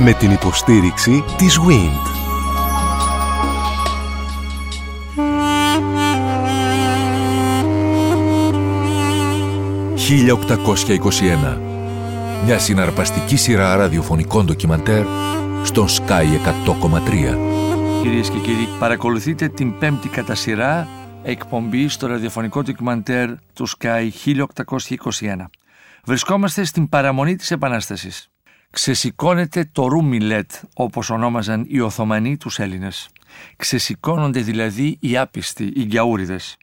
Με 0.00 0.12
την 0.12 0.30
υποστήριξη 0.30 1.24
της 1.36 1.58
WIND. 1.58 2.06
«1821» 9.96 11.58
Μια 12.44 12.58
συναρπαστική 12.58 13.36
σειρά 13.36 13.76
ραδιοφωνικών 13.76 14.44
ντοκιμαντέρ 14.46 15.04
στον 15.62 15.86
Sky 15.88 16.24
100,3. 16.66 17.38
Κυρίες 18.02 18.30
και 18.30 18.38
κύριοι, 18.38 18.68
παρακολουθείτε 18.78 19.48
την 19.48 19.78
πέμπτη 19.78 20.08
κατά 20.08 20.34
σειρά 20.34 20.88
εκπομπή 21.22 21.88
στο 21.88 22.06
ραδιοφωνικό 22.06 22.62
ντοκιμαντέρ 22.62 23.30
του 23.54 23.68
Sky 23.68 24.08
1821. 24.24 25.50
Βρισκόμαστε 26.04 26.64
στην 26.64 26.88
παραμονή 26.88 27.36
της 27.36 27.50
Επανάστασης. 27.50 28.30
Ξεσηκώνεται 28.70 29.68
το 29.72 29.86
Ρούμιλετ, 29.86 30.50
όπως 30.74 31.10
ονόμαζαν 31.10 31.64
οι 31.68 31.80
Οθωμανοί 31.80 32.36
τους 32.36 32.58
Έλληνες. 32.58 33.08
Ξεσηκώνονται 33.56 34.40
δηλαδή 34.40 34.96
οι 35.00 35.16
άπιστοι, 35.16 35.72
οι 35.74 35.82
γιαούριδες. 35.82 36.56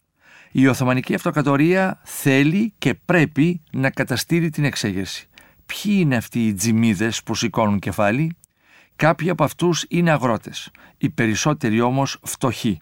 Η 0.52 0.68
Οθωμανική 0.68 1.14
Αυτοκρατορία 1.14 2.02
θέλει 2.04 2.74
και 2.78 2.94
πρέπει 2.94 3.62
να 3.72 3.90
καταστήρει 3.90 4.50
την 4.50 4.64
εξέγερση. 4.64 5.30
Ποιοι 5.66 5.98
είναι 6.00 6.16
αυτοί 6.16 6.48
οι 6.48 6.54
τζιμίδες 6.54 7.24
που 7.24 7.36
σηκώνουν 7.36 7.80
κεφάλι; 7.80 8.38
Κάποιοι 8.96 9.30
από 9.30 9.44
αυτούς 9.44 9.86
είναι 9.90 10.12
αγρότες, 10.12 10.70
οι 10.98 11.10
περισσότεροι 11.10 11.82
όμως 11.82 12.20
φτωχοί. 12.24 12.80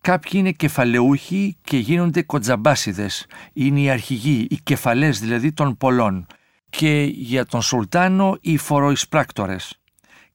Κάποιοι 0.00 0.32
είναι 0.34 0.52
κεφαλαιούχοι 0.52 1.56
και 1.60 1.76
γίνονται 1.76 2.22
κοτζαμπάσιδες, 2.22 3.26
είναι 3.52 3.80
οι 3.80 3.90
αρχηγοί, 3.90 4.46
οι 4.50 4.56
κεφαλές 4.62 5.20
δηλαδή 5.20 5.52
των 5.52 5.76
πολλών 5.76 6.26
και 6.70 7.12
για 7.14 7.46
τον 7.46 7.62
Σουλτάνο 7.62 8.38
οι 8.40 8.56
φοροεισπράκτορες. 8.56 9.78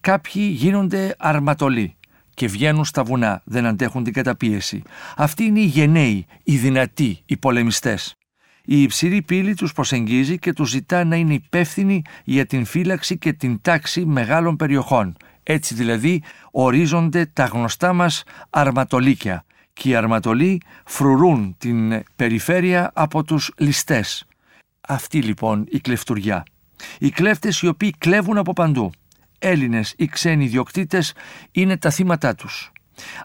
Κάποιοι 0.01 0.53
γίνονται 0.55 1.15
αρματολοί 1.19 1.95
και 2.33 2.47
βγαίνουν 2.47 2.85
στα 2.85 3.03
βουνά, 3.03 3.41
δεν 3.45 3.65
αντέχουν 3.65 4.03
την 4.03 4.13
καταπίεση. 4.13 4.81
Αυτοί 5.15 5.43
είναι 5.43 5.59
οι 5.59 5.65
γενναίοι, 5.65 6.25
οι 6.43 6.57
δυνατοί, 6.57 7.21
οι 7.25 7.37
πολεμιστές. 7.37 8.15
Η 8.65 8.81
υψηλή 8.81 9.21
πύλη 9.21 9.55
τους 9.55 9.73
προσεγγίζει 9.73 10.39
και 10.39 10.53
τους 10.53 10.69
ζητά 10.69 11.03
να 11.03 11.15
είναι 11.15 11.33
υπεύθυνοι 11.33 12.01
για 12.23 12.45
την 12.45 12.65
φύλαξη 12.65 13.17
και 13.17 13.33
την 13.33 13.61
τάξη 13.61 14.05
μεγάλων 14.05 14.55
περιοχών. 14.55 15.17
Έτσι 15.43 15.73
δηλαδή 15.73 16.23
ορίζονται 16.51 17.25
τα 17.25 17.45
γνωστά 17.45 17.93
μας 17.93 18.23
αρματολίκια 18.49 19.45
και 19.73 19.89
οι 19.89 19.95
αρματολοί 19.95 20.61
φρουρούν 20.85 21.55
την 21.57 22.03
περιφέρεια 22.15 22.91
από 22.93 23.23
τους 23.23 23.51
ληστές. 23.57 24.27
Αυτή 24.87 25.21
λοιπόν 25.21 25.65
η 25.69 25.79
κλεφτουριά. 25.79 26.43
Οι 26.99 27.09
κλέφτες 27.09 27.61
οι 27.61 27.67
οποίοι 27.67 27.93
κλέβουν 27.97 28.37
από 28.37 28.53
παντού. 28.53 28.91
Έλληνες 29.39 29.93
ή 29.97 30.05
ξένοι 30.05 30.43
ιδιοκτήτες 30.43 31.13
είναι 31.51 31.77
τα 31.77 31.89
θύματά 31.89 32.35
τους. 32.35 32.71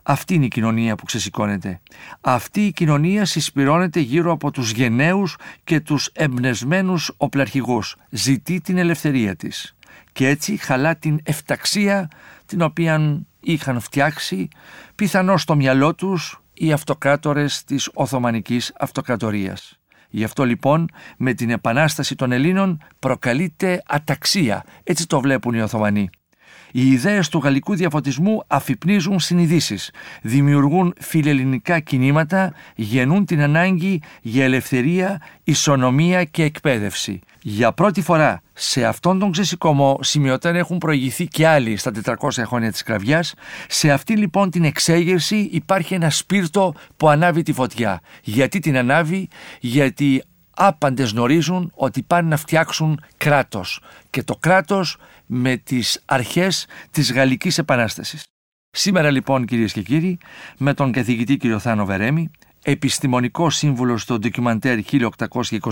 Αυτή 0.02 0.34
είναι 0.34 0.44
η 0.44 0.48
κοινωνία 0.48 0.94
που 0.94 1.04
ξεσηκώνεται. 1.04 1.80
Αυτή 2.20 2.66
η 2.66 2.72
κοινωνία 2.72 3.24
συσπηρώνεται 3.24 4.00
γύρω 4.00 4.32
από 4.32 4.50
τους 4.50 4.70
γενναίους 4.70 5.36
και 5.64 5.80
τους 5.80 6.10
εμπνεσμένους 6.12 7.12
οπλαρχηγούς. 7.16 7.96
Ζητεί 8.10 8.60
την 8.60 8.78
ελευθερία 8.78 9.36
της. 9.36 9.76
Και 10.12 10.28
έτσι 10.28 10.56
χαλά 10.56 10.96
την 10.96 11.20
εφταξία 11.22 12.08
την 12.46 12.62
οποία 12.62 13.22
είχαν 13.40 13.80
φτιάξει 13.80 14.48
πιθανώς 14.94 15.42
στο 15.42 15.56
μυαλό 15.56 15.94
τους 15.94 16.40
οι 16.54 16.72
αυτοκράτορες 16.72 17.64
της 17.64 17.90
Οθωμανικής 17.94 18.72
Αυτοκρατορίας. 18.78 19.77
Γι' 20.10 20.24
αυτό 20.24 20.44
λοιπόν 20.44 20.90
με 21.16 21.32
την 21.32 21.50
επανάσταση 21.50 22.14
των 22.14 22.32
Ελλήνων 22.32 22.82
προκαλείται 22.98 23.82
αταξία. 23.86 24.64
Έτσι 24.82 25.06
το 25.06 25.20
βλέπουν 25.20 25.54
οι 25.54 25.60
Οθωμανοί. 25.60 26.10
Οι 26.72 26.90
ιδέες 26.90 27.28
του 27.28 27.38
γαλλικού 27.38 27.74
διαφωτισμού 27.74 28.42
αφυπνίζουν 28.46 29.20
συνειδήσεις, 29.20 29.90
δημιουργούν 30.22 30.94
φιλελληνικά 31.00 31.80
κινήματα, 31.80 32.52
γεννούν 32.74 33.24
την 33.24 33.40
ανάγκη 33.40 34.02
για 34.22 34.44
ελευθερία, 34.44 35.20
ισονομία 35.44 36.24
και 36.24 36.42
εκπαίδευση. 36.42 37.20
Για 37.42 37.72
πρώτη 37.72 38.00
φορά 38.00 38.42
σε 38.52 38.84
αυτόν 38.84 39.18
τον 39.18 39.30
ξεσηκωμό 39.32 39.98
σημειωτέν 40.02 40.56
έχουν 40.56 40.78
προηγηθεί 40.78 41.26
και 41.26 41.46
άλλοι 41.46 41.76
στα 41.76 41.92
400 42.04 42.14
χρόνια 42.44 42.70
της 42.72 42.82
κραυγιάς. 42.82 43.34
Σε 43.68 43.90
αυτή 43.90 44.16
λοιπόν 44.16 44.50
την 44.50 44.64
εξέγερση 44.64 45.48
υπάρχει 45.52 45.94
ένα 45.94 46.10
σπίρτο 46.10 46.74
που 46.96 47.08
ανάβει 47.08 47.42
τη 47.42 47.52
φωτιά. 47.52 48.00
Γιατί 48.22 48.58
την 48.58 48.76
ανάβει, 48.76 49.28
γιατί 49.60 50.22
άπαντες 50.58 51.10
γνωρίζουν 51.10 51.72
ότι 51.74 52.02
πάνε 52.02 52.28
να 52.28 52.36
φτιάξουν 52.36 53.00
κράτος 53.16 53.80
και 54.10 54.22
το 54.22 54.36
κράτος 54.36 54.96
με 55.26 55.56
τις 55.56 56.02
αρχές 56.04 56.66
της 56.90 57.12
Γαλλικής 57.12 57.58
Επανάστασης. 57.58 58.24
Σήμερα 58.70 59.10
λοιπόν 59.10 59.44
κυρίες 59.44 59.72
και 59.72 59.82
κύριοι 59.82 60.18
με 60.58 60.74
τον 60.74 60.92
καθηγητή 60.92 61.36
κύριο 61.36 61.58
Θάνο 61.58 61.84
Βερέμι 61.84 62.30
επιστημονικό 62.62 63.50
σύμβουλος 63.50 64.02
στο 64.02 64.18
ντοκιμαντέρ 64.18 64.78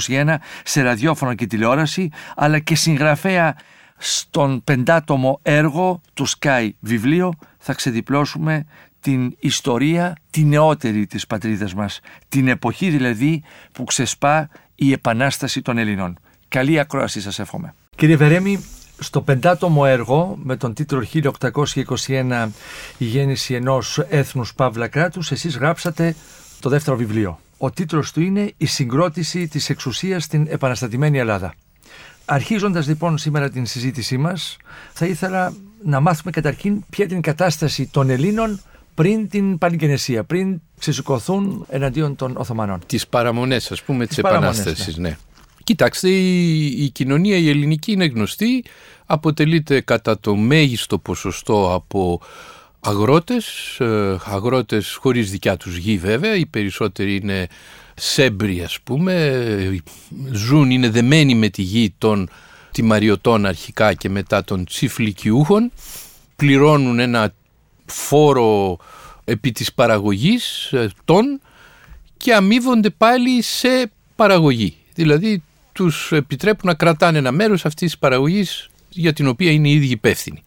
1821 0.08 0.34
σε 0.64 0.82
ραδιόφωνο 0.82 1.34
και 1.34 1.46
τηλεόραση 1.46 2.10
αλλά 2.36 2.58
και 2.58 2.74
συγγραφέα 2.74 3.56
στον 3.96 4.64
πεντάτομο 4.64 5.38
έργο 5.42 6.00
του 6.14 6.26
Sky 6.28 6.70
βιβλίο 6.80 7.32
θα 7.58 7.74
ξεδιπλώσουμε 7.74 8.66
την 9.00 9.36
ιστορία 9.38 10.16
τη 10.30 10.44
νεότερη 10.44 11.06
της 11.06 11.26
πατρίδας 11.26 11.74
μας 11.74 12.00
την 12.28 12.48
εποχή 12.48 12.90
δηλαδή 12.90 13.42
που 13.72 13.84
ξεσπά 13.84 14.48
η 14.76 14.92
Επανάσταση 14.92 15.62
των 15.62 15.78
Ελλήνων. 15.78 16.18
Καλή 16.48 16.78
ακρόαση 16.78 17.20
σας 17.20 17.38
εύχομαι. 17.38 17.74
Κύριε 17.96 18.16
Βερέμι, 18.16 18.64
στο 18.98 19.20
πεντάτομο 19.20 19.82
έργο 19.86 20.38
με 20.42 20.56
τον 20.56 20.74
τίτλο 20.74 21.06
1821 22.06 22.48
«Η 22.98 23.04
γέννηση 23.04 23.54
ενός 23.54 23.98
έθνους 24.08 24.54
Παύλα 24.54 24.88
κράτους» 24.88 25.30
εσείς 25.30 25.56
γράψατε 25.56 26.16
το 26.60 26.68
δεύτερο 26.68 26.96
βιβλίο. 26.96 27.40
Ο 27.58 27.70
τίτλος 27.70 28.12
του 28.12 28.20
είναι 28.20 28.52
«Η 28.56 28.66
συγκρότηση 28.66 29.48
της 29.48 29.70
εξουσίας 29.70 30.24
στην 30.24 30.46
επαναστατημένη 30.48 31.18
Ελλάδα». 31.18 31.54
Αρχίζοντας 32.24 32.86
λοιπόν 32.86 33.18
σήμερα 33.18 33.50
την 33.50 33.66
συζήτησή 33.66 34.16
μας, 34.16 34.56
θα 34.92 35.06
ήθελα 35.06 35.52
να 35.84 36.00
μάθουμε 36.00 36.30
καταρχήν 36.30 36.84
ποια 36.90 37.04
είναι 37.04 37.18
η 37.18 37.20
κατάσταση 37.20 37.86
των 37.86 38.10
Ελλήνων 38.10 38.60
πριν 38.96 39.28
την 39.28 39.58
Παλικενεσία, 39.58 40.24
πριν 40.24 40.60
ξεσηκωθούν 40.78 41.66
εναντίον 41.68 42.16
των 42.16 42.36
Οθωμανών. 42.36 42.80
Τις 42.86 43.06
παραμονές 43.06 43.70
ας 43.70 43.82
πούμε 43.82 44.06
της, 44.06 44.18
Επανάστασης, 44.18 44.96
ναι. 44.96 45.08
ναι. 45.08 45.16
Κοιτάξτε, 45.64 46.08
η, 46.08 46.66
η 46.66 46.90
κοινωνία 46.90 47.36
η 47.36 47.48
ελληνική 47.48 47.92
είναι 47.92 48.04
γνωστή, 48.04 48.64
αποτελείται 49.06 49.80
κατά 49.80 50.18
το 50.18 50.36
μέγιστο 50.36 50.98
ποσοστό 50.98 51.74
από 51.74 52.20
αγρότες, 52.80 53.76
ε, 53.80 54.18
αγρότες 54.24 54.94
χωρίς 55.00 55.30
δικιά 55.30 55.56
τους 55.56 55.76
γη 55.76 55.98
βέβαια, 55.98 56.34
οι 56.34 56.46
περισσότεροι 56.46 57.16
είναι 57.16 57.46
σέμπροι 57.94 58.62
ας 58.62 58.78
πούμε, 58.84 59.82
ζουν, 60.32 60.70
είναι 60.70 60.90
δεμένοι 60.90 61.34
με 61.34 61.48
τη 61.48 61.62
γη 61.62 61.94
των 61.98 62.28
τιμαριωτών 62.72 63.46
αρχικά 63.46 63.94
και 63.94 64.08
μετά 64.08 64.44
των 64.44 64.64
τσιφλικιούχων, 64.64 65.72
πληρώνουν 66.36 66.98
ένα 66.98 67.32
φόρο 67.86 68.78
επί 69.24 69.52
της 69.52 69.72
παραγωγής 69.72 70.72
ε, 70.72 70.90
των 71.04 71.40
και 72.16 72.34
αμείβονται 72.34 72.90
πάλι 72.90 73.42
σε 73.42 73.90
παραγωγή. 74.16 74.76
Δηλαδή 74.94 75.42
τους 75.72 76.12
επιτρέπουν 76.12 76.68
να 76.68 76.74
κρατάνε 76.74 77.18
ένα 77.18 77.32
μέρος 77.32 77.64
αυτής 77.64 77.90
της 77.90 77.98
παραγωγής 77.98 78.68
για 78.88 79.12
την 79.12 79.26
οποία 79.26 79.50
είναι 79.50 79.68
οι 79.68 79.72
ίδιοι 79.72 79.90
υπεύθυνοι. 79.90 80.42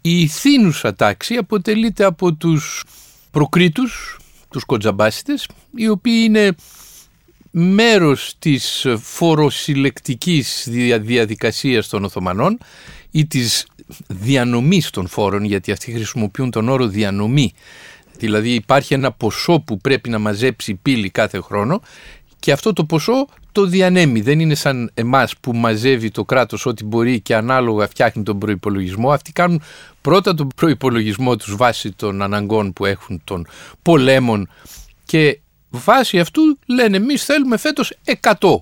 Η 0.00 0.26
θύνουσα 0.26 0.94
τάξη 0.94 1.34
αποτελείται 1.34 2.04
από 2.04 2.32
τους 2.32 2.84
προκρίτους, 3.30 4.18
τους 4.50 4.64
κοντζαμπάσιτες, 4.64 5.48
οι 5.76 5.88
οποίοι 5.88 6.22
είναι 6.24 6.54
μέρος 7.50 8.34
της 8.38 8.86
φοροσυλλεκτικής 9.00 10.68
διαδικασίας 11.00 11.88
των 11.88 12.04
Οθωμανών 12.04 12.58
ή 13.10 13.26
της 13.26 13.66
διανομής 14.06 14.90
των 14.90 15.06
φόρων, 15.06 15.44
γιατί 15.44 15.72
αυτοί 15.72 15.92
χρησιμοποιούν 15.92 16.50
τον 16.50 16.68
όρο 16.68 16.86
διανομή. 16.86 17.52
Δηλαδή 18.18 18.54
υπάρχει 18.54 18.94
ένα 18.94 19.12
ποσό 19.12 19.60
που 19.60 19.78
πρέπει 19.78 20.10
να 20.10 20.18
μαζέψει 20.18 20.70
η 20.70 20.74
πύλη 20.74 21.10
κάθε 21.10 21.40
χρόνο 21.40 21.82
και 22.38 22.52
αυτό 22.52 22.72
το 22.72 22.84
ποσό 22.84 23.26
το 23.52 23.64
διανέμει. 23.64 24.20
Δεν 24.20 24.40
είναι 24.40 24.54
σαν 24.54 24.90
εμάς 24.94 25.34
που 25.40 25.52
μαζεύει 25.52 26.10
το 26.10 26.24
κράτος 26.24 26.66
ό,τι 26.66 26.84
μπορεί 26.84 27.20
και 27.20 27.34
ανάλογα 27.34 27.86
φτιάχνει 27.86 28.22
τον 28.22 28.38
προϋπολογισμό. 28.38 29.12
Αυτοί 29.12 29.32
κάνουν 29.32 29.62
πρώτα 30.00 30.34
τον 30.34 30.48
προϋπολογισμό 30.56 31.36
τους 31.36 31.56
βάσει 31.56 31.92
των 31.92 32.22
αναγκών 32.22 32.72
που 32.72 32.84
έχουν 32.84 33.20
των 33.24 33.46
πολέμων 33.82 34.48
και 35.04 35.40
βάσει 35.70 36.18
αυτού 36.18 36.58
λένε 36.66 36.96
εμείς 36.96 37.24
θέλουμε 37.24 37.56
φέτος 37.56 37.98
100. 38.22 38.56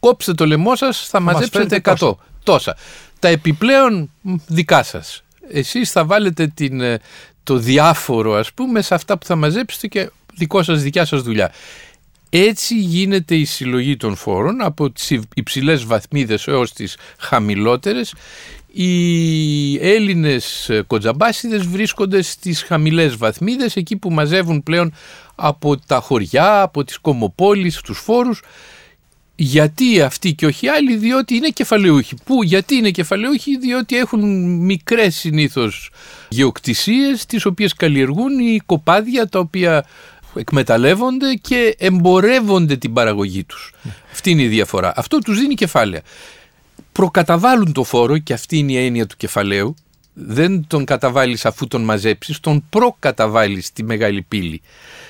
Κόψτε 0.00 0.34
το 0.34 0.46
λαιμό 0.46 0.76
σας, 0.76 1.08
θα 1.08 1.20
μαζέψετε 1.20 1.80
100. 1.84 2.12
Τόσα. 2.42 2.76
Τα 3.24 3.30
επιπλέον 3.30 4.10
δικά 4.46 4.82
σας. 4.82 5.22
Εσείς 5.48 5.90
θα 5.90 6.04
βάλετε 6.04 6.46
την, 6.46 6.80
ε, 6.80 6.98
το 7.42 7.56
διάφορο 7.56 8.34
ας 8.34 8.52
πούμε 8.52 8.82
σε 8.82 8.94
αυτά 8.94 9.18
που 9.18 9.26
θα 9.26 9.36
μαζέψετε 9.36 9.86
και 9.86 10.10
δικό 10.34 10.62
σας 10.62 10.82
δικιά 10.82 11.04
σας 11.04 11.22
δουλειά. 11.22 11.52
Έτσι 12.30 12.78
γίνεται 12.78 13.34
η 13.34 13.44
συλλογή 13.44 13.96
των 13.96 14.16
φόρων 14.16 14.62
από 14.62 14.90
τις 14.90 15.18
υψηλές 15.34 15.84
βαθμίδες 15.84 16.46
έως 16.46 16.72
τις 16.72 16.96
χαμηλότερες. 17.18 18.14
οι 18.72 19.86
Έλληνες 19.86 20.70
κοντζαμπάσιδες 20.86 21.66
βρίσκονται 21.66 22.22
στις 22.22 22.62
χαμηλές 22.62 23.16
βαθμίδες 23.16 23.76
εκεί 23.76 23.96
που 23.96 24.10
μαζεύουν 24.10 24.62
πλέον 24.62 24.94
από 25.34 25.76
τα 25.76 26.00
χωριά, 26.00 26.62
από 26.62 26.84
τις 26.84 26.98
κομοπόλεις, 26.98 27.80
τους 27.80 27.98
φόρους 27.98 28.42
γιατί 29.36 30.00
αυτοί 30.00 30.34
και 30.34 30.46
όχι 30.46 30.68
άλλοι, 30.68 30.96
διότι 30.96 31.34
είναι 31.34 31.48
κεφαλαιούχοι. 31.48 32.14
Πού, 32.24 32.42
γιατί 32.42 32.74
είναι 32.74 32.90
κεφαλαιούχοι, 32.90 33.58
διότι 33.58 33.96
έχουν 33.96 34.44
μικρές 34.64 35.16
συνήθως 35.16 35.90
γεωκτησίες 36.28 37.26
τις 37.26 37.44
οποίες 37.44 37.74
καλλιεργούν 37.74 38.38
οι 38.38 38.60
κοπάδια 38.66 39.28
τα 39.28 39.38
οποία 39.38 39.86
εκμεταλλεύονται 40.34 41.34
και 41.34 41.74
εμπορεύονται 41.78 42.76
την 42.76 42.92
παραγωγή 42.92 43.44
τους. 43.44 43.72
Αυτή 44.12 44.30
είναι 44.30 44.42
η 44.42 44.48
διαφορά. 44.48 44.92
Αυτό 44.96 45.18
τους 45.18 45.38
δίνει 45.38 45.54
κεφάλαια. 45.54 46.02
Προκαταβάλουν 46.92 47.72
το 47.72 47.84
φόρο 47.84 48.18
και 48.18 48.32
αυτή 48.32 48.58
είναι 48.58 48.72
η 48.72 48.84
έννοια 48.84 49.06
του 49.06 49.16
κεφαλαίου. 49.16 49.74
Δεν 50.12 50.66
τον 50.66 50.84
καταβάλεις 50.84 51.44
αφού 51.44 51.68
τον 51.68 51.84
μαζέψεις, 51.84 52.40
τον 52.40 52.64
προκαταβάλεις 52.70 53.66
στη 53.66 53.82
μεγάλη 53.82 54.22
πύλη. 54.22 54.62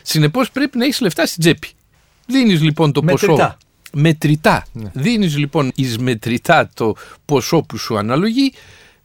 Συνεπώς 0.02 0.50
πρέπει 0.50 0.78
να 0.78 0.84
έχεις 0.84 1.00
λεφτά 1.00 1.26
στην 1.26 1.40
τσέπη. 1.40 1.68
Δίνεις 2.26 2.62
λοιπόν 2.62 2.92
το 2.92 3.02
ποσό 3.02 3.56
μετρητά. 3.94 4.64
Ναι. 4.72 4.90
Δίνεις 4.92 5.36
λοιπόν 5.36 5.72
εις 5.74 5.98
μετρητά 5.98 6.70
το 6.74 6.94
ποσό 7.24 7.62
που 7.62 7.76
σου 7.76 7.98
αναλογεί 7.98 8.52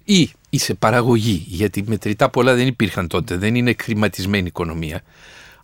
ή 0.03 0.31
είσαι 0.49 0.73
παραγωγή, 0.73 1.45
γιατί 1.47 1.83
μετρητά 1.87 2.29
πολλά 2.29 2.55
δεν 2.55 2.67
υπήρχαν 2.67 3.07
τότε, 3.07 3.35
δεν 3.35 3.55
είναι 3.55 3.75
χρηματισμένη 3.81 4.47
οικονομία. 4.47 5.01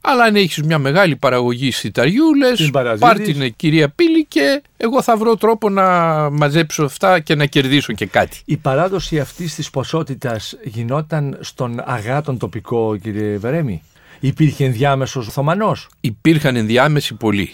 Αλλά 0.07 0.23
αν 0.23 0.35
έχεις 0.35 0.63
μια 0.63 0.79
μεγάλη 0.79 1.15
παραγωγή 1.15 1.71
σιταριού, 1.71 2.35
λες 2.35 2.71
πάρ' 2.99 3.19
την 3.19 3.55
κυρία 3.55 3.89
Πύλη 3.89 4.25
και 4.25 4.61
εγώ 4.77 5.01
θα 5.01 5.17
βρω 5.17 5.35
τρόπο 5.35 5.69
να 5.69 5.85
μαζέψω 6.29 6.83
αυτά 6.83 7.19
και 7.19 7.35
να 7.35 7.45
κερδίσω 7.45 7.93
και 7.93 8.05
κάτι. 8.05 8.41
Η 8.45 8.57
παράδοση 8.57 9.19
αυτής 9.19 9.55
της 9.55 9.69
ποσότητας 9.69 10.57
γινόταν 10.63 11.37
στον 11.41 11.81
αγάτον 11.85 12.37
τοπικό 12.37 12.97
κύριε 12.97 13.37
Βερέμι. 13.37 13.81
Υπήρχε 14.19 14.65
ενδιάμεσος 14.65 15.27
Οθωμανός. 15.27 15.89
Υπήρχαν 16.01 16.55
ενδιάμεσοι 16.55 17.13
πολλοί. 17.13 17.53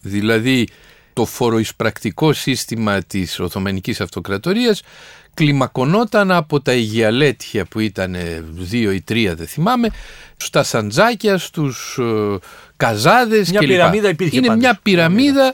Δηλαδή 0.00 0.68
το 1.20 1.26
φοροεισπρακτικό 1.26 2.32
σύστημα 2.32 3.02
της 3.02 3.40
Οθωμανικής 3.40 4.00
Αυτοκρατορίας 4.00 4.82
κλιμακωνόταν 5.34 6.30
από 6.32 6.60
τα 6.60 6.72
Ιγιαλέτια 6.72 7.64
που 7.64 7.80
ήταν 7.80 8.16
δύο 8.50 8.90
ή 8.90 9.00
τρία 9.00 9.34
δεν 9.34 9.46
θυμάμαι 9.46 9.90
στα 10.36 10.62
Σαντζάκια, 10.62 11.38
στους 11.38 11.98
ε, 12.00 12.38
Καζάδες 12.76 13.50
μια 13.50 13.60
πυραμίδα 13.60 14.08
υπήρχε 14.08 14.36
Είναι 14.36 14.56
μια 14.56 14.78
πυραμίδα 14.82 15.52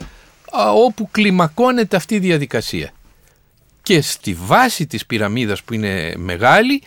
όπου 0.75 1.09
κλιμακώνεται 1.11 1.95
αυτή 1.95 2.15
η 2.15 2.19
διαδικασία. 2.19 2.91
Και 3.81 4.01
στη 4.01 4.37
βάση 4.39 4.87
της 4.87 5.05
πυραμίδας 5.05 5.63
που 5.63 5.73
είναι 5.73 6.13
μεγάλη 6.17 6.81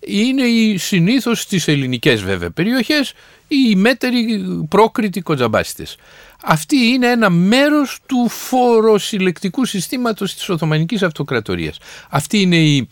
είναι 0.00 0.42
οι 0.42 0.76
συνήθως 0.76 1.40
στις 1.40 1.68
ελληνικές 1.68 2.22
βέβαια 2.22 2.50
περιοχές 2.50 3.12
οι 3.48 3.74
μέτεροι 3.76 4.44
πρόκριτοι 4.68 5.20
κοντζαμπάστες. 5.20 5.96
Αυτή 6.44 6.76
είναι 6.76 7.06
ένα 7.06 7.30
μέρος 7.30 7.98
του 8.06 8.28
φοροσυλλεκτικού 8.28 9.64
συστήματος 9.64 10.34
της 10.34 10.48
Οθωμανικής 10.48 11.02
Αυτοκρατορίας. 11.02 11.78
Αυτή 12.10 12.40
είναι 12.40 12.56
η 12.56 12.88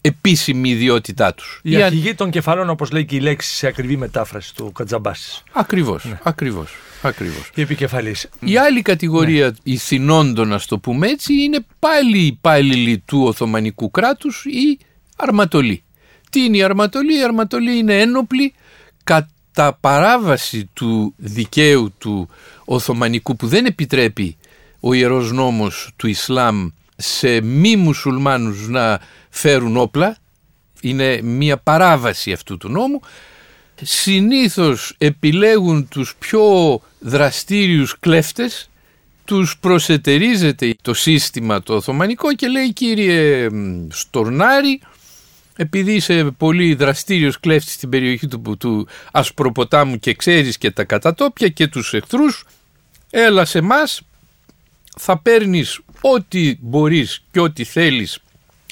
επίσημη 0.00 0.70
ιδιότητά 0.70 1.34
τους. 1.34 1.60
Η, 1.62 1.70
η 1.70 1.82
αρχηγή 1.82 2.14
των 2.14 2.30
κεφαλών 2.30 2.70
όπως 2.70 2.90
λέει 2.90 3.04
και 3.04 3.16
η 3.16 3.20
λέξη 3.20 3.54
σε 3.54 3.66
ακριβή 3.66 3.96
μετάφραση 3.96 4.54
του 4.54 4.72
Κατζαμπάσης. 4.72 5.42
Ακριβώς, 5.52 6.04
ναι. 6.04 6.18
ακριβώς. 6.22 6.70
Ακριβώς. 7.02 7.50
Η 7.54 7.60
επικεφαλής. 7.60 8.28
Η 8.40 8.56
άλλη 8.56 8.82
κατηγορία, 8.82 9.46
ναι. 9.46 9.54
οι 9.62 9.76
θυνόντων 9.76 10.48
να 10.48 10.60
το 10.68 10.78
πούμε 10.78 11.06
έτσι, 11.06 11.42
είναι 11.42 11.66
πάλι 11.78 12.18
υπάλληλοι 12.18 12.98
του 12.98 13.22
Οθωμανικού 13.22 13.90
κράτους 13.90 14.44
ή 14.44 14.78
αρματολοί. 15.16 15.82
Τι 16.30 16.44
είναι 16.44 16.56
η 16.56 16.62
αρματολή, 16.62 17.18
η 17.18 17.22
αρματολή 17.22 17.78
είναι 17.78 18.00
ένοπλη 18.00 18.54
κατά 19.56 19.78
παράβαση 19.80 20.70
του 20.72 21.14
δικαίου 21.16 21.92
του 21.98 22.28
Οθωμανικού 22.64 23.36
που 23.36 23.46
δεν 23.46 23.66
επιτρέπει 23.66 24.36
ο 24.80 24.94
Ιερός 24.94 25.32
Νόμος 25.32 25.90
του 25.96 26.06
Ισλάμ 26.06 26.68
σε 26.96 27.40
μη 27.40 27.76
μουσουλμάνους 27.76 28.68
να 28.68 29.00
φέρουν 29.30 29.76
όπλα 29.76 30.16
είναι 30.80 31.20
μια 31.22 31.56
παράβαση 31.56 32.32
αυτού 32.32 32.56
του 32.56 32.68
νόμου 32.68 33.00
συνήθως 33.82 34.94
επιλέγουν 34.98 35.88
τους 35.88 36.14
πιο 36.18 36.42
δραστήριους 36.98 37.98
κλέφτες 37.98 38.70
τους 39.24 39.58
προσετερίζεται 39.58 40.74
το 40.82 40.94
σύστημα 40.94 41.62
το 41.62 41.74
Οθωμανικό 41.74 42.34
και 42.34 42.48
λέει 42.48 42.72
κύριε 42.72 43.48
Στορνάρη 43.90 44.80
επειδή 45.56 45.94
είσαι 45.94 46.24
πολύ 46.36 46.74
δραστήριος 46.74 47.40
κλέφτης 47.40 47.74
στην 47.74 47.88
περιοχή 47.88 48.26
του, 48.26 48.56
του 48.58 48.88
Ασπροποτάμου 49.12 49.98
και 49.98 50.14
ξέρεις 50.14 50.58
και 50.58 50.70
τα 50.70 50.84
κατατόπια 50.84 51.48
και 51.48 51.66
τους 51.66 51.94
εχθρούς 51.94 52.44
έλα 53.10 53.44
σε 53.44 53.60
μας 53.60 54.00
θα 54.96 55.18
παίρνεις 55.18 55.80
ό,τι 56.00 56.56
μπορείς 56.60 57.22
και 57.30 57.40
ό,τι 57.40 57.64
θέλεις 57.64 58.18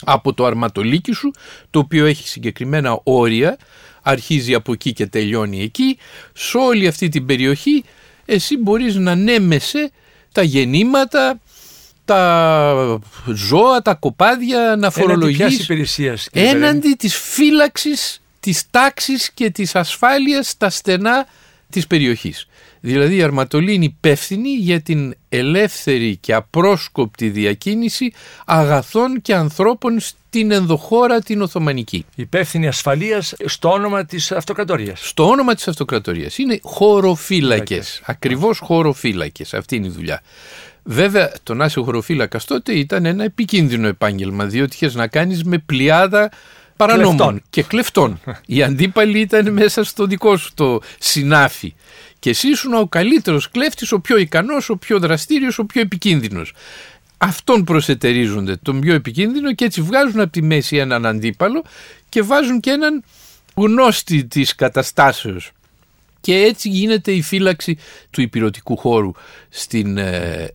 από 0.04 0.32
το 0.32 0.44
αρματολίκι 0.44 1.12
σου 1.12 1.30
το 1.70 1.78
οποίο 1.78 2.06
έχει 2.06 2.28
συγκεκριμένα 2.28 3.00
όρια 3.02 3.58
αρχίζει 4.02 4.54
από 4.54 4.72
εκεί 4.72 4.92
και 4.92 5.06
τελειώνει 5.06 5.62
εκεί. 5.62 5.98
Σε 6.32 6.56
όλη 6.56 6.86
αυτή 6.86 7.08
την 7.08 7.26
περιοχή 7.26 7.84
εσύ 8.24 8.56
μπορείς 8.56 8.94
να 8.94 9.14
νέμεσαι 9.14 9.90
τα 10.32 10.42
γεννήματα 10.42 11.40
τα 12.04 12.98
ζώα, 13.34 13.82
τα 13.82 13.94
κοπάδια 13.94 14.76
να 14.78 14.90
φορολογείς 14.90 15.70
έναντι 16.32 16.92
της 16.92 17.16
φύλαξης, 17.16 18.22
της 18.40 18.64
τάξης 18.70 19.30
και 19.30 19.50
της 19.50 19.74
ασφάλειας 19.74 20.48
στα 20.48 20.70
στενά 20.70 21.26
της 21.70 21.86
περιοχής. 21.86 22.48
Δηλαδή 22.80 23.16
η 23.16 23.22
Αρματολή 23.22 23.74
είναι 23.74 23.84
υπεύθυνη 23.84 24.48
για 24.48 24.80
την 24.80 25.14
ελεύθερη 25.28 26.16
και 26.16 26.34
απρόσκοπτη 26.34 27.28
διακίνηση 27.28 28.12
αγαθών 28.44 29.22
και 29.22 29.34
ανθρώπων 29.34 30.00
στην 30.00 30.50
ενδοχώρα 30.50 31.20
την 31.20 31.42
Οθωμανική. 31.42 32.06
Υπεύθυνη 32.14 32.66
ασφαλείας 32.66 33.34
στο 33.44 33.70
όνομα 33.70 34.04
της 34.04 34.32
αυτοκρατορίας. 34.32 35.08
Στο 35.08 35.28
όνομα 35.28 35.54
της 35.54 35.68
αυτοκρατορίας. 35.68 36.38
Είναι 36.38 36.60
χωροφύλακες. 36.62 38.00
Ακριβώς 38.04 38.58
χωροφύλακες. 38.58 39.54
Αυτή 39.54 39.76
είναι 39.76 39.86
η 39.86 39.90
δουλειά. 39.90 40.22
Βέβαια, 40.84 41.32
το 41.42 41.54
να 41.54 41.64
είσαι 41.64 41.80
χωροφύλακας 41.80 42.44
τότε 42.44 42.72
ήταν 42.72 43.04
ένα 43.04 43.24
επικίνδυνο 43.24 43.86
επάγγελμα, 43.86 44.44
διότι 44.44 44.74
είχες 44.74 44.94
να 44.94 45.06
κάνεις 45.06 45.44
με 45.44 45.58
πλειάδα 45.58 46.30
παρανόμων 46.76 47.42
και 47.50 47.62
κλεφτών. 47.62 48.20
Οι 48.46 48.62
αντίπαλοι 48.62 49.20
ήταν 49.20 49.52
μέσα 49.52 49.84
στο 49.84 50.06
δικό 50.06 50.36
σου 50.36 50.50
το 50.54 50.80
συνάφι. 50.98 51.74
Και 52.18 52.30
εσύ 52.30 52.48
ήσουν 52.48 52.74
ο 52.74 52.86
καλύτερος 52.86 53.50
κλέφτης, 53.50 53.92
ο 53.92 54.00
πιο 54.00 54.16
ικανός, 54.16 54.68
ο 54.68 54.76
πιο 54.76 54.98
δραστήριος, 54.98 55.58
ο 55.58 55.64
πιο 55.64 55.80
επικίνδυνος. 55.80 56.54
Αυτόν 57.18 57.64
προσετερίζονται, 57.64 58.56
τον 58.56 58.80
πιο 58.80 58.94
επικίνδυνο, 58.94 59.54
και 59.54 59.64
έτσι 59.64 59.80
βγάζουν 59.80 60.20
από 60.20 60.30
τη 60.30 60.42
μέση 60.42 60.76
έναν 60.76 61.06
αντίπαλο 61.06 61.64
και 62.08 62.22
βάζουν 62.22 62.60
και 62.60 62.70
έναν 62.70 63.04
γνώστη 63.54 64.24
της 64.24 64.54
καταστάσεως. 64.54 65.52
Και 66.20 66.34
έτσι 66.34 66.68
γίνεται 66.68 67.12
η 67.12 67.22
φύλαξη 67.22 67.78
του 68.10 68.20
υπηρετικού 68.20 68.76
χώρου 68.76 69.12
στην 69.48 69.98
ε, 69.98 70.50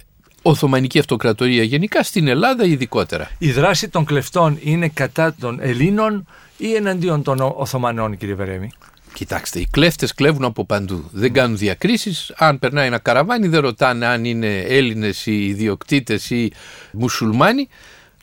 Οθωμανική 0.49 0.99
Αυτοκρατορία 0.99 1.63
γενικά, 1.63 2.03
στην 2.03 2.27
Ελλάδα 2.27 2.65
ειδικότερα. 2.65 3.31
Η 3.37 3.51
δράση 3.51 3.89
των 3.89 4.05
κλεφτών 4.05 4.57
είναι 4.61 4.87
κατά 4.87 5.35
των 5.39 5.59
Ελλήνων 5.61 6.27
ή 6.57 6.73
εναντίον 6.73 7.23
των 7.23 7.39
Οθωμανών, 7.39 8.17
κύριε 8.17 8.35
Βερέμι. 8.35 8.69
Κοιτάξτε, 9.13 9.59
οι 9.59 9.67
κλέφτες 9.71 10.13
κλέβουν 10.13 10.43
από 10.43 10.65
παντού. 10.65 11.09
Δεν 11.11 11.33
κάνουν 11.33 11.57
διακρίσεις. 11.57 12.33
Αν 12.37 12.59
περνάει 12.59 12.87
ένα 12.87 12.97
καραβάνι, 12.97 13.47
δεν 13.47 13.61
ρωτάνε 13.61 14.05
αν 14.05 14.25
είναι 14.25 14.57
Έλληνες 14.57 15.25
ή 15.25 15.45
ιδιοκτήτες 15.45 16.29
ή 16.29 16.51
μουσουλμάνοι. 16.91 17.67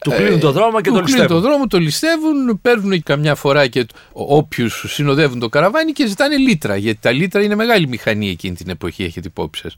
Του 0.01 0.11
κλείνουν 0.11 0.41
το 0.41 0.53
δρόμο 0.53 0.81
και 0.81 0.91
το 0.91 1.01
ληστεύουν. 1.01 1.27
Του 1.27 1.35
το 1.35 1.41
δρόμο, 1.41 1.67
το 1.67 1.79
ληστεύουν, 1.79 2.61
παίρνουν 2.63 3.03
καμιά 3.03 3.35
φορά 3.35 3.67
και 3.67 3.87
όποιους 4.13 4.85
συνοδεύουν 4.89 5.39
το 5.39 5.49
καραβάνι 5.49 5.93
και 5.93 6.07
ζητάνε 6.07 6.37
λίτρα. 6.37 6.77
Γιατί 6.77 7.01
τα 7.01 7.11
λίτρα 7.11 7.43
είναι 7.43 7.55
μεγάλη 7.55 7.89
μηχανή 7.89 8.31
εκείνη 8.31 8.55
την 8.55 8.69
εποχή, 8.69 9.05
έχετε 9.05 9.29
υπόψη 9.29 9.63
σας. 9.63 9.75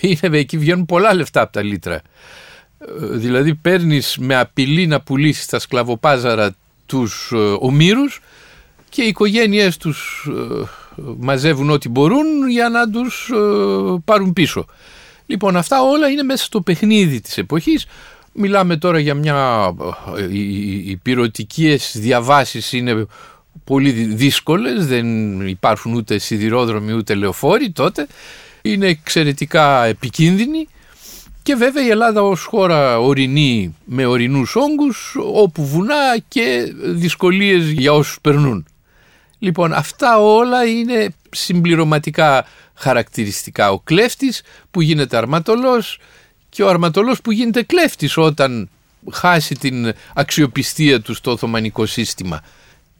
Είναι 0.22 0.38
εκεί 0.38 0.58
βγαίνουν 0.58 0.86
πολλά 0.86 1.14
λεφτά 1.14 1.40
από 1.40 1.52
τα 1.52 1.62
λίτρα. 1.62 1.94
Ε, 1.94 3.06
δηλαδή 3.16 3.54
παίρνεις 3.54 4.16
με 4.20 4.36
απειλή 4.36 4.86
να 4.86 5.00
πουλήσεις 5.00 5.46
τα 5.46 5.58
σκλαβοπάζαρα 5.58 6.54
τους 6.86 7.30
ε, 7.34 7.36
ομήρους 7.58 8.20
και 8.88 9.02
οι 9.02 9.06
οικογένειές 9.06 9.76
τους 9.76 10.28
ε, 10.28 10.64
μαζεύουν 11.18 11.70
ό,τι 11.70 11.88
μπορούν 11.88 12.48
για 12.48 12.68
να 12.68 12.90
τους 12.90 13.30
πάρουν 14.04 14.32
πίσω. 14.32 14.66
Λοιπόν, 15.26 15.56
αυτά 15.56 15.82
όλα 15.82 16.08
είναι 16.08 16.22
μέσα 16.22 16.44
στο 16.44 16.60
παιχνίδι 16.60 17.20
της 17.20 17.38
εποχής 17.38 17.86
Μιλάμε 18.32 18.76
τώρα 18.76 18.98
για 18.98 19.14
μια... 19.14 19.72
Οι, 20.30 20.90
οι 20.90 20.96
πυρωτικές 20.96 21.92
διαβάσεις 21.98 22.72
είναι 22.72 23.06
πολύ 23.64 23.90
δύσκολες, 23.90 24.86
δεν 24.86 25.40
υπάρχουν 25.48 25.94
ούτε 25.94 26.18
σιδηρόδρομοι 26.18 26.92
ούτε 26.92 27.14
λεωφόροι 27.14 27.70
τότε. 27.70 28.06
Είναι 28.62 28.86
εξαιρετικά 28.86 29.84
επικίνδυνοι 29.84 30.68
Και 31.42 31.54
βέβαια 31.54 31.84
η 31.84 31.88
Ελλάδα 31.88 32.22
ως 32.22 32.44
χώρα 32.44 32.98
ορεινή 33.00 33.76
με 33.84 34.06
ορεινούς 34.06 34.56
όγκους 34.56 35.16
όπου 35.32 35.66
βουνά 35.66 36.18
και 36.28 36.72
δυσκολίες 36.84 37.70
για 37.70 37.92
όσους 37.92 38.18
περνούν. 38.20 38.66
Λοιπόν 39.38 39.72
αυτά 39.72 40.18
όλα 40.18 40.64
είναι 40.64 41.14
συμπληρωματικά 41.30 42.44
χαρακτηριστικά. 42.74 43.70
Ο 43.70 43.80
κλέφτης 43.80 44.42
που 44.70 44.80
γίνεται 44.80 45.16
αρματολός 45.16 45.98
και 46.54 46.62
ο 46.62 46.68
αρματολός 46.68 47.20
που 47.20 47.32
γίνεται 47.32 47.62
κλέφτης 47.62 48.16
όταν 48.16 48.68
χάσει 49.10 49.54
την 49.54 49.92
αξιοπιστία 50.14 51.00
του 51.00 51.14
στο 51.14 51.30
Οθωμανικό 51.30 51.86
σύστημα 51.86 52.42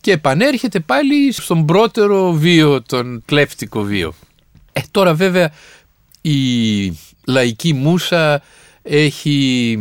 και 0.01 0.13
επανέρχεται 0.13 0.81
πάλι 0.81 1.33
στον 1.33 1.67
πρώτερο 1.67 2.33
βίο, 2.33 2.83
τον 2.83 3.23
κλέφτικο 3.25 3.83
βίο. 3.83 4.15
Ε, 4.73 4.81
τώρα 4.91 5.15
βέβαια 5.15 5.53
η 6.21 6.39
λαϊκή 7.27 7.73
μουσα 7.73 8.43
έχει 8.83 9.79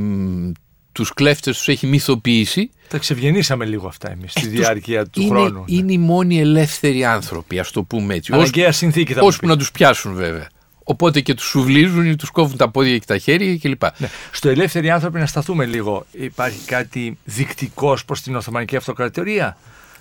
τους 0.91 1.13
κλέφτες 1.13 1.57
τους 1.57 1.67
έχει 1.67 1.87
μυθοποιήσει. 1.87 2.69
Τα 2.87 2.97
ξευγενήσαμε 2.97 3.65
λίγο 3.65 3.87
αυτά 3.87 4.11
εμείς 4.11 4.31
στη 4.31 4.47
ε, 4.47 4.49
διάρκεια 4.49 5.07
του 5.07 5.21
είναι, 5.21 5.29
χρόνου. 5.29 5.63
Είναι 5.67 5.81
ναι. 5.81 5.93
οι 5.93 5.97
μόνοι 5.97 6.39
ελεύθεροι 6.39 7.05
άνθρωποι, 7.05 7.59
ας 7.59 7.71
το 7.71 7.83
πούμε 7.83 8.15
έτσι. 8.15 8.33
Αναγκαία 8.33 8.71
συνθήκη 8.71 9.13
θα 9.13 9.21
Ώσπου 9.21 9.47
να 9.47 9.57
τους 9.57 9.71
πιάσουν 9.71 10.13
βέβαια. 10.13 10.47
Οπότε 10.83 11.21
και 11.21 11.33
τους 11.33 11.45
σουβλίζουν 11.45 12.05
ή 12.05 12.15
τους 12.15 12.29
κόβουν 12.29 12.57
τα 12.57 12.69
πόδια 12.69 12.97
και 12.97 13.05
τα 13.05 13.17
χέρια 13.17 13.57
κλπ. 13.57 13.83
Ναι. 13.97 14.09
Στο 14.31 14.49
ελεύθεροι 14.49 14.89
άνθρωποι 14.89 15.19
να 15.19 15.25
σταθούμε 15.25 15.65
λίγο. 15.65 16.05
Υπάρχει 16.11 16.65
κάτι 16.65 17.17
δεικτικός 17.23 18.05
προς 18.05 18.21
την 18.21 18.35
Οθωμανική 18.35 18.75
Αυτοκρατορία; 18.75 19.57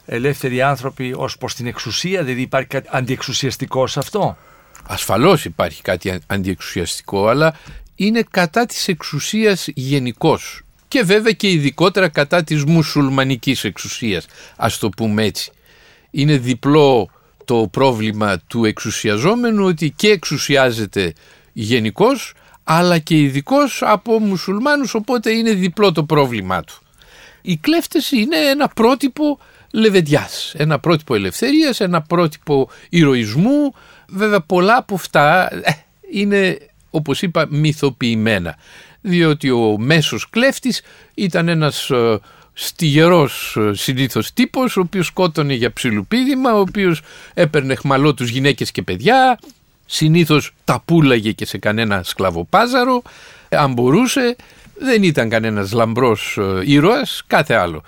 Ελεύθεροι 0.07 0.63
άνθρωποι 0.63 1.13
ως 1.17 1.39
προς 1.39 1.55
την 1.55 1.67
εξουσία, 1.67 2.23
δηλαδή 2.23 2.41
υπάρχει 2.41 2.69
κάτι 2.69 2.89
αντιεξουσιαστικό 2.91 3.87
σε 3.87 3.99
αυτό; 3.99 4.37
Ασφαλώς 4.87 5.45
υπάρχει 5.45 5.83
κάτι 5.83 6.19
αντιεξουσιαστικό, 6.27 7.29
αλλά 7.29 7.55
είναι 7.95 8.25
κατά 8.31 8.67
της 8.67 8.89
εξουσίας 8.89 9.69
γενικώς. 9.75 10.63
Και 10.89 11.03
βέβαια 11.03 11.33
και 11.33 11.51
ειδικότερα 11.51 12.09
κατά 12.09 12.45
της 12.45 12.65
μουσουλμανικής 12.65 13.65
εξουσίας, 13.65 14.27
ας 14.57 14.79
το 14.79 14.89
πούμε 14.89 15.25
έτσι. 15.25 15.53
Είναι 16.11 16.37
διπλό 16.37 17.11
το 17.51 17.69
πρόβλημα 17.71 18.39
του 18.47 18.65
εξουσιαζόμενου 18.65 19.65
ότι 19.65 19.91
και 19.97 20.09
εξουσιάζεται 20.09 21.13
γενικώς, 21.53 22.35
αλλά 22.65 22.99
και 22.99 23.21
ειδικώς 23.21 23.83
από 23.85 24.19
μουσουλμάνους 24.19 24.95
οπότε 24.95 25.31
είναι 25.31 25.53
διπλό 25.53 25.93
το 25.93 26.05
πρόβλημά 26.05 26.63
του. 26.63 26.83
Οι 27.43 27.57
κλέφτες 27.57 28.11
είναι 28.11 28.37
ένα 28.37 28.69
πρότυπο 28.69 29.39
λεβεντιάς, 29.73 30.55
ένα 30.57 30.79
πρότυπο 30.79 31.15
ελευθερίας, 31.15 31.81
ένα 31.81 32.03
πρότυπο 32.03 32.71
ηρωισμού. 32.89 33.75
Βέβαια 34.09 34.41
πολλά 34.41 34.77
από 34.77 34.95
αυτά 34.95 35.49
ε, 35.53 35.73
είναι 36.13 36.59
όπως 36.91 37.23
είπα 37.23 37.47
μυθοποιημένα 37.51 38.57
διότι 39.01 39.51
ο 39.51 39.77
μέσος 39.79 40.31
κλέφτης 40.31 40.83
ήταν 41.15 41.49
ένας 41.49 41.91
ε, 41.91 42.19
στιγερός 42.63 43.57
ε, 43.61 43.75
συνήθως 43.75 44.33
τύπος 44.33 44.77
ο 44.77 44.81
οποίος 44.81 45.07
σκότωνε 45.07 45.55
για 45.55 45.73
ψιλοπίδημα, 45.73 46.55
ο 46.55 46.59
οποίος 46.59 47.01
έπαιρνε 47.35 47.75
χμαλό 47.75 48.15
τους 48.15 48.29
γυναίκες 48.29 48.71
και 48.71 48.83
παιδιά 48.83 49.39
συνήθως 49.87 50.53
τα 50.65 50.83
πουλαγε 50.85 51.33
και 51.33 51.47
σε 51.47 51.59
κανένα 51.59 52.03
σκλαβοπάζαρο 52.03 53.03
αν 53.49 53.73
μπορούσε 53.73 54.37
δεν 54.79 55.03
ήταν 55.03 55.29
κανένας 55.29 55.73
λαμπρός 55.73 56.39
ε, 56.41 56.63
ήρωας 56.65 57.23
κάθε 57.27 57.55
άλλο. 57.55 57.83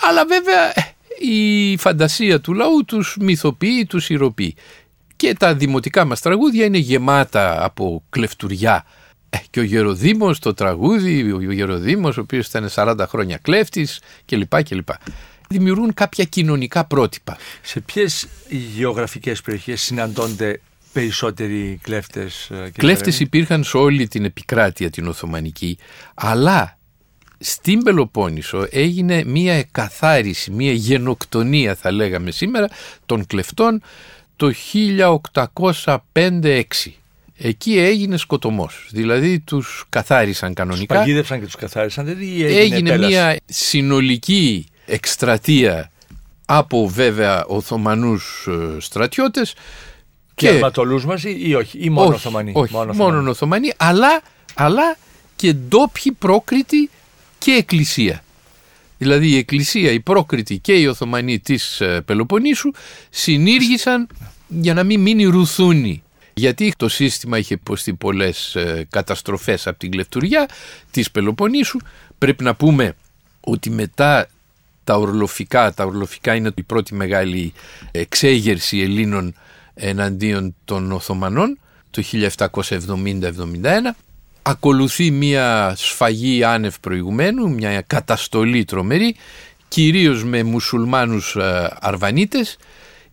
Αλλά 0.00 0.24
βέβαια 0.26 0.68
ε, 0.74 0.94
η 1.18 1.76
φαντασία 1.76 2.40
του 2.40 2.52
λαού 2.52 2.84
τους 2.84 3.16
μυθοποιεί, 3.20 3.86
τους 3.86 4.08
ηρωποιεί 4.08 4.54
και 5.16 5.34
τα 5.34 5.54
δημοτικά 5.54 6.04
μας 6.04 6.20
τραγούδια 6.20 6.64
είναι 6.64 6.78
γεμάτα 6.78 7.64
από 7.64 8.02
κλεφτουριά. 8.10 8.84
ε, 8.84 9.03
και 9.50 9.60
ο 9.60 9.62
Γεροδήμος 9.62 10.38
το 10.38 10.54
τραγούδι, 10.54 11.32
ο 11.32 11.52
Γεροδήμος 11.52 12.16
ο 12.16 12.20
οποίος 12.20 12.46
ήταν 12.46 12.68
40 12.74 13.04
χρόνια 13.08 13.38
κλέφτης 13.42 14.00
κλπ. 14.24 14.62
κλπ. 14.62 14.88
Δημιουργούν 15.48 15.94
κάποια 15.94 16.24
κοινωνικά 16.24 16.84
πρότυπα. 16.84 17.36
Σε 17.62 17.80
ποιες 17.80 18.28
γεωγραφικές 18.76 19.40
περιοχές 19.40 19.82
συναντώνται 19.82 20.60
περισσότεροι 20.92 21.78
κλέφτες 21.82 22.50
ε, 22.50 22.64
και 22.64 22.78
Κλέφτες 22.78 23.20
υπήρχαν 23.20 23.64
σε 23.64 23.76
όλη 23.76 24.08
την 24.08 24.24
επικράτεια 24.24 24.90
την 24.90 25.06
Οθωμανική 25.06 25.78
αλλά 26.14 26.78
στην 27.38 27.82
Πελοπόννησο 27.82 28.66
έγινε 28.70 29.24
μια 29.24 29.54
εκαθάριση, 29.54 30.50
μια 30.50 30.72
γενοκτονία 30.72 31.74
θα 31.74 31.92
λέγαμε 31.92 32.30
σήμερα 32.30 32.68
των 33.06 33.26
κλεφτών 33.26 33.82
το 34.36 34.52
1805-6 36.12 36.62
εκεί 37.36 37.78
έγινε 37.78 38.16
σκοτωμός. 38.16 38.88
Δηλαδή 38.90 39.40
τους 39.40 39.84
καθάρισαν 39.88 40.54
κανονικά. 40.54 40.94
Τους 40.94 41.04
παγίδευσαν 41.04 41.38
και 41.38 41.44
τους 41.44 41.56
καθάρισαν. 41.56 42.04
Δηλαδή 42.04 42.44
έγινε, 42.44 42.58
έγινε 42.58 42.98
μια 42.98 43.36
συνολική 43.44 44.66
εκστρατεία 44.86 45.90
από 46.46 46.88
βέβαια 46.88 47.44
Οθωμανούς 47.44 48.46
ε, 48.48 48.80
στρατιώτες. 48.80 49.54
Και, 50.34 50.48
και 50.48 50.54
αρματολούς 50.54 51.04
μαζί 51.04 51.36
ή 51.38 51.54
όχι, 51.54 51.78
ή 51.78 51.90
μόνο 51.90 52.06
όχι, 52.06 52.16
Οθωμανοί. 52.16 52.52
Όχι, 52.54 52.72
μόνο, 52.72 52.92
μόνο 52.92 53.30
Οθωμανοί, 53.30 53.72
αλλά, 53.76 54.22
αλλά 54.54 54.96
και 55.36 55.52
ντόπιοι 55.52 56.12
πρόκριτοι 56.12 56.90
και 57.38 57.50
εκκλησία. 57.50 58.24
Δηλαδή 58.98 59.28
η 59.28 59.36
εκκλησία, 59.36 59.90
η 59.90 60.00
πρόκριτη 60.00 60.58
και 60.58 60.72
οι 60.72 60.86
Οθωμανοί 60.86 61.38
της 61.38 61.80
ε, 61.80 62.00
Πελοποννήσου 62.00 62.70
συνήργησαν 63.10 64.06
για 64.48 64.74
να 64.74 64.82
μην 64.82 65.00
μείνει 65.00 65.24
ρουθούνη 65.24 66.03
γιατί 66.34 66.72
το 66.76 66.88
σύστημα 66.88 67.38
είχε 67.38 67.54
υποστεί 67.54 67.94
πολλές 67.94 68.54
ε, 68.54 68.86
καταστροφές 68.90 69.66
από 69.66 69.78
την 69.78 69.90
κλεφτουριά 69.90 70.48
της 70.90 71.10
Πελοποννήσου. 71.10 71.78
Πρέπει 72.18 72.44
να 72.44 72.54
πούμε 72.54 72.94
ότι 73.40 73.70
μετά 73.70 74.28
τα 74.84 74.96
ορλοφικά, 74.96 75.74
τα 75.74 75.84
ορλοφικά 75.84 76.34
είναι 76.34 76.52
η 76.54 76.62
πρώτη 76.62 76.94
μεγάλη 76.94 77.52
εξέγερση 77.90 78.80
Ελλήνων 78.80 79.34
εναντίον 79.74 80.54
των 80.64 80.92
Οθωμανών 80.92 81.58
το 81.90 82.02
1770-71 82.10 83.30
ακολουθεί 84.42 85.10
μια 85.10 85.74
σφαγή 85.76 86.44
άνευ 86.44 86.74
προηγουμένου, 86.80 87.50
μια 87.50 87.80
καταστολή 87.80 88.64
τρομερή 88.64 89.16
κυρίως 89.68 90.24
με 90.24 90.42
μουσουλμάνους 90.42 91.36
ε, 91.36 91.76
αρβανίτες 91.80 92.56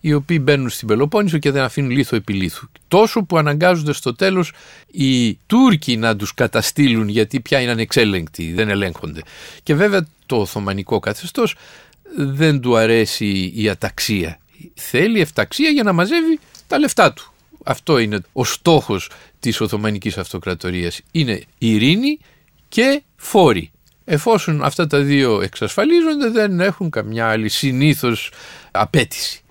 οι 0.02 0.14
οποίοι 0.14 0.40
μπαίνουν 0.42 0.70
στην 0.70 0.88
Πελοπόννησο 0.88 1.38
και 1.38 1.52
δεν 1.52 1.64
αφήνουν 1.64 1.92
λίθο 1.92 2.16
επί 2.16 2.34
λίθου. 2.34 2.68
Τόσο 2.88 3.24
που 3.24 3.38
αναγκάζονται 3.38 3.94
στο 3.94 4.16
τέλος 4.16 4.52
οι 4.92 5.34
Τούρκοι 5.34 5.98
να 5.98 6.16
τους 6.16 6.34
καταστήλουν 6.34 7.08
γιατί 7.08 7.40
πια 7.40 7.60
είναι 7.60 7.72
ανεξέλεγκτοι, 7.72 8.54
δεν 8.54 8.70
ελέγχονται. 8.70 9.22
Και 9.64 9.76
βέβαια 9.76 10.08
το 10.26 10.36
Οθωμανικό 10.36 11.00
καθεστώς 11.00 11.56
δεν 12.16 12.60
του 12.60 12.78
αρέσει 12.78 13.52
η 13.56 13.70
αταξία. 13.70 14.40
Θέλει 14.74 15.20
εφταξία 15.20 15.70
για 15.70 15.84
να 15.84 15.94
μαζεύει 15.94 16.40
τα 16.68 16.80
λεφτά 16.80 17.14
του. 17.14 17.34
Αυτό 17.64 17.98
είναι 17.98 18.20
ο 18.34 18.44
στόχος 18.44 19.10
της 19.40 19.62
Οθωμανικής 19.62 20.18
Αυτοκρατορίας. 20.18 21.02
Είναι 21.12 21.44
ειρήνη 21.58 22.20
και 22.70 23.02
φόρη. 23.16 23.72
Εφόσον 24.06 24.64
αυτά 24.64 24.88
τα 24.88 25.00
δύο 25.00 25.42
εξασφαλίζονται 25.42 26.30
δεν 26.30 26.60
έχουν 26.60 26.90
καμιά 26.90 27.30
άλλη 27.30 27.50
συνήθως 27.50 28.32
απέτηση. 28.72 29.42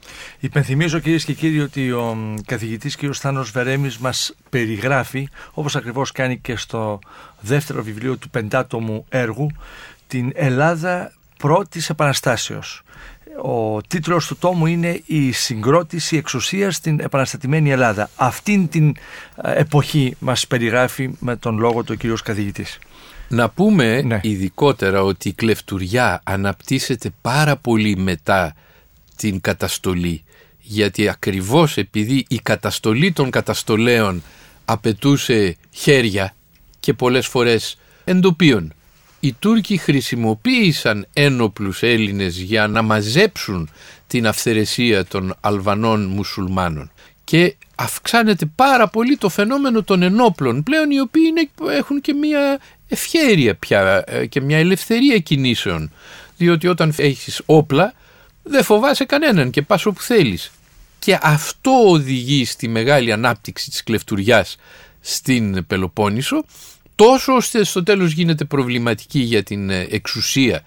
Υπενθυμίζω 0.41 0.99
κυρίες 0.99 1.25
και 1.25 1.33
κύριοι 1.33 1.61
ότι 1.61 1.91
ο 1.91 2.35
καθηγητής 2.47 2.97
κ. 2.97 3.01
Θάνος 3.13 3.51
Βερέμης 3.51 3.99
μας 3.99 4.35
περιγράφει, 4.51 5.29
όπως 5.53 5.77
ακριβώς 5.77 6.13
κάνει 6.13 6.39
και 6.39 6.57
στο 6.57 6.99
δεύτερο 7.41 7.83
βιβλίο 7.83 8.17
του 8.17 8.31
πεντάτομου 8.31 9.07
έργου, 9.09 9.51
την 10.07 10.33
Ελλάδα 10.35 11.13
πρώτης 11.39 11.91
επαναστάσεως. 11.91 12.83
Ο 13.43 13.81
τίτλος 13.81 14.27
του 14.27 14.37
τόμου 14.37 14.67
είναι 14.67 15.03
«Η 15.05 15.33
συγκρότηση 15.33 16.17
εξουσίας 16.17 16.75
στην 16.75 17.01
επαναστατημένη 17.01 17.71
Ελλάδα». 17.71 18.11
Αυτήν 18.17 18.69
την 18.69 18.97
ε, 19.43 19.53
εποχή 19.53 20.17
μας 20.19 20.47
περιγράφει 20.47 21.11
με 21.19 21.37
τον 21.37 21.59
λόγο 21.59 21.83
του 21.85 21.95
ο 21.99 22.15
κ. 22.15 22.23
καθηγητής. 22.25 22.79
Να 23.29 23.49
πούμε 23.49 24.03
ναι. 24.03 24.21
ειδικότερα 24.23 25.03
ότι 25.03 25.29
η 25.29 25.33
κλεφτουριά 25.33 26.21
αναπτύσσεται 26.25 27.11
πάρα 27.21 27.57
πολύ 27.57 27.97
μετά 27.97 28.55
την 29.21 29.41
καταστολή 29.41 30.25
γιατί 30.61 31.09
ακριβώς 31.09 31.77
επειδή 31.77 32.25
η 32.29 32.41
καταστολή 32.43 33.13
των 33.13 33.31
καταστολέων 33.31 34.23
απαιτούσε 34.65 35.57
χέρια 35.71 36.35
και 36.81 36.93
πολλές 36.93 37.27
φορές 37.27 37.79
εντοπίων. 38.05 38.73
Οι 39.21 39.33
Τούρκοι 39.33 39.77
χρησιμοποίησαν 39.77 41.07
ένοπλους 41.13 41.83
Έλληνες 41.83 42.39
για 42.39 42.67
να 42.67 42.83
μαζέψουν 42.83 43.71
την 44.07 44.27
αυθαιρεσία 44.27 45.05
των 45.05 45.35
Αλβανών 45.41 46.05
μουσουλμάνων 46.05 46.91
και 47.25 47.57
αυξάνεται 47.75 48.47
πάρα 48.55 48.89
πολύ 48.89 49.17
το 49.17 49.29
φαινόμενο 49.29 49.83
των 49.83 50.03
ενόπλων 50.03 50.63
πλέον 50.63 50.91
οι 50.91 51.01
οποίοι 51.01 51.51
έχουν 51.71 52.01
και 52.01 52.13
μια 52.13 52.61
ευχέρεια 52.89 53.55
πια 53.55 54.05
ε, 54.07 54.27
και 54.27 54.41
μια 54.41 54.59
ελευθερία 54.59 55.19
κινήσεων 55.19 55.93
διότι 56.37 56.67
όταν 56.67 56.95
έχεις 56.97 57.43
όπλα 57.47 57.95
δεν 58.51 58.65
φοβάσαι 58.65 59.05
κανέναν 59.05 59.51
και 59.51 59.63
πας 59.63 59.87
όπου 59.87 60.03
θέλεις. 60.03 60.51
Και 60.99 61.19
αυτό 61.23 61.71
οδηγεί 61.87 62.45
στη 62.45 62.69
μεγάλη 62.69 63.13
ανάπτυξη 63.13 63.71
της 63.71 63.83
κλεφτουριάς 63.83 64.57
στην 65.01 65.67
Πελοπόννησο 65.67 66.45
τόσο 66.95 67.33
ώστε 67.35 67.65
στο 67.65 67.83
τέλος 67.83 68.13
γίνεται 68.13 68.45
προβληματική 68.45 69.19
για 69.19 69.43
την 69.43 69.71
ε, 69.71 69.87
εξουσία 69.91 70.63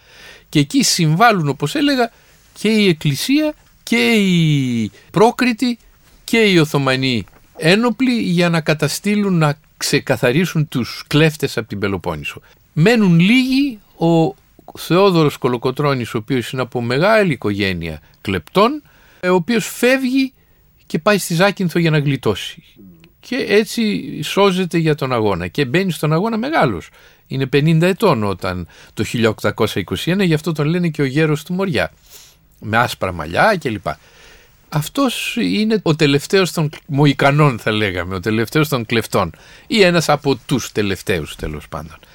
και 0.49 0.59
εκεί 0.59 0.83
συμβάλλουν 0.83 1.47
όπως 1.47 1.75
έλεγα 1.75 2.11
και 2.59 2.67
η 2.67 2.87
Εκκλησία 2.87 3.53
και 3.83 4.11
οι 4.11 4.91
πρόκριτοι 5.11 5.77
και 6.23 6.37
οι 6.37 6.57
Οθωμανοί 6.57 7.25
ένοπλοι 7.57 8.21
για 8.21 8.49
να 8.49 8.61
καταστήλουν 8.61 9.37
να 9.37 9.59
ξεκαθαρίσουν 9.77 10.67
τους 10.67 11.03
κλέφτες 11.07 11.57
από 11.57 11.67
την 11.67 11.79
Πελοπόννησο. 11.79 12.41
Μένουν 12.73 13.19
λίγοι, 13.19 13.79
ο 13.97 14.35
Θεόδωρος 14.77 15.38
Κολοκοτρώνης 15.38 16.13
ο 16.13 16.17
οποίος 16.17 16.51
είναι 16.51 16.62
από 16.62 16.82
μεγάλη 16.82 17.32
οικογένεια 17.34 18.01
κλεπτών, 18.22 18.84
ε, 19.20 19.29
ο 19.29 19.36
οποίος 19.36 19.67
φεύγει 19.67 20.34
και 20.86 21.00
πάει 21.00 21.17
στη 21.17 21.34
Ζάκυνθο 21.34 21.79
για 21.79 21.91
να 21.91 21.98
γλιτώσει. 21.98 22.63
Και 23.20 23.36
έτσι 23.36 24.22
σώζεται 24.24 24.77
για 24.77 24.96
τον 24.96 25.13
αγώνα 25.13 25.48
και 25.48 25.65
μπαίνει 25.65 25.91
στον 25.91 26.13
αγώνα 26.13 26.38
μεγάλος. 26.38 26.89
Είναι 27.27 27.46
50 27.46 27.82
ετών 27.82 28.24
όταν 28.24 28.67
το 28.93 29.03
1821, 29.03 30.24
γι' 30.24 30.34
αυτό 30.34 30.51
τον 30.51 30.67
λένε 30.67 30.88
και 30.88 31.01
ο 31.01 31.05
γέρος 31.05 31.43
του 31.43 31.53
Μοριά. 31.53 31.91
Με 32.60 32.77
άσπρα 32.77 33.12
μαλλιά 33.12 33.58
κλπ. 33.60 33.88
Αυτός 34.70 35.36
είναι 35.39 35.79
ο 35.84 35.96
τελευταίος 35.96 36.51
των 36.51 36.70
Μοϊκανών 36.88 37.60
θα 37.60 37.72
λέγαμε, 37.72 38.15
ο 38.15 38.20
τελευταίος 38.20 38.67
των 38.67 38.86
κλεφτών 38.86 39.32
ή 39.67 39.82
ένας 39.82 40.10
από 40.10 40.36
τους 40.36 40.72
τελευταίους 40.72 41.36
τέλος 41.36 41.67
πάντων 41.67 41.98
ο 42.00 42.12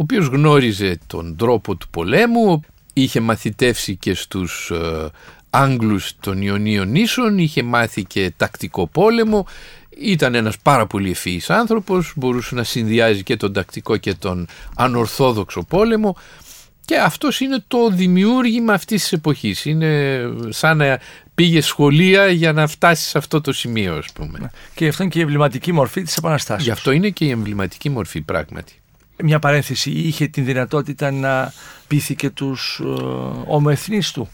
οποίος 0.00 0.26
γνώριζε 0.26 0.98
τον 1.06 1.36
τρόπο 1.36 1.76
του 1.76 1.88
πολέμου, 1.88 2.60
είχε 2.92 3.20
μαθητεύσει 3.20 3.96
και 3.96 4.14
στους 4.14 4.70
ε, 4.70 5.08
Άγγλους 5.50 6.12
των 6.20 6.42
Ιωνίων 6.42 6.90
νήσων, 6.90 7.38
είχε 7.38 7.62
μάθει 7.62 8.04
και 8.04 8.32
τακτικό 8.36 8.86
πόλεμο, 8.86 9.46
ήταν 9.98 10.34
ένας 10.34 10.58
πάρα 10.58 10.86
πολύ 10.86 11.10
ευφύης 11.10 11.50
άνθρωπος, 11.50 12.12
μπορούσε 12.16 12.54
να 12.54 12.62
συνδυάζει 12.62 13.22
και 13.22 13.36
τον 13.36 13.52
τακτικό 13.52 13.96
και 13.96 14.14
τον 14.14 14.46
ανορθόδοξο 14.76 15.62
πόλεμο 15.62 16.16
και 16.84 16.96
αυτός 16.96 17.40
είναι 17.40 17.64
το 17.68 17.90
δημιούργημα 17.90 18.72
αυτής 18.72 19.02
της 19.02 19.12
εποχής. 19.12 19.64
Είναι 19.64 20.20
σαν 20.48 20.76
να 20.76 21.00
πήγε 21.34 21.60
σχολεία 21.60 22.26
για 22.26 22.52
να 22.52 22.66
φτάσει 22.66 23.08
σε 23.08 23.18
αυτό 23.18 23.40
το 23.40 23.52
σημείο 23.52 23.96
ας 23.96 24.06
πούμε. 24.14 24.50
Και 24.74 24.88
αυτό 24.88 25.02
είναι 25.02 25.12
και 25.12 25.18
η 25.18 25.22
εμβληματική 25.22 25.72
μορφή 25.72 26.02
της 26.02 26.16
Επαναστάσεως. 26.16 26.64
Γι' 26.64 26.70
αυτό 26.70 26.90
είναι 26.90 27.10
και 27.10 27.24
η 27.24 27.30
εμβληματική 27.30 27.88
μορφή 27.88 28.20
πράγματι 28.20 28.79
μια 29.22 29.38
παρένθεση, 29.38 29.90
είχε 29.90 30.26
την 30.26 30.44
δυνατότητα 30.44 31.10
να 31.10 31.52
πείθει 31.86 32.14
και 32.14 32.30
τους 32.30 32.80
ε, 32.84 33.02
ομοεθνείς 33.46 34.10
του. 34.10 34.28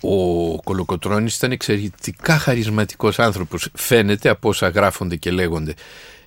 Ο 0.00 0.56
Κολοκοτρώνης 0.62 1.36
ήταν 1.36 1.52
εξαιρετικά 1.52 2.38
χαρισματικός 2.38 3.18
άνθρωπος, 3.18 3.68
φαίνεται 3.74 4.28
από 4.28 4.48
όσα 4.48 4.68
γράφονται 4.68 5.16
και 5.16 5.30
λέγονται. 5.30 5.74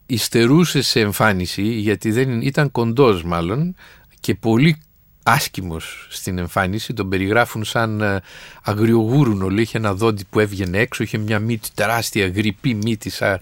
Ιστερούσε 0.06 0.82
σε 0.82 1.00
εμφάνιση, 1.00 1.64
γιατί 1.64 2.12
δεν 2.12 2.42
ήταν 2.42 2.72
κοντός 2.72 3.24
μάλλον 3.24 3.76
και 4.20 4.36
πολύ 4.36 4.78
άσκημος 5.24 6.08
στην 6.10 6.38
εμφάνιση, 6.38 6.94
τον 6.94 7.10
περιγράφουν 7.10 7.64
σαν 7.64 8.02
ε, 8.02 8.22
αγριογούρουνο, 8.64 9.48
είχε 9.50 9.78
ένα 9.78 9.94
δόντι 9.94 10.24
που 10.30 10.40
έβγαινε 10.40 10.78
έξω, 10.78 11.04
είχε 11.04 11.18
μια 11.18 11.40
μύτη 11.40 11.70
τεράστια, 11.74 12.28
γρυπή 12.28 12.74
μύτη 12.74 13.10
σαν 13.10 13.40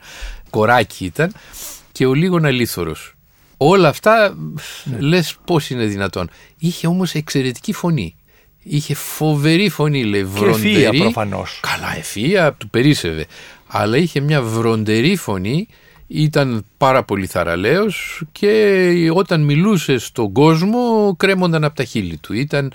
κοράκι 0.49 1.05
ήταν 1.05 1.33
και 1.91 2.05
ο 2.05 2.13
λίγον 2.13 2.45
αλήθωρος. 2.45 3.16
Όλα 3.57 3.87
αυτά 3.87 4.37
ναι. 4.83 4.99
λες 4.99 5.35
πώς 5.45 5.69
είναι 5.69 5.85
δυνατόν. 5.85 6.29
Είχε 6.57 6.87
όμως 6.87 7.13
εξαιρετική 7.13 7.73
φωνή. 7.73 8.15
Είχε 8.63 8.93
φοβερή 8.93 9.69
φωνή, 9.69 10.03
λέει, 10.03 10.23
βροντερή. 10.23 10.73
Και 10.73 10.85
ευφύεια 10.85 11.01
προφανώς. 11.01 11.59
Καλά, 11.61 11.97
ευφύεια, 11.97 12.53
του 12.53 12.69
περίσευε. 12.69 13.25
Αλλά 13.67 13.97
είχε 13.97 14.19
μια 14.19 14.41
βροντερή 14.41 15.15
φωνή, 15.15 15.67
ήταν 16.07 16.65
πάρα 16.77 17.03
πολύ 17.03 17.25
θαραλέος 17.25 18.23
και 18.31 19.09
όταν 19.13 19.41
μιλούσε 19.43 19.97
στον 19.97 20.31
κόσμο 20.31 21.13
κρέμονταν 21.17 21.63
από 21.63 21.75
τα 21.75 21.83
χείλη 21.83 22.17
του. 22.17 22.33
Ήταν 22.33 22.73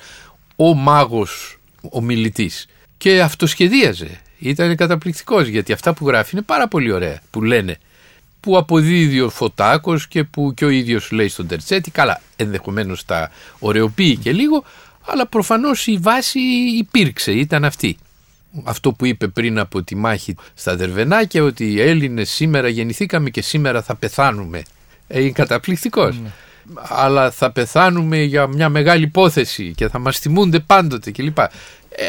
ο 0.56 0.74
μάγος, 0.74 1.58
ο 1.92 2.00
μιλητής. 2.00 2.66
Και 2.96 3.20
αυτοσχεδίαζε. 3.20 4.20
Ήταν 4.38 4.76
καταπληκτικός 4.76 5.46
γιατί 5.46 5.72
αυτά 5.72 5.94
που 5.94 6.07
γράφει 6.07 6.30
είναι 6.33 6.44
πάρα 6.44 6.68
πολύ 6.68 6.92
ωραία 6.92 7.20
που 7.30 7.42
λένε 7.42 7.78
που 8.42 8.57
αποδίδει 8.57 9.20
ο 9.20 9.31
Φωτάκος 9.31 10.09
και 10.09 10.24
που 10.24 10.55
και 10.55 10.64
ο 10.64 10.68
ίδιος 10.68 11.11
λέει 11.11 11.28
στον 11.28 11.46
Τερτσέτη, 11.46 11.90
καλά 11.90 12.20
ενδεχομένως 12.37 13.05
τα 13.05 13.31
ωρεοποιεί 13.59 14.16
και 14.16 14.33
λίγο, 14.33 14.64
αλλά 15.07 15.26
προφανώς 15.26 15.87
η 15.87 15.96
βάση 15.96 16.40
υπήρξε, 16.78 17.33
ήταν 17.33 17.64
αυτή. 17.64 17.96
Αυτό 18.64 18.92
που 18.92 19.07
είπε 19.07 19.28
πριν 19.28 19.59
από 19.59 19.83
τη 19.83 19.96
μάχη 19.96 20.35
στα 20.55 20.76
Δερβενάκια 20.76 21.42
ότι 21.42 21.72
οι 21.72 21.81
Έλληνες 21.81 22.31
σήμερα 22.31 22.68
γεννηθήκαμε 22.68 23.31
και 23.31 23.42
σήμερα 23.42 23.83
θα 23.83 23.94
πεθάνουμε. 23.94 24.62
Ε, 25.07 25.20
είναι 25.20 25.31
καταπληκτικός. 25.31 26.18
Ναι. 26.18 26.31
Αλλά 26.88 27.31
θα 27.31 27.50
πεθάνουμε 27.50 28.22
για 28.22 28.46
μια 28.46 28.68
μεγάλη 28.68 29.05
υπόθεση 29.05 29.72
και 29.76 29.88
θα 29.88 29.98
μας 29.98 30.18
θυμούνται 30.18 30.59
πάντοτε 30.59 31.11
κλπ. 31.11 31.38
Ε, 31.38 31.48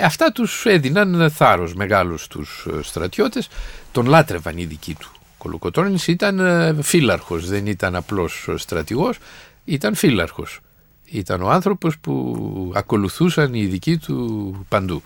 αυτά 0.04 0.32
τους 0.32 0.66
έδιναν 0.66 1.32
θάρρος 1.32 1.74
μεγάλος 1.74 2.24
στους 2.24 2.68
στρατιώτες, 2.82 3.48
τον 3.92 4.06
λάτρευαν 4.06 4.58
οι 4.58 4.66
δικοί 4.66 4.94
του. 4.94 5.12
Κολοκοτρώνης 5.44 6.08
ήταν 6.08 6.40
ε, 6.40 6.76
φύλαρχος, 6.82 7.48
δεν 7.48 7.68
ήταν 7.68 7.96
απλός 7.96 8.50
στρατηγός, 8.56 9.18
ήταν 9.66 9.96
φύλαρχος. 9.96 10.60
Ήταν 11.06 11.42
ο 11.42 11.50
άνθρωπος 11.50 11.98
που 12.00 12.72
ακολουθούσαν 12.76 13.54
οι 13.54 13.60
ειδικοί 13.62 13.98
του 13.98 14.66
παντού. 14.70 15.02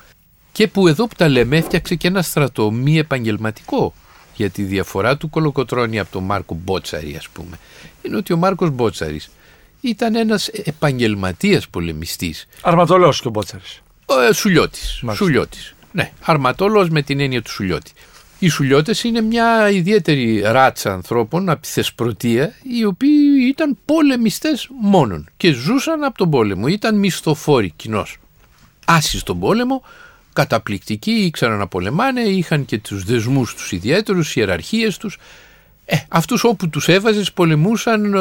Και 0.52 0.68
που 0.68 0.88
εδώ 0.88 1.08
που 1.08 1.16
τα 1.18 1.28
λέμε 1.28 1.58
έφτιαξε 1.58 1.96
και 1.96 2.08
ένα 2.08 2.22
στρατό 2.22 2.72
μη 2.72 2.98
επαγγελματικό 2.98 3.94
για 4.36 4.50
τη 4.50 4.64
διαφορά 4.64 5.18
του 5.18 5.30
Κολοκοτρώνη 5.30 6.00
από 6.00 6.12
τον 6.12 6.24
Μάρκο 6.24 6.60
Μπότσαρη 6.64 7.16
ας 7.16 7.30
πούμε. 7.30 7.60
Είναι 8.02 8.16
ότι 8.16 8.34
ο 8.34 8.38
Μάρκος 8.38 8.70
Μπότσαρης 8.70 9.30
ήταν 9.82 10.16
ένας 10.16 10.48
επαγγελματίας 10.48 11.68
πολεμιστής. 11.70 12.48
Αρματολός 12.62 13.22
και 13.22 13.28
ο 13.28 13.32
Μπότσαρης. 13.32 13.82
Ε, 14.30 14.34
σουλιώτης. 14.34 15.04
Σουλιώτης. 15.14 15.76
Ναι, 15.92 16.12
αρματόλος 16.22 16.90
με 16.90 17.02
την 17.02 17.20
έννοια 17.20 17.42
του 17.42 17.52
Σουλιώτη. 17.52 17.92
Οι 18.40 18.48
σουλιώτες 18.48 19.04
είναι 19.04 19.22
μια 19.22 19.70
ιδιαίτερη 19.70 20.42
ράτσα 20.42 20.94
ανθρώπων 20.94 21.50
από 21.50 21.62
τη 21.62 21.68
Θεσπρωτεία 21.68 22.54
οι 22.64 22.86
οποίοι 22.86 23.48
ήταν 23.48 23.78
πολεμιστές 23.86 24.68
μόνον 24.82 25.30
και 25.38 25.52
ζούσαν 25.52 26.04
από 26.04 26.18
τον 26.18 26.30
πόλεμο, 26.30 26.68
ήταν 26.68 26.98
μισθοφόροι 26.98 27.74
κοινώς. 27.76 28.18
Άσοι 28.86 29.20
στον 29.20 29.40
πόλεμο, 29.40 29.84
καταπληκτικοί, 30.34 31.12
ήξεραν 31.12 31.58
να 31.58 31.68
πολεμάνε, 31.68 32.22
είχαν 32.22 32.66
και 32.66 32.78
τους 32.78 33.04
δεσμούς 33.04 33.56
τους 33.56 33.72
ιδιαίτερους, 33.72 34.36
ιεραρχίες 34.36 34.98
τους. 34.98 35.18
Ε, 35.86 35.98
αυτούς 36.08 36.44
όπου 36.44 36.70
τους 36.70 36.88
έβαζες 36.88 37.34
πολεμούσαν 37.34 38.14
ε, 38.14 38.20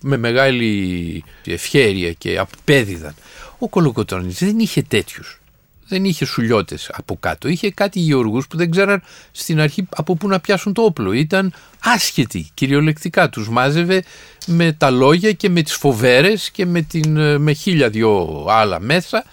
με 0.00 0.16
μεγάλη 0.16 1.24
ευχέρεια 1.46 2.12
και 2.12 2.38
απέδιδαν. 2.38 3.14
Ο 3.58 3.68
Κολοκοτρώνης 3.68 4.38
δεν 4.38 4.58
είχε 4.58 4.82
τέτοιους 4.82 5.40
δεν 5.88 6.04
είχε 6.04 6.24
σουλιώτες 6.24 6.90
από 6.94 7.16
κάτω. 7.20 7.48
Είχε 7.48 7.70
κάτι 7.70 7.98
γεωργούς 8.00 8.46
που 8.46 8.56
δεν 8.56 8.70
ξέραν 8.70 9.02
στην 9.30 9.60
αρχή 9.60 9.86
από 9.96 10.16
πού 10.16 10.28
να 10.28 10.40
πιάσουν 10.40 10.72
το 10.72 10.82
όπλο. 10.82 11.12
Ήταν 11.12 11.52
άσχετοι 11.78 12.50
κυριολεκτικά. 12.54 13.28
Τους 13.28 13.48
μάζευε 13.48 14.04
με 14.46 14.72
τα 14.72 14.90
λόγια 14.90 15.32
και 15.32 15.48
με 15.48 15.62
τις 15.62 15.74
φοβέρες 15.74 16.50
και 16.50 16.66
με, 16.66 16.80
την, 16.82 17.16
ε, 17.16 17.38
με 17.38 17.52
χίλια 17.52 17.88
δυο 17.88 18.44
άλλα 18.48 18.80
μέσα. 18.80 19.24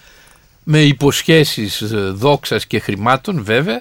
Με 0.64 0.82
υποσχέσεις 0.82 1.80
ε, 1.80 1.96
δόξας 1.96 2.66
και 2.66 2.78
χρημάτων 2.78 3.44
βέβαια. 3.44 3.80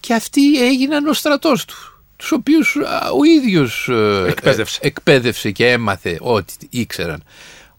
Και 0.00 0.14
αυτοί 0.14 0.66
έγιναν 0.66 1.06
ο 1.06 1.12
στρατός 1.12 1.64
του. 1.64 1.74
Τους 2.16 2.32
οποίους 2.32 2.76
ο 3.18 3.24
ίδιος 3.24 3.88
ε, 3.88 4.24
εκπαίδευσε. 4.28 4.78
εκπαίδευσε 4.82 5.50
και 5.50 5.70
έμαθε 5.70 6.18
ό,τι 6.20 6.54
ήξεραν. 6.70 7.22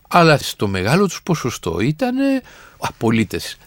Αλλά 0.07 0.37
στο 0.37 0.67
μεγάλο 0.67 1.07
τους 1.07 1.21
ποσοστό 1.23 1.79
ήταν 1.79 2.15
απολύτες 2.77 3.57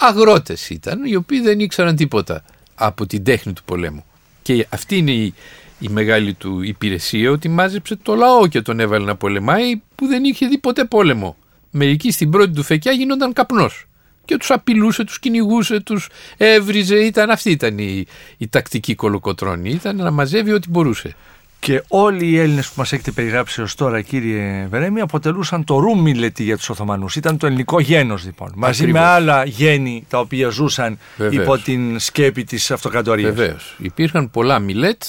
αγρότες 0.00 0.70
ήταν 0.70 1.04
οι 1.04 1.14
οποίοι 1.14 1.40
δεν 1.40 1.60
ήξεραν 1.60 1.96
τίποτα 1.96 2.44
από 2.74 3.06
την 3.06 3.24
τέχνη 3.24 3.52
του 3.52 3.62
πολέμου. 3.64 4.04
Και 4.42 4.66
αυτή 4.70 4.96
είναι 4.96 5.10
η, 5.10 5.34
η 5.78 5.88
μεγάλη 5.88 6.34
του 6.34 6.62
υπηρεσία 6.62 7.30
ότι 7.30 7.48
μάζεψε 7.48 7.96
το 7.96 8.14
λαό 8.14 8.46
και 8.46 8.62
τον 8.62 8.80
έβαλε 8.80 9.04
να 9.04 9.16
πολεμάει 9.16 9.80
που 9.94 10.06
δεν 10.06 10.24
είχε 10.24 10.46
δει 10.46 10.58
ποτέ 10.58 10.84
πόλεμο. 10.84 11.36
Μερικοί 11.70 12.10
στην 12.10 12.30
πρώτη 12.30 12.52
του 12.52 12.62
φεκιά 12.62 12.92
γίνονταν 12.92 13.32
καπνός 13.32 13.86
και 14.24 14.36
τους 14.36 14.50
απειλούσε, 14.50 15.04
τους 15.04 15.18
κυνηγούσε, 15.18 15.80
τους 15.80 16.08
έβριζε, 16.36 16.96
ήταν 16.96 17.30
αυτή 17.30 17.50
ήταν 17.50 17.78
η, 17.78 18.06
η 18.38 18.48
τακτική 18.48 18.94
κολοκοτρώνη, 18.94 19.70
ήταν 19.70 19.96
να 19.96 20.10
μαζεύει 20.10 20.52
ό,τι 20.52 20.70
μπορούσε. 20.70 21.14
Και 21.60 21.82
όλοι 21.88 22.26
οι 22.26 22.38
Έλληνες 22.38 22.66
που 22.66 22.74
μας 22.76 22.92
έχετε 22.92 23.10
περιγράψει 23.10 23.62
ως 23.62 23.74
τώρα, 23.74 24.00
κύριε 24.00 24.66
Βερέμι, 24.70 25.00
αποτελούσαν 25.00 25.64
το 25.64 25.78
ρούμιλετι 25.78 26.42
για 26.42 26.56
τους 26.56 26.70
Οθωμανούς. 26.70 27.16
Ήταν 27.16 27.36
το 27.36 27.46
ελληνικό 27.46 27.80
γένος, 27.80 28.24
λοιπόν. 28.24 28.52
Μαζί 28.56 28.86
με 28.86 28.98
άλλα 28.98 29.44
γέννη 29.44 30.04
τα 30.08 30.18
οποία 30.18 30.48
ζούσαν 30.48 30.98
υπό 31.30 31.58
την 31.58 31.98
σκέπη 31.98 32.44
της 32.44 32.70
αυτοκρατορίας. 32.70 33.34
Βεβαίως. 33.34 33.76
Υπήρχαν 33.78 34.30
πολλά 34.30 34.58
μιλέτ. 34.58 35.02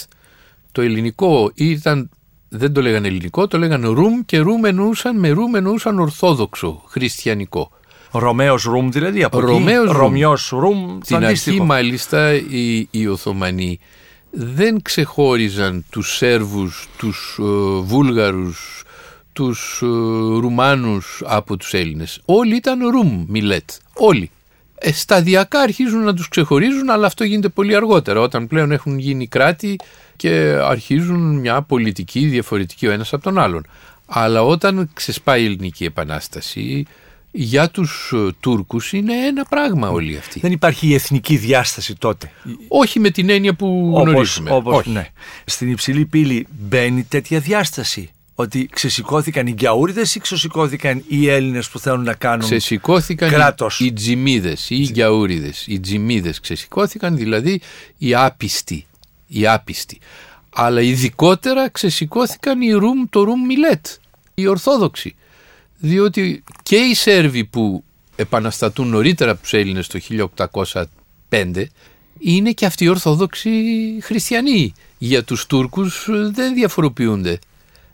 Το 0.72 0.82
ελληνικό 0.82 1.52
ήταν. 1.56 2.10
Δεν 2.50 2.74
το 2.74 2.82
λέγανε 2.82 3.08
ελληνικό, 3.08 3.48
το 3.48 3.58
λέγανε 3.58 3.88
ρουμ 3.88 4.20
και 4.26 4.38
ρουμ 4.38 4.66
εννοούσαν, 4.66 5.20
με 5.20 5.30
ρουμ 5.30 5.56
εννοούσαν 5.56 6.00
ορθόδοξο, 6.00 6.84
χριστιανικό. 6.88 7.72
Ρωμαίος 8.12 8.64
ρουμ 8.64 8.90
δηλαδή, 8.90 9.24
από 9.24 9.40
Ρωμιός 9.86 10.50
ρουμ. 10.50 10.98
Στην 11.04 11.26
αρχή 11.26 11.62
μάλιστα 11.62 12.34
οι, 12.34 12.88
οι 12.92 13.08
Οθωμανοί 13.08 13.80
δεν 14.32 14.82
ξεχώριζαν 14.82 15.86
τους 15.90 16.16
Σέρβους, 16.16 16.88
τους 16.98 17.38
ε, 17.40 17.44
Βούλγαρους, 17.82 18.84
τους 19.34 19.80
ε, 19.84 19.86
Ρουμάνους 20.40 21.22
από 21.26 21.58
τους 21.58 21.74
Έλληνες. 21.74 22.22
Όλοι 22.26 22.56
ήταν 22.56 22.90
Ρουμ 22.90 23.26
Μιλέτ, 23.28 23.70
όλοι. 23.94 24.32
Ε, 24.76 24.92
σταδιακά 24.92 25.60
αρχίζουν 25.60 26.04
να 26.04 26.14
τους 26.14 26.28
ξεχωρίζουν, 26.28 26.90
αλλά 26.90 27.06
αυτό 27.06 27.24
γίνεται 27.24 27.50
πολύ 27.50 27.76
αργότερα, 27.76 28.20
όταν 28.20 28.48
πλέον 28.48 28.72
έχουν 28.72 29.00
γίνει 29.00 29.28
κράτη 29.28 29.76
και 30.16 30.30
αρχίζουν 30.62 31.40
μια 31.40 31.62
πολιτική 31.62 32.26
διαφορετική 32.26 32.88
ο 32.88 32.92
ένας 32.92 33.14
από 33.14 33.24
τον 33.24 33.38
άλλον. 33.40 33.68
Αλλά 34.06 34.44
όταν 34.44 34.90
ξεσπάει 34.94 35.42
η 35.42 35.46
Ελληνική 35.46 35.86
Επανάσταση, 35.86 36.86
για 37.32 37.70
τους 37.70 38.12
ε, 38.14 38.28
Τούρκους 38.40 38.94
είναι 38.94 39.26
ένα 39.26 39.46
πράγμα 39.46 39.90
όλοι 39.90 40.18
αυτοί. 40.18 40.40
Δεν 40.40 40.52
υπάρχει 40.52 40.88
η 40.88 40.94
εθνική 40.94 41.38
διάσταση 41.38 41.96
τότε. 41.96 42.32
Όχι 42.68 43.00
με 43.00 43.10
την 43.10 43.30
έννοια 43.30 43.54
που 43.54 43.92
όπως, 43.94 44.10
γνωρίζουμε. 44.10 44.52
Όπως, 44.52 44.86
Ναι. 44.86 45.08
Στην 45.46 45.72
υψηλή 45.72 46.06
πύλη 46.06 46.48
μπαίνει 46.60 47.04
τέτοια 47.04 47.40
διάσταση. 47.40 48.10
Ότι 48.36 48.70
ξεσηκώθηκαν 48.72 49.48
οι 49.48 49.52
Γκιαούριδες 49.52 50.16
ή 50.16 50.20
ξεσηκώθηκαν 50.20 51.04
οι 51.08 51.28
Έλληνες 51.28 51.70
που 51.70 51.80
θέλουν 51.80 52.04
να 52.04 52.14
κάνουν 52.14 52.46
ξεσηκώθηκαν 52.46 53.30
κράτος; 53.30 53.80
οι, 53.80 53.86
οι 53.86 53.94
Τζιμίδες 53.94 54.70
ή 54.70 54.76
οι 54.76 54.88
Γκιαούριδες. 54.92 55.66
Οι 55.68 55.80
Τζιμίδες 55.80 56.40
ξεσηκώθηκαν, 56.40 57.18
δηλαδή 57.18 57.62
οι 57.98 58.16
άπιστοι. 58.16 58.86
Οι 59.28 59.48
άπιστοι. 59.48 60.00
Αλλά 60.50 60.82
ειδικότερα 60.82 61.70
ξεσηκώθηκαν 61.70 62.62
οι 62.62 62.72
Ρουμ, 62.72 63.04
το 63.10 63.24
Ρουμ 63.24 63.46
Μιλέτ, 63.46 63.86
οι 64.34 64.48
Ορθόδοξοι 64.48 65.16
διότι 65.82 66.44
και 66.64 66.76
οι 66.76 66.94
Σέρβοι 66.94 67.46
που 67.46 67.84
επαναστατούν 68.16 68.88
νωρίτερα 68.88 69.32
από 69.32 69.42
τους 69.42 69.54
Έλληνες 69.54 69.88
το 69.88 70.00
1805 71.30 71.66
είναι 72.20 72.52
και 72.52 72.66
αυτοί 72.66 72.84
οι 72.84 72.88
Ορθόδοξοι 72.88 73.52
χριστιανοί. 74.02 74.74
Για 74.98 75.24
τους 75.24 75.46
Τούρκους 75.46 76.08
δεν 76.32 76.54
διαφοροποιούνται. 76.54 77.40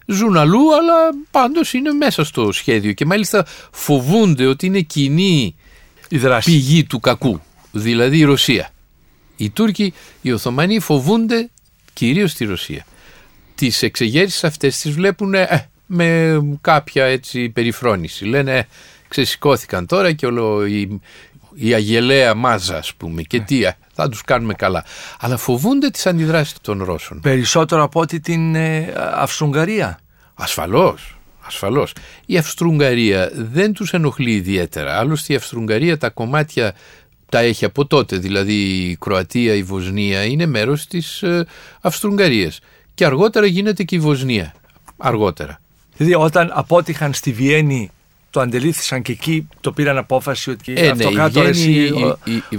Ζουν 0.06 0.38
αλλού 0.38 0.76
αλλά 0.76 0.94
πάντως 1.32 1.74
είναι 1.74 1.92
μέσα 1.92 2.24
στο 2.24 2.52
σχέδιο 2.52 2.94
και 2.94 3.06
μάλιστα 3.06 3.46
φοβούνται 3.72 4.46
ότι 4.46 4.66
είναι 4.66 4.82
κοινή 4.82 5.56
η 6.10 6.18
δράση. 6.18 6.52
πηγή 6.52 6.84
του 6.84 7.00
κακού, 7.00 7.42
δηλαδή 7.72 8.18
η 8.18 8.24
Ρωσία. 8.24 8.70
Οι 9.38 9.50
Τούρκοι, 9.50 9.94
οι 10.22 10.32
Οθωμανοί 10.32 10.80
φοβούνται 10.80 11.50
κυρίως 11.94 12.34
τη 12.34 12.46
Ρωσία. 12.46 12.86
Τις 13.56 13.84
εξεγέρσεις 13.84 14.44
αυτές 14.44 14.80
τις 14.80 14.92
βλέπουν 14.92 15.34
ε, 15.34 15.70
με 15.88 16.40
κάποια 16.62 17.06
έτσι 17.06 17.50
περιφρόνηση. 17.50 18.26
Λένε 18.26 18.58
«Ε, 18.58 18.64
ξεσηκώθηκαν 19.08 19.86
τώρα 19.86 20.12
και 20.12 20.26
όλο 20.26 20.66
η, 20.66 21.02
η 21.54 21.74
αγελαία 21.74 22.34
μάζα 22.34 22.78
ας 22.78 22.94
πούμε 22.94 23.22
και 23.22 23.40
τι 23.40 23.62
θα 23.94 24.10
τους 24.10 24.22
κάνουμε 24.22 24.54
καλά. 24.54 24.86
Αλλά 25.20 25.38
φοβούνται 25.38 25.90
τις 25.90 26.06
αντιδράσεις 26.06 26.56
των 26.62 26.84
Ρώσων. 26.84 27.20
Περισσότερο 27.22 27.84
από 27.84 28.00
ότι 28.00 28.20
την 28.20 28.56
ε, 28.56 28.94
Αυστρουγγαρία. 29.14 30.00
Ασφαλώς. 30.34 31.18
Ασφαλώς. 31.48 31.94
Η 32.26 32.38
Αυστρουγγαρία 32.38 33.32
δεν 33.34 33.74
τους 33.74 33.94
ενοχλεί 33.94 34.32
ιδιαίτερα. 34.32 34.98
Άλλωστε 34.98 35.34
η 35.34 35.36
Αυστρουγγαρία 35.36 35.98
τα 35.98 36.10
κομμάτια 36.10 36.74
τα 37.30 37.40
έχει 37.40 37.66
από 37.66 37.86
τότε. 37.86 38.18
Δηλαδή 38.18 38.54
η 38.54 38.96
Κροατία, 38.96 39.54
η 39.54 39.64
Βοσνία 39.64 40.24
είναι 40.24 40.46
μέρος 40.46 40.88
της 40.88 41.24
ε, 41.24 41.46
Αυστρουγγαρίας. 41.82 42.60
Και 42.94 43.06
αργότερα 43.06 43.46
γίνεται 43.46 43.84
και 43.84 43.96
η 43.96 44.00
Βοσνία. 44.00 44.54
Αργότερα. 44.98 45.60
Δηλαδή 45.98 46.16
όταν 46.16 46.50
απότυχαν 46.54 47.14
στη 47.14 47.32
Βιέννη 47.32 47.92
το 48.30 48.40
αντελήφθησαν 48.40 49.02
και 49.02 49.12
εκεί 49.12 49.48
το 49.62 49.72
πήραν 49.72 49.98
απόφαση 49.98 50.50
ότι 50.50 50.74
ε, 50.76 50.88
αυτό 50.88 51.12
κάτω 51.12 51.42
εσύ 51.42 51.94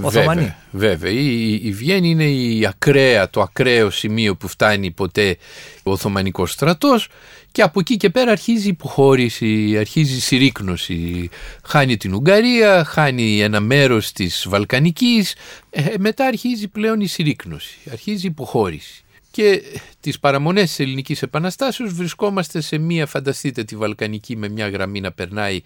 Οθωμανοί. 0.01 0.55
Βέβαια, 0.71 1.11
η, 1.11 1.53
η 1.53 1.71
Βιέννη 1.71 2.09
είναι 2.09 2.29
η 2.29 2.65
ακραία, 2.65 3.29
το 3.29 3.41
ακραίο 3.41 3.89
σημείο 3.89 4.35
που 4.35 4.47
φτάνει 4.47 4.91
ποτέ 4.91 5.37
ο 5.83 5.91
Οθωμανικός 5.91 6.51
στρατός 6.51 7.07
και 7.51 7.61
από 7.61 7.79
εκεί 7.79 7.97
και 7.97 8.09
πέρα 8.09 8.31
αρχίζει 8.31 8.65
η 8.65 8.69
υποχώρηση, 8.69 9.77
αρχίζει 9.77 10.15
η 10.15 10.19
συρρήκνωση. 10.19 11.29
Χάνει 11.63 11.97
την 11.97 12.13
Ουγγαρία, 12.13 12.83
χάνει 12.83 13.41
ένα 13.41 13.59
μέρος 13.59 14.11
της 14.11 14.45
Βαλκανικής, 14.49 15.35
ε, 15.69 15.83
μετά 15.99 16.25
αρχίζει 16.25 16.67
πλέον 16.67 17.01
η 17.01 17.07
συρρήκνωση, 17.07 17.77
αρχίζει 17.91 18.25
η 18.25 18.29
υποχώρηση 18.29 19.03
και 19.31 19.61
τις 19.99 20.19
παραμονές 20.19 20.63
της 20.69 20.79
ελληνικής 20.79 21.21
επαναστάσεως 21.21 21.93
βρισκόμαστε 21.93 22.61
σε 22.61 22.77
μία, 22.77 23.05
φανταστείτε 23.05 23.63
τη 23.63 23.75
Βαλκανική 23.75 24.35
με 24.35 24.49
μια 24.49 24.69
γραμμή 24.69 24.99
να 25.01 25.11
περνάει 25.11 25.61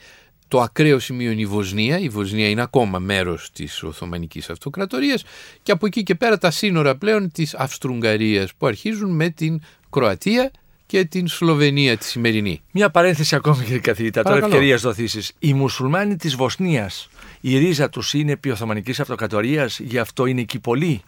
το 0.47 0.61
ακραίο 0.61 0.99
σημείο 0.99 1.31
είναι 1.31 1.41
η 1.41 1.45
Βοσνία. 1.45 1.99
Η 1.99 2.09
Βοσνία 2.09 2.49
είναι 2.49 2.61
ακόμα 2.61 2.99
μέρος 2.99 3.49
της 3.53 3.83
Οθωμανικής 3.83 4.49
Αυτοκρατορίας 4.49 5.23
και 5.63 5.71
από 5.71 5.85
εκεί 5.85 6.03
και 6.03 6.15
πέρα 6.15 6.37
τα 6.37 6.51
σύνορα 6.51 6.95
πλέον 6.95 7.31
της 7.31 7.53
Αυστρουγγαρίας 7.53 8.53
που 8.57 8.67
αρχίζουν 8.67 9.15
με 9.15 9.29
την 9.29 9.61
Κροατία 9.89 10.51
και 10.85 11.05
την 11.05 11.27
Σλοβενία 11.27 11.97
τη 11.97 12.05
σημερινή. 12.05 12.61
Μια 12.71 12.89
παρένθεση 12.89 13.35
ακόμη 13.35 13.63
κύριε 13.63 13.79
καθηγητά, 13.79 14.23
τώρα 14.23 14.37
ευκαιρίας 14.37 14.81
δοθήσεις. 14.81 15.31
Οι 15.39 15.53
μουσουλμάνοι 15.53 16.15
της 16.15 16.35
Βοσνίας, 16.35 17.09
η 17.41 17.57
ρίζα 17.57 17.89
τους 17.89 18.13
είναι 18.13 18.31
επί 18.31 18.49
Οθωμανικής 18.49 18.99
Αυτοκρατορίας, 18.99 19.79
γι' 19.79 19.99
αυτό 19.99 20.25
είναι 20.25 20.41
εκεί 20.41 20.59
πολλοί. 20.59 21.01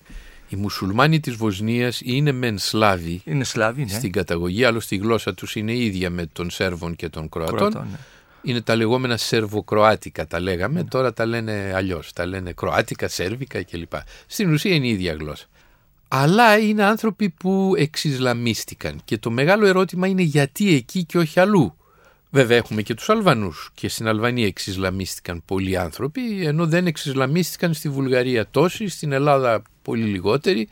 Οι 0.50 0.56
μουσουλμάνοι 0.56 1.20
της 1.20 1.36
Βοσνίας 1.36 2.02
είναι 2.04 2.32
μεν 2.32 2.58
Σλάβοι, 2.58 3.22
είναι 3.26 3.44
Σλάβοι 3.44 3.82
ναι. 3.82 3.88
στην 3.88 4.12
καταγωγή, 4.12 4.64
άλλωστε 4.64 4.96
η 4.96 4.98
γλώσσα 4.98 5.34
τους 5.34 5.56
είναι 5.56 5.74
ίδια 5.74 6.10
με 6.10 6.26
των 6.26 6.50
Σέρβων 6.50 6.96
και 6.96 7.10
των 7.10 7.30
Κροατών. 7.30 7.72
ναι. 7.74 7.98
Είναι 8.42 8.62
τα 8.62 8.76
λεγόμενα 8.76 9.18
Σερβοκροάτικα 9.18 10.28
τα 10.28 10.40
λέγαμε, 10.40 10.82
ναι. 10.82 10.88
τώρα 10.88 11.14
τα 11.14 11.26
λένε 11.26 11.72
αλλιώς. 11.76 12.14
Τα 12.14 12.26
λένε 12.26 12.52
Κροάτικα, 12.52 13.08
Σέρβικα 13.08 13.64
κλπ. 13.64 13.94
Στην 14.28 14.54
ουσία 14.54 14.76
είναι 14.76 14.88
η 14.88 14.90
ίδια 14.90 15.14
γλώσσα. 15.14 15.46
Αλλά 16.08 16.58
είναι 16.58 16.84
άνθρωποι 16.84 17.30
που 17.30 17.74
εξισλαμίστηκαν 17.78 19.02
και 19.06 19.18
το 19.18 19.32
μεγάλο 19.32 19.66
ερώτημα 19.66 20.08
είναι 20.08 20.22
γιατί 20.22 20.76
εκεί 20.76 21.04
και 21.04 21.18
όχι 21.18 21.40
αλλού. 21.40 21.76
Βέβαια 22.36 22.58
έχουμε 22.58 22.82
και 22.82 22.94
τους 22.94 23.10
Αλβανούς 23.10 23.70
και 23.74 23.90
στην 23.90 24.08
Αλβανία 24.08 24.46
εξισλαμίστηκαν 24.46 25.42
πολλοί 25.46 25.78
άνθρωποι 25.78 26.46
ενώ 26.46 26.68
δεν 26.68 26.88
εξισλαμίστηκαν 26.88 27.74
στη 27.74 27.90
Βουλγαρία 27.90 28.48
τόσοι, 28.52 28.88
στην 28.88 29.12
Ελλάδα 29.12 29.62
πολύ 29.82 30.04
λιγότεροι 30.04 30.68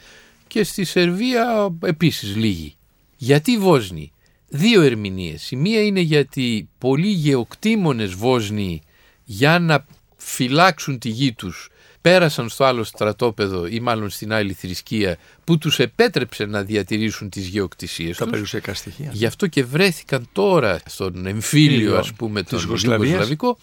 και 0.48 0.64
στη 0.64 0.84
Σερβία 0.84 1.76
επίσης 1.84 2.36
λίγοι. 2.36 2.76
Γιατί 3.18 3.58
Βόσνοι; 3.58 4.12
Δύο 4.48 4.82
ερμηνείες. 4.82 5.52
Η 5.52 5.56
μία 5.56 5.84
είναι 5.84 6.00
γιατί 6.00 6.70
πολλοί 6.78 7.08
γεωκτήμονες 7.08 8.14
Βόσνοι 8.14 8.82
για 9.24 9.60
να 9.60 9.86
φυλάξουν 10.16 11.00
τη 11.00 11.10
γη 11.10 11.34
τους 11.34 11.70
πέρασαν 12.04 12.50
στο 12.50 12.64
άλλο 12.64 12.84
στρατόπεδο 12.84 13.68
ή 13.68 13.80
μάλλον 13.80 14.10
στην 14.10 14.34
άλλη 14.34 14.54
θρησκεία 14.54 15.18
που 15.44 15.58
τους 15.58 15.80
επέτρεψε 15.80 16.46
να 16.46 16.64
διατηρήσουν 16.64 17.30
τις 17.30 17.48
γεωκτησίες 17.48 18.18
Τα 18.18 18.24
τους. 18.24 18.32
περιουσιακά 18.32 18.74
στοιχεία. 18.74 19.10
Γι' 19.14 19.26
αυτό 19.26 19.48
και 19.48 19.64
βρέθηκαν 19.64 20.30
τώρα 20.32 20.80
στον 20.86 21.26
εμφύλιο 21.26 21.98
ας 21.98 22.14
πούμε 22.14 22.44
τον 22.44 22.60
Ιουγκοσλαβικό 22.60 23.58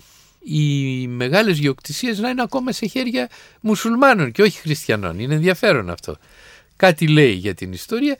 οι 0.44 1.06
μεγάλες 1.06 1.58
γεωκτησίες 1.58 2.18
να 2.18 2.28
είναι 2.28 2.42
ακόμα 2.42 2.72
σε 2.72 2.86
χέρια 2.86 3.28
μουσουλμάνων 3.60 4.32
και 4.32 4.42
όχι 4.42 4.60
χριστιανών. 4.60 5.18
Είναι 5.18 5.34
ενδιαφέρον 5.34 5.90
αυτό. 5.90 6.16
Κάτι 6.76 7.08
λέει 7.08 7.32
για 7.32 7.54
την 7.54 7.72
ιστορία. 7.72 8.16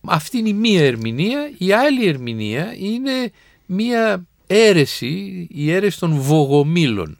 Αυτή 0.00 0.38
είναι 0.38 0.48
η 0.48 0.52
μία 0.52 0.84
ερμηνεία. 0.84 1.50
Η 1.58 1.72
άλλη 1.72 2.06
ερμηνεία 2.06 2.74
είναι 2.78 3.32
μία 3.66 4.26
αίρεση, 4.46 5.46
η 5.50 5.72
αίρεση 5.72 5.98
των 5.98 6.20
Βογομήλων. 6.20 7.18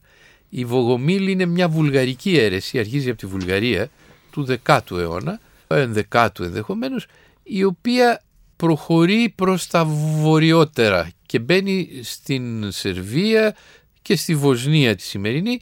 Η 0.59 0.65
Βογομήλη 0.65 1.31
είναι 1.31 1.47
μια 1.47 1.69
βουλγαρική 1.69 2.39
αίρεση, 2.39 2.79
αρχίζει 2.79 3.11
από 3.11 3.19
τη 3.19 3.27
Βουλγαρία 3.27 3.91
του 4.31 4.47
10ου 4.65 4.99
αιώνα, 4.99 5.41
11ου 5.67 6.41
ενδεχομένως, 6.41 7.07
η 7.43 7.65
οποία 7.65 8.23
προχωρεί 8.57 9.33
προς 9.35 9.67
τα 9.67 9.85
βορειότερα 10.21 11.11
και 11.27 11.39
μπαίνει 11.39 11.89
στην 12.03 12.71
Σερβία 12.71 13.57
και 14.03 14.17
στη 14.17 14.35
Βοσνία 14.35 14.95
τη 14.95 15.03
σημερινή, 15.03 15.61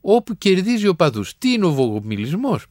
όπου 0.00 0.38
κερδίζει 0.38 0.86
ο 0.86 0.94
παδούς. 0.94 1.38
Τι 1.38 1.52
είναι 1.52 1.66
ο 1.66 1.72
βογομιλισμός; 1.72 2.66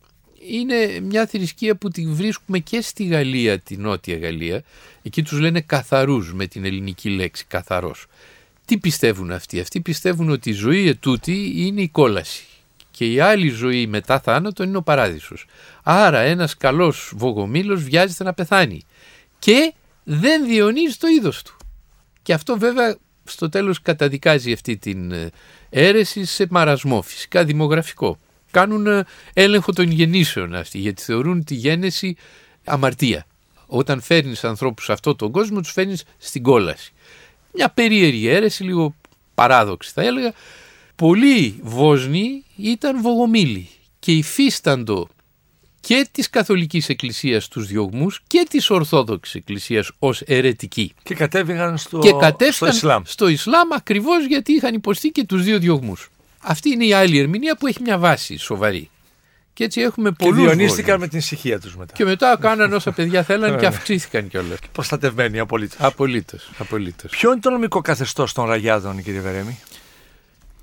Είναι 0.49 0.99
μια 0.99 1.25
θρησκεία 1.25 1.75
που 1.75 1.89
τη 1.89 2.07
βρίσκουμε 2.07 2.59
και 2.59 2.81
στη 2.81 3.03
Γαλλία, 3.03 3.59
τη 3.59 3.77
Νότια 3.77 4.17
Γαλλία. 4.17 4.63
Εκεί 5.01 5.23
τους 5.23 5.39
λένε 5.39 5.61
καθαρούς 5.61 6.33
με 6.33 6.47
την 6.47 6.65
ελληνική 6.65 7.09
λέξη, 7.09 7.45
καθαρός. 7.47 8.05
Τι 8.67 8.77
πιστεύουν 8.77 9.31
αυτοί; 9.31 9.59
Αυτοί 9.59 9.81
πιστεύουν 9.81 10.29
ότι 10.29 10.49
η 10.49 10.53
ζωή 10.53 10.87
ετούτη 10.87 11.53
είναι 11.55 11.81
η 11.81 11.89
κόλαση 11.89 12.43
και 12.91 13.11
η 13.11 13.19
άλλη 13.19 13.49
ζωή 13.49 13.87
μετά 13.87 14.19
θάνατο 14.19 14.63
είναι 14.63 14.77
ο 14.77 14.81
παράδεισος. 14.81 15.45
Άρα 15.83 16.19
ένας 16.19 16.57
καλός 16.57 17.11
βογομήλος 17.15 17.83
βιάζεται 17.83 18.23
να 18.23 18.33
πεθάνει 18.33 18.81
και 19.39 19.73
δεν 20.03 20.45
διονύζει 20.45 20.95
το 20.95 21.07
είδος 21.07 21.41
του. 21.41 21.57
Και 22.21 22.33
αυτό 22.33 22.57
βέβαια 22.57 22.97
στο 23.23 23.49
τέλος 23.49 23.81
καταδικάζει 23.81 24.51
αυτή 24.51 24.77
την 24.77 25.11
ε, 25.11 25.29
αίρεση 25.69 26.25
σε 26.25 26.47
μαρασμό, 26.49 27.01
φυσικά 27.01 27.43
δημογραφικό. 27.43 28.19
Κάνουν 28.51 28.87
ε, 28.87 29.05
έλεγχο 29.33 29.73
των 29.73 29.91
γεννήσεων 29.91 30.55
αυτοί, 30.55 30.77
γιατί 30.77 31.01
θεωρούν 31.01 31.43
τη 31.43 31.55
γέννηση 31.55 32.15
αμαρτία. 32.65 33.25
Όταν 33.65 34.01
φέρνεις 34.01 34.43
ανθρώπους 34.43 34.85
σε 34.85 34.91
αυτόν 34.91 35.15
τον 35.15 35.31
κόσμο, 35.31 35.61
τους 35.61 35.71
φέρνεις 35.71 36.03
στην 36.17 36.43
κόλαση. 36.43 36.93
Μια 37.57 37.69
περίεργη 37.69 38.27
αίρεση, 38.27 38.63
λίγο 38.63 38.95
παράδοξη 39.35 39.91
θα 39.93 40.01
έλεγα. 40.01 40.33
Πολλοί 40.95 41.59
Βόσνοι 41.63 42.43
ήταν 42.55 43.01
βογομήλοι 43.01 43.69
και 43.99 44.11
υφίσταντο 44.11 45.07
και 45.79 46.07
της 46.11 46.29
Καθολικής 46.29 46.89
Εκκλησίας 46.89 47.47
τους 47.47 47.67
διωγμούς 47.67 48.21
και 48.27 48.45
της 48.49 48.69
Ορθόδοξης 48.69 49.35
Εκκλησίας 49.35 49.91
ως 49.99 50.21
αιρετικοί. 50.21 50.93
Και 51.03 51.15
κατέβηκαν 51.15 51.77
στο, 51.77 51.99
και 51.99 52.11
κατέβηκαν 52.11 52.51
στο 52.53 52.67
Ισλάμ. 52.67 53.01
Στο 53.05 53.27
Ισλάμ 53.27 53.73
ακριβώς 53.73 54.25
γιατί 54.25 54.51
είχαν 54.53 54.73
υποστεί 54.73 55.09
και 55.09 55.23
τους 55.23 55.43
δύο 55.43 55.59
διωγμούς. 55.59 56.09
Αυτή 56.41 56.69
είναι 56.69 56.85
η 56.85 56.93
άλλη 56.93 57.19
ερμηνεία 57.19 57.57
που 57.57 57.67
έχει 57.67 57.81
μια 57.81 57.97
βάση 57.97 58.37
σοβαρή. 58.37 58.89
Και 59.57 59.63
έτσι 59.63 59.81
έχουμε 59.81 60.11
πολλούς. 60.11 60.37
Και 60.37 60.43
διονύστηκαν 60.43 60.99
με 60.99 61.07
την 61.07 61.17
ησυχία 61.17 61.59
τους 61.59 61.75
μετά. 61.75 61.93
Και 61.93 62.05
μετά 62.05 62.37
κάνανε 62.39 62.75
όσα 62.75 62.91
παιδιά 62.91 63.23
θέλαν 63.23 63.57
και 63.57 63.65
αυξήθηκαν 63.65 64.27
κιόλας. 64.27 64.57
Προστατευμένοι 64.71 65.39
απολύτως. 65.39 65.79
Απολύτως. 65.79 66.49
Απολύτως. 66.57 67.11
Ποιο 67.11 67.31
είναι 67.31 67.39
το 67.39 67.49
νομικό 67.49 67.81
καθεστώς 67.81 68.33
των 68.33 68.45
ραγιάδων, 68.45 69.03
κύριε 69.03 69.19
Βερέμι. 69.19 69.59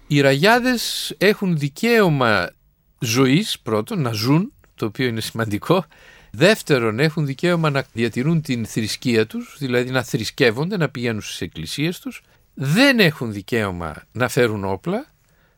Οι 0.06 0.20
ραγιάδες 0.20 1.14
έχουν 1.18 1.58
δικαίωμα 1.58 2.50
ζωής, 2.98 3.58
πρώτον, 3.62 4.00
να 4.00 4.12
ζουν, 4.12 4.52
το 4.74 4.86
οποίο 4.86 5.06
είναι 5.06 5.20
σημαντικό. 5.20 5.84
Δεύτερον, 6.30 6.98
έχουν 6.98 7.26
δικαίωμα 7.26 7.70
να 7.70 7.84
διατηρούν 7.92 8.40
την 8.40 8.66
θρησκεία 8.66 9.26
τους, 9.26 9.56
δηλαδή 9.58 9.90
να 9.90 10.02
θρησκεύονται, 10.02 10.76
να 10.76 10.88
πηγαίνουν 10.88 11.20
στις 11.20 11.40
εκκλησίες 11.40 11.98
τους. 12.00 12.22
Δεν 12.54 12.98
έχουν 12.98 13.32
δικαίωμα 13.32 14.02
να 14.12 14.28
φέρουν 14.28 14.64
όπλα, 14.64 15.06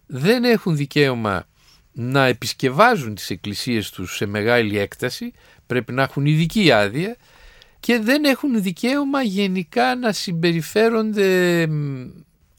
δεν 0.07 0.45
έχουν 0.45 0.77
δικαίωμα 0.77 1.47
να 1.99 2.27
επισκευάζουν 2.27 3.15
τις 3.15 3.31
εκκλησίες 3.31 3.91
τους 3.91 4.17
σε 4.17 4.27
μεγάλη 4.27 4.79
έκταση, 4.79 5.33
πρέπει 5.67 5.93
να 5.93 6.03
έχουν 6.03 6.27
ειδική 6.27 6.73
άδεια 6.73 7.17
και 7.81 7.99
δεν 7.99 8.25
έχουν 8.25 8.63
δικαίωμα 8.63 9.23
γενικά 9.23 9.97
να 9.97 10.13
συμπεριφέρονται 10.13 11.69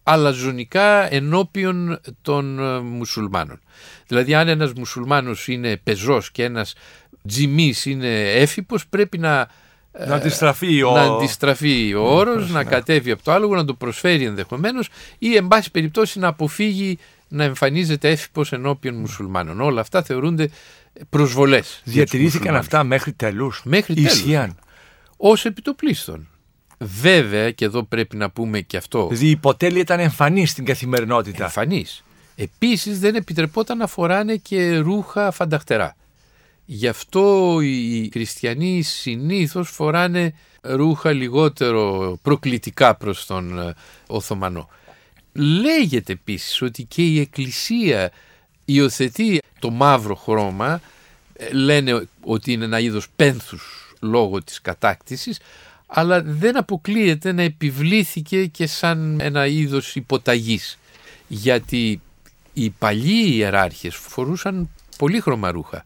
αλαζονικά 0.03 1.13
ενώπιον 1.13 1.99
των 2.21 2.59
ε, 2.59 2.79
μουσουλμάνων. 2.79 3.59
Δηλαδή 4.07 4.35
αν 4.35 4.47
ένας 4.47 4.73
μουσουλμάνος 4.73 5.47
είναι 5.47 5.77
πεζός 5.77 6.31
και 6.31 6.43
ένας 6.43 6.73
τζιμής 7.27 7.85
είναι 7.85 8.31
έφυπος 8.31 8.87
πρέπει 8.87 9.17
να 9.17 9.49
να 10.07 10.15
αντιστραφεί 10.15 10.83
ο, 10.83 10.91
να 10.91 11.01
αντιστραφεί 11.01 11.93
ο 11.93 12.15
όρος, 12.15 12.49
να 12.49 12.63
κατέβει 12.63 13.11
από 13.11 13.23
το 13.23 13.31
άλογο, 13.31 13.55
να 13.55 13.65
το 13.65 13.73
προσφέρει 13.73 14.25
ενδεχομένως 14.25 14.89
ή 15.17 15.35
εν 15.35 15.47
πάση 15.47 15.71
περιπτώσει 15.71 16.19
να 16.19 16.27
αποφύγει 16.27 16.97
να 17.27 17.43
εμφανίζεται 17.43 18.09
έφυπος 18.09 18.51
ενώπιον 18.51 18.95
μουσουλμάνων. 18.95 19.61
Όλα 19.61 19.81
αυτά 19.81 20.03
θεωρούνται 20.03 20.49
προσβολές. 21.09 21.81
Διατηρήθηκαν 21.83 22.55
αυτά 22.55 22.83
μέχρι 22.83 23.13
τέλους. 23.13 23.61
Μέχρι 23.65 23.93
τέλους. 23.93 24.53
Ως 25.17 25.45
επιτοπλίστων. 25.45 26.27
Βέβαια, 26.79 27.51
και 27.51 27.65
εδώ 27.65 27.83
πρέπει 27.83 28.15
να 28.15 28.29
πούμε 28.29 28.61
και 28.61 28.77
αυτό. 28.77 29.07
Δηλαδή 29.07 29.25
η 29.25 29.29
υποτέλεια 29.29 29.81
ήταν 29.81 29.99
εμφανής 29.99 30.51
στην 30.51 30.65
καθημερινότητα. 30.65 31.43
Εμφανής. 31.43 32.03
Επίσης 32.35 32.99
δεν 32.99 33.15
επιτρεπόταν 33.15 33.77
να 33.77 33.87
φοράνε 33.87 34.35
και 34.35 34.77
ρούχα 34.77 35.31
φανταχτερά. 35.31 35.95
Γι' 36.65 36.87
αυτό 36.87 37.57
οι 37.61 38.09
χριστιανοί 38.13 38.81
συνήθως 38.81 39.69
φοράνε 39.69 40.33
ρούχα 40.61 41.11
λιγότερο 41.11 42.17
προκλητικά 42.21 42.95
προς 42.95 43.25
τον 43.25 43.59
ε, 43.59 43.73
Οθωμανό. 44.07 44.69
Λέγεται 45.39 46.13
επίσης 46.13 46.61
ότι 46.61 46.83
και 46.83 47.01
η 47.05 47.19
Εκκλησία 47.19 48.11
υιοθετεί 48.65 49.41
το 49.59 49.69
μαύρο 49.69 50.15
χρώμα, 50.15 50.81
ε, 51.33 51.53
λένε 51.53 52.07
ότι 52.21 52.51
είναι 52.51 52.65
ένα 52.65 52.79
είδος 52.79 53.07
πένθους 53.15 53.93
λόγω 54.01 54.43
της 54.43 54.61
κατάκτησης, 54.61 55.39
αλλά 55.87 56.21
δεν 56.21 56.57
αποκλείεται 56.57 57.31
να 57.31 57.41
επιβλήθηκε 57.41 58.45
και 58.45 58.67
σαν 58.67 59.19
ένα 59.19 59.47
είδος 59.47 59.95
υποταγής. 59.95 60.77
Γιατί 61.27 62.01
οι 62.53 62.69
παλιοί 62.69 63.31
ιεράρχες 63.33 63.95
φορούσαν 63.95 64.69
πολύχρωμα 64.97 65.51
ρούχα. 65.51 65.85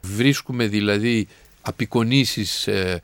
Βρίσκουμε 0.00 0.66
δηλαδή 0.66 1.28
απεικονίσεις 1.60 2.66
ε, 2.66 3.00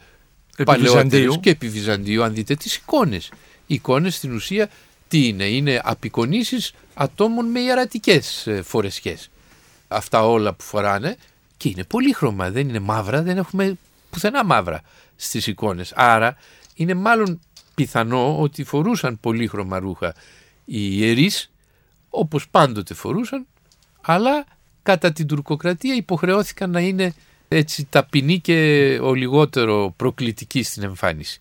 παλαιότερες 0.64 1.38
και 1.40 1.50
επί 1.50 1.68
Βυζαντίου 1.68 2.22
αν 2.22 2.34
δείτε 2.34 2.54
τις 2.54 2.76
εικόνες. 2.76 3.30
Οι 3.66 3.74
εικόνες 3.74 4.14
στην 4.14 4.34
ουσία 4.34 4.68
τι 5.08 5.26
είναι, 5.26 5.44
είναι 5.44 5.80
απεικονίσεις 5.84 6.72
ατόμων 6.94 7.46
με 7.46 7.60
ιερατικές 7.60 8.46
ε, 8.46 8.62
φορεσιές. 8.62 9.30
Αυτά 9.88 10.26
όλα 10.26 10.54
που 10.54 10.62
φοράνε 10.62 11.16
και 11.56 11.68
είναι 11.68 11.84
πολύχρωμα, 11.84 12.50
δεν 12.50 12.68
είναι 12.68 12.78
μαύρα, 12.78 13.22
δεν 13.22 13.36
έχουμε 13.36 13.76
πουθενά 14.10 14.44
μαύρα 14.44 14.80
στις 15.16 15.46
εικόνες. 15.46 15.92
Άρα 15.94 16.36
είναι 16.74 16.94
μάλλον 16.94 17.40
πιθανό 17.74 18.40
ότι 18.40 18.64
φορούσαν 18.64 19.20
πολύχρωμα 19.20 19.78
ρούχα 19.78 20.14
οι 20.64 20.98
ιερείς 20.98 21.50
όπως 22.08 22.48
πάντοτε 22.48 22.94
φορούσαν 22.94 23.46
αλλά 24.00 24.44
κατά 24.82 25.12
την 25.12 25.26
τουρκοκρατία 25.26 25.94
υποχρεώθηκαν 25.94 26.70
να 26.70 26.80
είναι 26.80 27.14
έτσι 27.48 27.86
ταπεινοί 27.90 28.40
και 28.40 28.98
ο 29.02 29.14
λιγότερο 29.14 29.94
προκλητικοί 29.96 30.62
στην 30.62 30.82
εμφάνιση. 30.82 31.40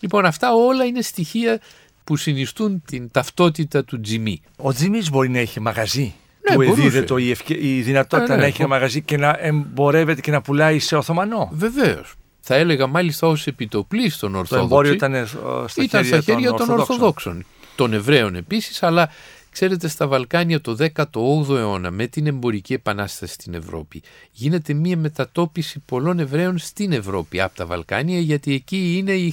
Λοιπόν 0.00 0.24
αυτά 0.24 0.54
όλα 0.54 0.84
είναι 0.84 1.02
στοιχεία 1.02 1.60
που 2.04 2.16
συνιστούν 2.16 2.82
την 2.86 3.10
ταυτότητα 3.10 3.84
του 3.84 4.00
Τζιμί. 4.00 4.40
Ο 4.56 4.72
Τζιμίς 4.72 5.10
μπορεί 5.10 5.28
να 5.28 5.38
έχει 5.38 5.60
μαγαζί. 5.60 6.14
Ναι, 6.50 6.54
του 6.54 6.62
εδίδεται 6.62 7.22
η, 7.22 7.30
ευκαι... 7.30 7.54
η 7.60 7.80
δυνατότητα 7.80 8.28
ναι, 8.28 8.34
ναι, 8.34 8.40
να 8.40 8.46
έχει 8.46 8.60
ένα 8.60 8.70
μαγαζί 8.70 9.02
και 9.02 9.16
να 9.16 9.36
εμπορεύεται 9.40 10.20
και 10.20 10.30
να 10.30 10.42
πουλάει 10.42 10.78
σε 10.78 10.96
Οθωμανό. 10.96 11.48
Βεβαίως. 11.52 12.14
Θα 12.40 12.54
έλεγα 12.54 12.86
μάλιστα 12.86 13.26
ως 13.26 13.46
επιτοπλίστων 13.46 14.34
Ορθόδοξων. 14.34 14.68
Το 14.68 14.74
εμπόριο 14.74 14.92
ήταν, 14.92 15.14
ε, 15.14 15.26
στα, 15.66 15.82
ήταν 15.82 16.04
χέρια 16.04 16.22
στα 16.22 16.32
χέρια 16.32 16.52
των, 16.52 16.66
των 16.66 16.78
Ορθοδόξων. 16.78 17.44
Των 17.76 17.92
Εβραίων 17.92 18.34
επίσης, 18.34 18.82
αλλά 18.82 19.10
ξέρετε 19.50 19.88
στα 19.88 20.06
Βαλκάνια 20.06 20.60
το 20.60 20.76
18ο 20.94 21.48
αιώνα 21.48 21.90
με 21.90 22.06
την 22.06 22.26
εμπορική 22.26 22.72
επανάσταση 22.72 23.32
στην 23.32 23.54
Ευρώπη 23.54 24.02
γίνεται 24.30 24.72
μια 24.72 24.96
μετατόπιση 24.96 25.82
πολλών 25.84 26.18
Εβραίων 26.18 26.58
στην 26.58 26.92
Ευρώπη 26.92 27.40
από 27.40 27.56
τα 27.56 27.66
Βαλκάνια 27.66 28.18
γιατί 28.18 28.54
εκεί 28.54 28.96
είναι 28.96 29.12
οι 29.12 29.30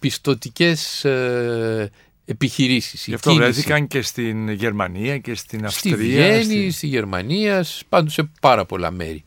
χρηματοπιστωτικές 0.00 1.04
ε, 1.04 1.90
επιχειρήσεις. 2.24 3.06
Γι' 3.06 3.14
αυτό 3.14 3.34
βρέθηκαν 3.34 3.86
και 3.86 4.02
στην 4.02 4.48
Γερμανία 4.48 5.18
και 5.18 5.34
στην 5.34 5.64
Αυστρία. 5.64 5.96
Στη 5.96 6.04
Βιέννη, 6.04 6.44
στη, 6.44 6.70
στη 6.70 6.86
Γερμανία, 6.86 7.64
πάντως 7.88 8.12
σε 8.12 8.30
πάρα 8.40 8.64
πολλά 8.64 8.90
μέρη. 8.90 9.24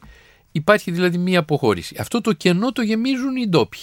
Υπάρχει 0.51 0.91
δηλαδή 0.91 1.17
μία 1.17 1.39
αποχώρηση. 1.39 1.95
Αυτό 1.99 2.21
το 2.21 2.33
κενό 2.33 2.71
το 2.71 2.81
γεμίζουν 2.81 3.35
οι 3.35 3.47
ντόπιοι. 3.47 3.79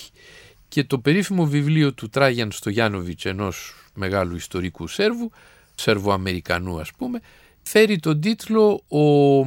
Και 0.68 0.84
το 0.84 0.98
περίφημο 0.98 1.46
βιβλίο 1.46 1.92
του 1.92 2.08
Τράγιαν 2.08 2.52
Στογιάνοβιτς, 2.52 3.24
ενός 3.24 3.74
μεγάλου 3.94 4.36
ιστορικού 4.36 4.86
Σέρβου, 4.86 5.30
Σέρβο-Αμερικανού 5.74 6.80
ας 6.80 6.90
πούμε, 6.98 7.20
φέρει 7.62 7.98
τον 7.98 8.20
τίτλο 8.20 8.82
«Ο 8.88 9.46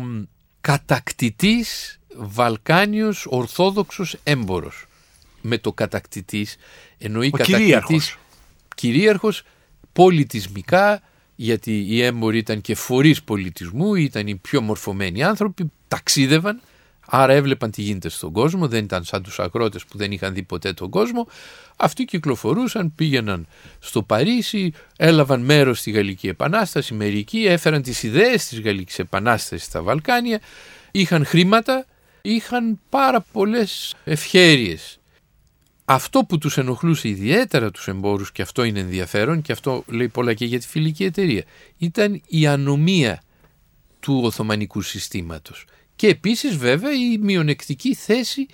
κατακτητής 0.62 2.00
Βαλκάνιος 2.16 3.26
Ορθόδοξος 3.30 4.18
Έμπορος». 4.24 4.86
Με 5.46 5.58
το 5.58 5.74
κατακτητής 5.74 6.56
εννοεί 6.98 7.28
Ο 7.28 7.38
κατακτητής 7.38 7.66
κυρίαρχος. 7.66 8.18
κυρίαρχος 8.76 9.44
πολιτισμικά, 9.94 11.02
γιατί 11.36 11.86
οι 11.88 12.02
έμποροι 12.02 12.38
ήταν 12.38 12.62
και 12.62 12.76
φορείς 12.76 13.24
πολιτισμού, 13.24 13.96
ήταν 13.96 14.28
οι 14.28 14.36
πιο 14.36 14.62
μορφωμένοι 14.62 15.24
άνθρωποι, 15.24 15.72
ταξίδευαν, 15.88 16.62
άρα 17.06 17.34
έβλεπαν 17.34 17.72
τι 17.72 17.82
γίνεται 17.82 18.10
στον 18.10 18.32
κόσμο, 18.32 18.68
δεν 18.68 18.84
ήταν 18.84 19.04
σαν 19.04 19.24
τους 19.24 19.40
αγρότες 19.40 19.86
που 19.86 19.98
δεν 19.98 20.12
είχαν 20.12 20.34
δει 20.34 20.44
ποτέ 20.44 20.74
τον 20.74 20.90
κόσμο. 20.90 21.28
Αυτοί 21.76 22.06
κυκλοφορούσαν, 22.06 22.96
πήγαιναν 22.96 23.48
στο 23.80 24.04
Παρίσι, 24.04 24.72
έλαβαν 24.98 25.42
μέρος 25.42 25.80
στη 25.80 25.92
Γαλλική 25.92 26.28
Επανάσταση, 26.28 26.94
μερικοί 26.94 27.46
έφεραν 27.46 27.82
τις 27.82 28.04
ιδέες 28.04 28.48
της 28.48 28.62
Γαλλικής 28.62 29.00
Επανάστασης 29.00 29.66
στα 29.66 29.82
Βαλκάνια, 29.82 30.40
είχαν 30.92 31.26
χρήματα, 31.26 31.86
είχαν 32.22 32.80
πάρα 32.90 33.26
πολλές 33.32 33.96
ευχέρειες 34.04 34.98
αυτό 35.86 36.20
που 36.20 36.38
τους 36.38 36.58
ενοχλούσε 36.58 37.08
ιδιαίτερα 37.08 37.72
τους 37.72 37.88
εμπόρους 37.88 38.32
και 38.32 38.42
αυτό 38.42 38.64
είναι 38.64 38.80
ενδιαφέρον 38.80 39.42
και 39.42 39.52
αυτό 39.52 39.84
λέει 39.88 40.08
πολλά 40.08 40.34
και 40.34 40.46
για 40.46 40.60
τη 40.60 40.68
φιλική 40.68 41.04
εταιρεία 41.04 41.44
ήταν 41.78 42.22
η 42.28 42.48
ανομία 42.48 43.22
του 44.00 44.22
Οθωμανικού 44.24 44.82
συστήματος 44.82 45.66
και 45.96 46.08
επίσης 46.08 46.58
βέβαια 46.58 46.92
η 46.94 47.18
μειονεκτική 47.18 47.96
θέση 47.96 48.48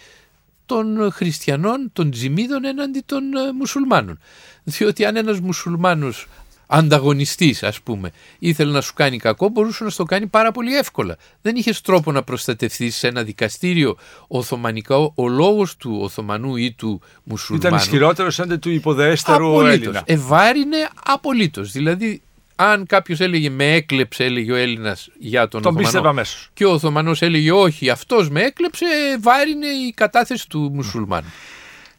των 0.65 1.11
χριστιανών, 1.11 1.89
των 1.93 2.11
τζιμίδων 2.11 2.65
έναντι 2.65 3.03
των 3.05 3.33
ε, 3.35 3.51
μουσουλμάνων. 3.51 4.19
Διότι 4.63 5.05
αν 5.05 5.15
ένας 5.15 5.39
μουσουλμάνος 5.39 6.27
ανταγωνιστής, 6.71 7.63
ας 7.63 7.81
πούμε, 7.81 8.11
ήθελε 8.39 8.71
να 8.71 8.81
σου 8.81 8.93
κάνει 8.93 9.17
κακό, 9.17 9.49
μπορούσε 9.49 9.83
να 9.83 9.89
στο 9.89 10.03
κάνει 10.03 10.27
πάρα 10.27 10.51
πολύ 10.51 10.77
εύκολα. 10.77 11.17
Δεν 11.41 11.55
είχες 11.55 11.81
τρόπο 11.81 12.11
να 12.11 12.23
προστατευτεί 12.23 12.89
σε 12.89 13.07
ένα 13.07 13.23
δικαστήριο 13.23 13.97
Οθωμανικό. 14.27 15.13
Ο 15.15 15.27
λόγος 15.27 15.77
του 15.77 15.97
Οθωμανού 16.01 16.55
ή 16.55 16.71
του 16.71 17.01
Μουσουλμάνου. 17.23 17.67
Ήταν 17.67 17.79
ισχυρότερος 17.79 18.35
σαν 18.35 18.59
του 18.59 18.69
υποδέστερου 18.69 19.49
απολύτως. 19.49 19.73
Έλληνας. 19.73 20.01
Ευάρινε 20.05 20.89
απολύτως. 21.05 21.71
Δηλαδή, 21.71 22.21
αν 22.55 22.85
κάποιος 22.85 23.19
έλεγε 23.19 23.49
με 23.49 23.73
έκλεψε, 23.73 24.23
έλεγε 24.23 24.51
ο 24.51 24.55
Έλληνας 24.55 25.09
για 25.19 25.47
τον, 25.47 25.61
τον 25.61 25.77
Οθωμανό. 25.77 26.21
Και 26.53 26.65
ο 26.65 26.71
Οθωμανός 26.71 27.21
έλεγε 27.21 27.51
όχι, 27.51 27.89
αυτός 27.89 28.29
με 28.29 28.41
έκλεψε, 28.41 28.85
βάρινε 29.19 29.67
η 29.67 29.93
κατάθεση 29.95 30.49
του 30.49 30.71
Μουσουλμάνου. 30.73 31.27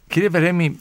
Κύριε 0.08 0.28
Βερέμι, 0.28 0.78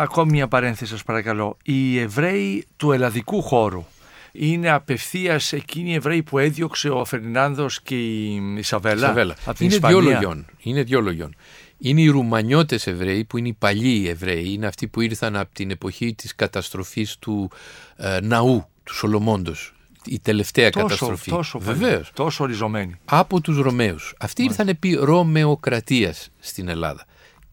ακόμη 0.00 0.30
μια 0.30 0.48
παρένθεση 0.48 0.90
σας 0.90 1.02
παρακαλώ. 1.02 1.56
Οι 1.62 1.98
Εβραίοι 1.98 2.66
του 2.76 2.92
ελλαδικού 2.92 3.42
χώρου 3.42 3.84
είναι 4.32 4.70
απευθείας 4.70 5.52
εκείνοι 5.52 5.90
οι 5.90 5.94
Εβραίοι 5.94 6.22
που 6.22 6.38
έδιωξε 6.38 6.88
ο 6.88 7.04
Φερνάνδο 7.04 7.66
και 7.82 7.94
η 7.94 8.54
Ισαβέλα. 8.56 9.04
Ισαβέλα. 9.04 9.34
Από 9.44 9.58
την 9.58 9.70
είναι 9.70 9.88
δύο 9.88 10.00
λογιών. 10.00 10.46
Είναι 10.58 10.82
δύο 10.82 11.00
λογιών. 11.00 11.34
Είναι 11.78 12.00
οι 12.00 12.08
Ρουμανιώτες 12.08 12.86
Εβραίοι 12.86 13.24
που 13.24 13.38
είναι 13.38 13.48
οι 13.48 13.56
παλιοί 13.58 14.06
Εβραίοι, 14.08 14.52
είναι 14.52 14.66
αυτοί 14.66 14.88
που 14.88 15.00
ήρθαν 15.00 15.36
από 15.36 15.54
την 15.54 15.70
εποχή 15.70 16.14
της 16.14 16.34
καταστροφής 16.34 17.18
του 17.18 17.50
ε, 17.96 18.18
ναού, 18.22 18.68
του 18.84 18.94
Σολομόντος, 18.94 19.74
η 20.04 20.20
τελευταία 20.20 20.70
τόσο, 20.70 20.84
καταστροφή. 20.86 21.30
Τόσο, 21.30 21.58
Βεβαίως. 21.58 22.10
τόσο 22.14 22.44
οριζωμένοι. 22.44 22.94
Από 23.04 23.40
τους 23.40 23.58
Ρωμαίους. 23.58 24.14
Αυτοί 24.20 24.42
Μάλιστα. 24.42 24.62
ήρθαν 24.62 24.76
επί 24.76 25.04
Ρωμαιοκρατίας 25.04 26.28
στην 26.38 26.68
Ελλάδα 26.68 27.06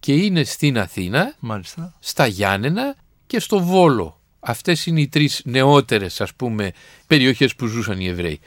και 0.05 0.13
είναι 0.13 0.43
στην 0.43 0.79
Αθήνα, 0.79 1.35
Μάλιστα. 1.39 1.93
στα 1.99 2.27
Γιάννενα 2.27 2.95
και 3.27 3.39
στο 3.39 3.59
Βόλο. 3.59 4.19
Αυτές 4.39 4.85
είναι 4.85 5.01
οι 5.01 5.07
τρεις 5.07 5.41
νεότερες 5.45 6.21
ας 6.21 6.33
πούμε 6.33 6.71
περιοχές 7.07 7.55
που 7.55 7.65
ζούσαν 7.65 7.99
οι 7.99 8.07
Εβραίοι. 8.07 8.39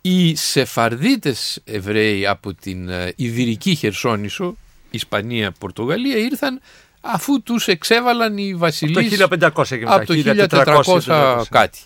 Οι 0.00 0.34
Σεφαρδίτες 0.34 1.60
Εβραίοι 1.64 2.26
από 2.26 2.54
την 2.54 2.88
ε, 2.88 3.12
Ιδυρική 3.16 3.74
Χερσόνησο, 3.74 4.56
Ισπανία, 4.90 5.52
Πορτογαλία 5.52 6.16
ήρθαν 6.16 6.60
αφού 7.00 7.42
τους 7.42 7.68
εξέβαλαν 7.68 8.38
οι 8.38 8.54
βασιλείς 8.54 9.20
από 9.20 9.38
το 9.38 9.52
1500 9.56 9.66
και 9.66 10.34
μετά, 10.34 10.74
από 10.74 10.84
το 10.84 11.02
1400 11.06 11.42
κάτι. 11.50 11.78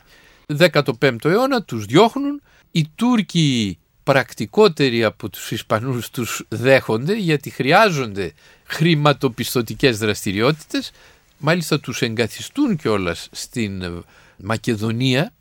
15ο 0.57 1.25
αιώνα 1.25 1.63
τους 1.63 1.85
διώχνουν, 1.85 2.43
οι 2.71 2.89
Τούρκοι 2.95 3.79
πρακτικότεροι 4.03 5.05
από 5.05 5.29
τους 5.29 5.51
Ισπανούς 5.51 6.11
τους 6.11 6.45
δέχονται 6.49 7.17
γιατί 7.17 7.51
χρειάζονται 7.51 8.33
χρηματοπιστωτικές 8.73 9.99
δραστηριότητες 9.99 10.91
μάλιστα 11.39 11.81
τους 11.81 12.03
εγκαθιστούν 12.03 12.77
κιόλας 12.77 13.29
στην 13.33 14.05
Μακεδονία 14.37 15.33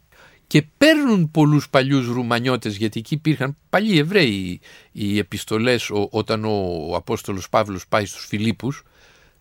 και 0.48 0.64
παίρνουν 0.78 1.32
πολλούς 1.32 1.70
παλιούς 1.70 2.08
Ρουμανιώτες 2.08 2.76
γιατί 2.76 3.00
εκεί 3.00 3.14
υπήρχαν 3.14 3.58
παλιοί 3.70 3.96
Εβραίοι 3.98 4.60
οι 4.92 5.18
επιστολές 5.18 5.90
όταν 6.10 6.46
ο 6.46 6.92
Απόστολος 6.96 7.50
Παύλος 7.50 7.88
πάει 7.88 8.06
στους 8.06 8.26
Φιλίππους 8.26 8.84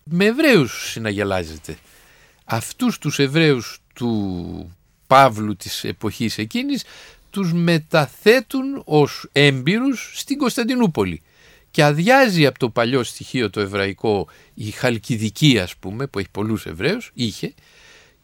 με 0.03 0.25
Εβραίους 0.25 0.91
συναγελάζεται. 0.91 1.77
Αυτούς 2.45 2.97
τους 2.97 3.19
Εβραίους 3.19 3.79
του 3.93 4.75
Παύλου 5.07 5.55
της 5.55 5.83
εποχής 5.83 6.37
εκείνης 6.37 6.83
τους 7.29 7.53
μεταθέτουν 7.53 8.81
ως 8.85 9.29
έμπειρους 9.31 10.11
στην 10.15 10.37
Κωνσταντινούπολη 10.37 11.21
και 11.71 11.83
αδειάζει 11.83 12.45
από 12.45 12.59
το 12.59 12.69
παλιό 12.69 13.03
στοιχείο 13.03 13.49
το 13.49 13.59
εβραϊκό 13.59 14.27
η 14.53 14.71
Χαλκιδική 14.71 15.59
ας 15.59 15.75
πούμε 15.75 16.07
που 16.07 16.19
έχει 16.19 16.29
πολλούς 16.31 16.65
Εβραίους, 16.65 17.11
είχε 17.13 17.53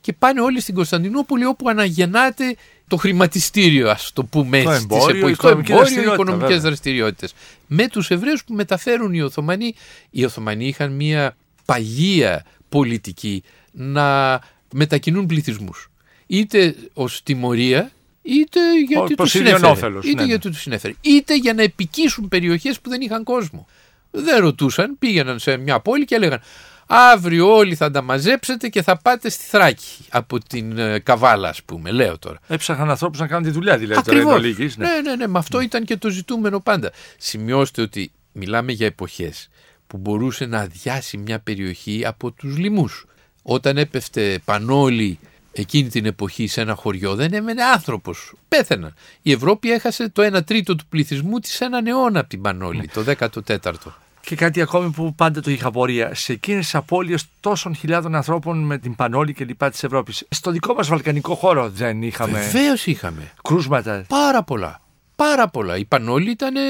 και 0.01 0.13
πάνε 0.13 0.41
όλοι 0.41 0.62
στην 0.62 0.75
Κωνσταντινούπολη 0.75 1.45
όπου 1.45 1.69
αναγεννάται 1.69 2.55
το 2.88 2.95
χρηματιστήριο 2.95 3.89
ας 3.89 4.12
το 4.13 4.23
πούμε 4.23 4.57
έτσι 4.57 4.88
το 4.88 4.95
εμπόριο, 4.95 5.36
το 5.36 5.47
εμπόριο, 5.47 6.13
οικονομικές 6.13 6.62
δραστηριότητες. 6.62 7.33
Με 7.67 7.88
τους 7.88 8.10
Εβραίους 8.10 8.43
που 8.43 8.53
μεταφέρουν 8.53 9.13
οι 9.13 9.21
Οθωμανοί 9.21 9.75
οι 10.10 10.25
Οθωμανοί 10.25 10.67
είχαν 10.67 10.91
μια 10.91 11.38
παγία 11.65 12.45
πολιτική 12.69 13.43
να 13.71 14.39
μετακινούν 14.73 15.25
πληθυσμούς. 15.25 15.91
Είτε 16.27 16.75
ως 16.93 17.23
τιμωρία 17.23 17.91
είτε 18.27 18.59
γιατί 18.87 19.15
τους 19.15 19.29
συνέφερε. 19.31 19.73
Είτε 20.03 20.21
ναι, 20.21 20.27
γιατί 20.27 20.47
ναι. 20.47 20.53
τους 20.53 20.61
συνέφερε. 20.61 20.93
Είτε 21.01 21.35
για 21.35 21.53
να 21.53 21.63
επικίσουν 21.63 22.27
περιοχές 22.27 22.79
που 22.79 22.89
δεν 22.89 23.01
είχαν 23.01 23.23
κόσμο. 23.23 23.67
Δεν 24.11 24.39
ρωτούσαν, 24.39 24.97
πήγαιναν 24.99 25.39
σε 25.39 25.57
μια 25.57 25.79
πόλη 25.79 26.05
και 26.05 26.15
έλεγαν 26.15 26.41
Αύριο 26.89 27.55
όλοι 27.55 27.75
θα 27.75 27.91
τα 27.91 28.01
μαζέψετε 28.01 28.69
και 28.69 28.81
θα 28.81 28.97
πάτε 28.97 29.29
στη 29.29 29.43
Θράκη 29.43 30.05
από 30.09 30.39
την 30.39 30.77
ε, 30.77 30.99
Καβάλα, 30.99 31.49
ας 31.49 31.63
πούμε. 31.63 31.91
Λέω 31.91 32.17
τώρα. 32.17 32.39
Έψαχαν 32.47 32.89
ανθρώπους 32.89 33.19
να 33.19 33.27
κάνουν 33.27 33.43
τη 33.43 33.49
δουλειά, 33.49 33.77
δηλαδή. 33.77 33.99
Ακριβώς. 33.99 34.41
ναι. 34.41 34.87
ναι, 34.87 35.01
ναι, 35.01 35.15
ναι. 35.15 35.27
Με 35.27 35.39
αυτό 35.39 35.61
ήταν 35.61 35.83
και 35.83 35.97
το 35.97 36.09
ζητούμενο 36.09 36.59
πάντα. 36.59 36.91
Σημειώστε 37.17 37.81
ότι 37.81 38.11
μιλάμε 38.31 38.71
για 38.71 38.85
εποχές 38.85 39.49
που 39.87 39.97
μπορούσε 39.97 40.45
να 40.45 40.59
αδειάσει 40.59 41.17
μια 41.17 41.39
περιοχή 41.39 42.05
από 42.05 42.31
τους 42.31 42.57
λοιμούς. 42.57 43.05
Όταν 43.43 43.77
έπεφτε 43.77 44.39
πανόλη 44.45 45.19
εκείνη 45.61 45.89
την 45.89 46.05
εποχή 46.05 46.47
σε 46.47 46.61
ένα 46.61 46.75
χωριό 46.75 47.15
δεν 47.15 47.33
έμενε 47.33 47.63
άνθρωπος. 47.63 48.33
Πέθαιναν. 48.47 48.93
Η 49.21 49.31
Ευρώπη 49.31 49.71
έχασε 49.71 50.09
το 50.09 50.37
1 50.37 50.45
τρίτο 50.45 50.75
του 50.75 50.85
πληθυσμού 50.89 51.39
της 51.39 51.61
έναν 51.61 51.87
αιώνα 51.87 52.19
από 52.19 52.29
την 52.29 52.41
Πανόλη, 52.41 52.89
το 52.93 53.03
14ο. 53.19 53.91
Και 54.21 54.35
κάτι 54.35 54.61
ακόμη 54.61 54.89
που 54.89 55.15
πάντα 55.15 55.41
το 55.41 55.51
είχα 55.51 55.71
πορεία. 55.71 56.15
Σε 56.15 56.33
εκείνες 56.33 56.63
τις 56.63 56.75
απώλειες 56.75 57.25
τόσων 57.39 57.75
χιλιάδων 57.75 58.15
ανθρώπων 58.15 58.57
με 58.63 58.77
την 58.77 58.95
Πανόλη 58.95 59.33
και 59.33 59.45
λοιπά 59.45 59.69
της 59.69 59.83
Ευρώπης. 59.83 60.25
Στο 60.29 60.51
δικό 60.51 60.73
μας 60.73 60.87
βαλκανικό 60.87 61.35
χώρο 61.35 61.69
δεν 61.69 62.01
είχαμε. 62.01 62.39
Βεβαίως 62.39 62.85
είχαμε. 62.85 63.31
Κρούσματα. 63.43 64.05
Πάρα 64.07 64.43
πολλά. 64.43 64.81
Πάρα 65.15 65.49
πολλά. 65.49 65.77
Η 65.77 65.85
Πανόλη 65.85 66.29
ήταν 66.31 66.55
ε, 66.55 66.61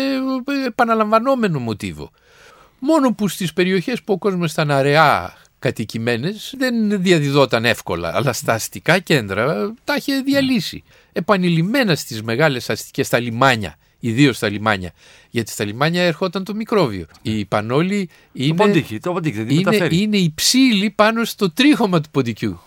επαναλαμβανόμενο 0.65 1.59
μοτίβο. 1.59 2.11
Μόνο 2.79 3.13
που 3.13 3.27
στις 3.27 3.53
περιοχές 3.53 4.03
που 4.03 4.13
ο 4.13 4.17
κόσμος 4.17 4.51
ήταν 4.51 4.71
αραιά 4.71 5.33
κατοικημένες 5.59 6.53
δεν 6.57 7.01
διαδιδόταν 7.01 7.65
εύκολα, 7.65 8.15
αλλά 8.15 8.33
στα 8.33 8.53
αστικά 8.53 8.99
κέντρα 8.99 9.73
τα 9.83 9.95
είχε 9.95 10.21
διαλύσει. 10.21 10.83
Επανειλημμένα 11.13 11.95
στις 11.95 12.23
μεγάλες 12.23 12.69
αστικές, 12.69 13.07
στα 13.07 13.19
λιμάνια, 13.19 13.77
ιδίως 13.99 14.35
στα 14.35 14.49
λιμάνια. 14.49 14.91
Γιατί 15.29 15.51
στα 15.51 15.65
λιμάνια 15.65 16.03
ερχόταν 16.03 16.43
το 16.43 16.55
μικρόβιο. 16.55 17.05
Η 17.21 17.45
πανόλη 17.45 18.09
είναι, 18.33 18.47
το 18.47 18.63
ποντίκι, 18.63 18.99
το 18.99 19.11
ποντίκι, 19.11 19.39
είναι, 19.39 19.53
μεταφέρει. 19.53 20.01
είναι 20.01 20.17
η 20.17 20.31
ψήλη 20.35 20.89
πάνω 20.89 21.23
στο 21.23 21.51
τρίχωμα 21.51 22.01
του 22.01 22.09
ποντικιού. 22.09 22.59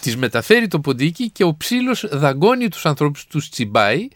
Της 0.00 0.16
μεταφέρει 0.16 0.68
το 0.68 0.80
ποντίκι 0.80 1.30
και 1.30 1.44
ο 1.44 1.56
ψήλος 1.56 2.06
δαγκώνει 2.10 2.68
τους 2.68 2.86
ανθρώπους, 2.86 3.26
τους 3.26 3.48
τσιμπάει 3.48 4.08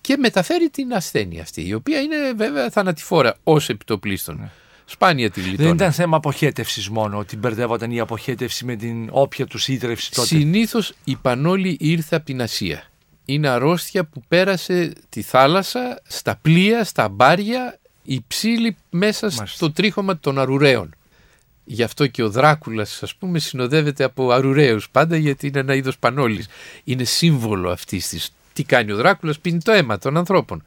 και 0.00 0.16
μεταφέρει 0.16 0.70
την 0.70 0.94
ασθένεια 0.94 1.42
αυτή, 1.42 1.66
η 1.66 1.74
οποία 1.74 2.00
είναι 2.00 2.32
βέβαια 2.36 2.70
θανατηφόρα 2.70 3.36
ως 3.42 3.68
επιτοπλίστων. 3.68 4.36
Ναι. 4.36 4.50
Σπάνια 4.90 5.30
τη 5.30 5.40
Δεν 5.40 5.68
ήταν 5.68 5.92
θέμα 5.92 6.16
αποχέτευσης 6.16 6.88
μόνο, 6.88 7.18
ότι 7.18 7.36
μπερδεύονταν 7.36 7.90
η 7.90 8.00
αποχέτευση 8.00 8.64
με 8.64 8.76
την 8.76 9.08
όποια 9.10 9.46
τους 9.46 9.68
ίδρυυση 9.68 10.10
τότε. 10.10 10.26
Συνήθως 10.26 10.94
η 11.04 11.16
πανόλη 11.16 11.76
ήρθε 11.80 12.16
από 12.16 12.24
την 12.24 12.42
Ασία. 12.42 12.82
Είναι 13.24 13.48
αρρώστια 13.48 14.04
που 14.04 14.22
πέρασε 14.28 14.92
τη 15.08 15.22
θάλασσα, 15.22 16.02
στα 16.06 16.38
πλοία, 16.42 16.84
στα 16.84 17.08
μπάρια, 17.08 17.78
η 18.02 18.24
ψήλη 18.26 18.76
μέσα 18.90 19.30
στο 19.30 19.72
τρίχωμα 19.72 20.18
των 20.18 20.38
αρουραίων. 20.38 20.94
Γι' 21.64 21.82
αυτό 21.82 22.06
και 22.06 22.22
ο 22.22 22.30
Δράκουλας, 22.30 23.02
ας 23.02 23.14
πούμε, 23.14 23.38
συνοδεύεται 23.38 24.04
από 24.04 24.30
αρουραίους 24.30 24.90
πάντα, 24.90 25.16
γιατί 25.16 25.46
είναι 25.46 25.58
ένα 25.58 25.74
είδος 25.74 25.98
πανόλης. 25.98 26.48
Είναι 26.84 27.04
σύμβολο 27.04 27.70
αυτής 27.70 28.08
της. 28.08 28.32
Τι 28.52 28.62
κάνει 28.64 28.92
ο 28.92 28.96
Δράκουλας, 28.96 29.38
πίνει 29.38 29.60
το 29.62 29.72
αίμα 29.72 29.98
των 29.98 30.16
ανθρώπων. 30.16 30.62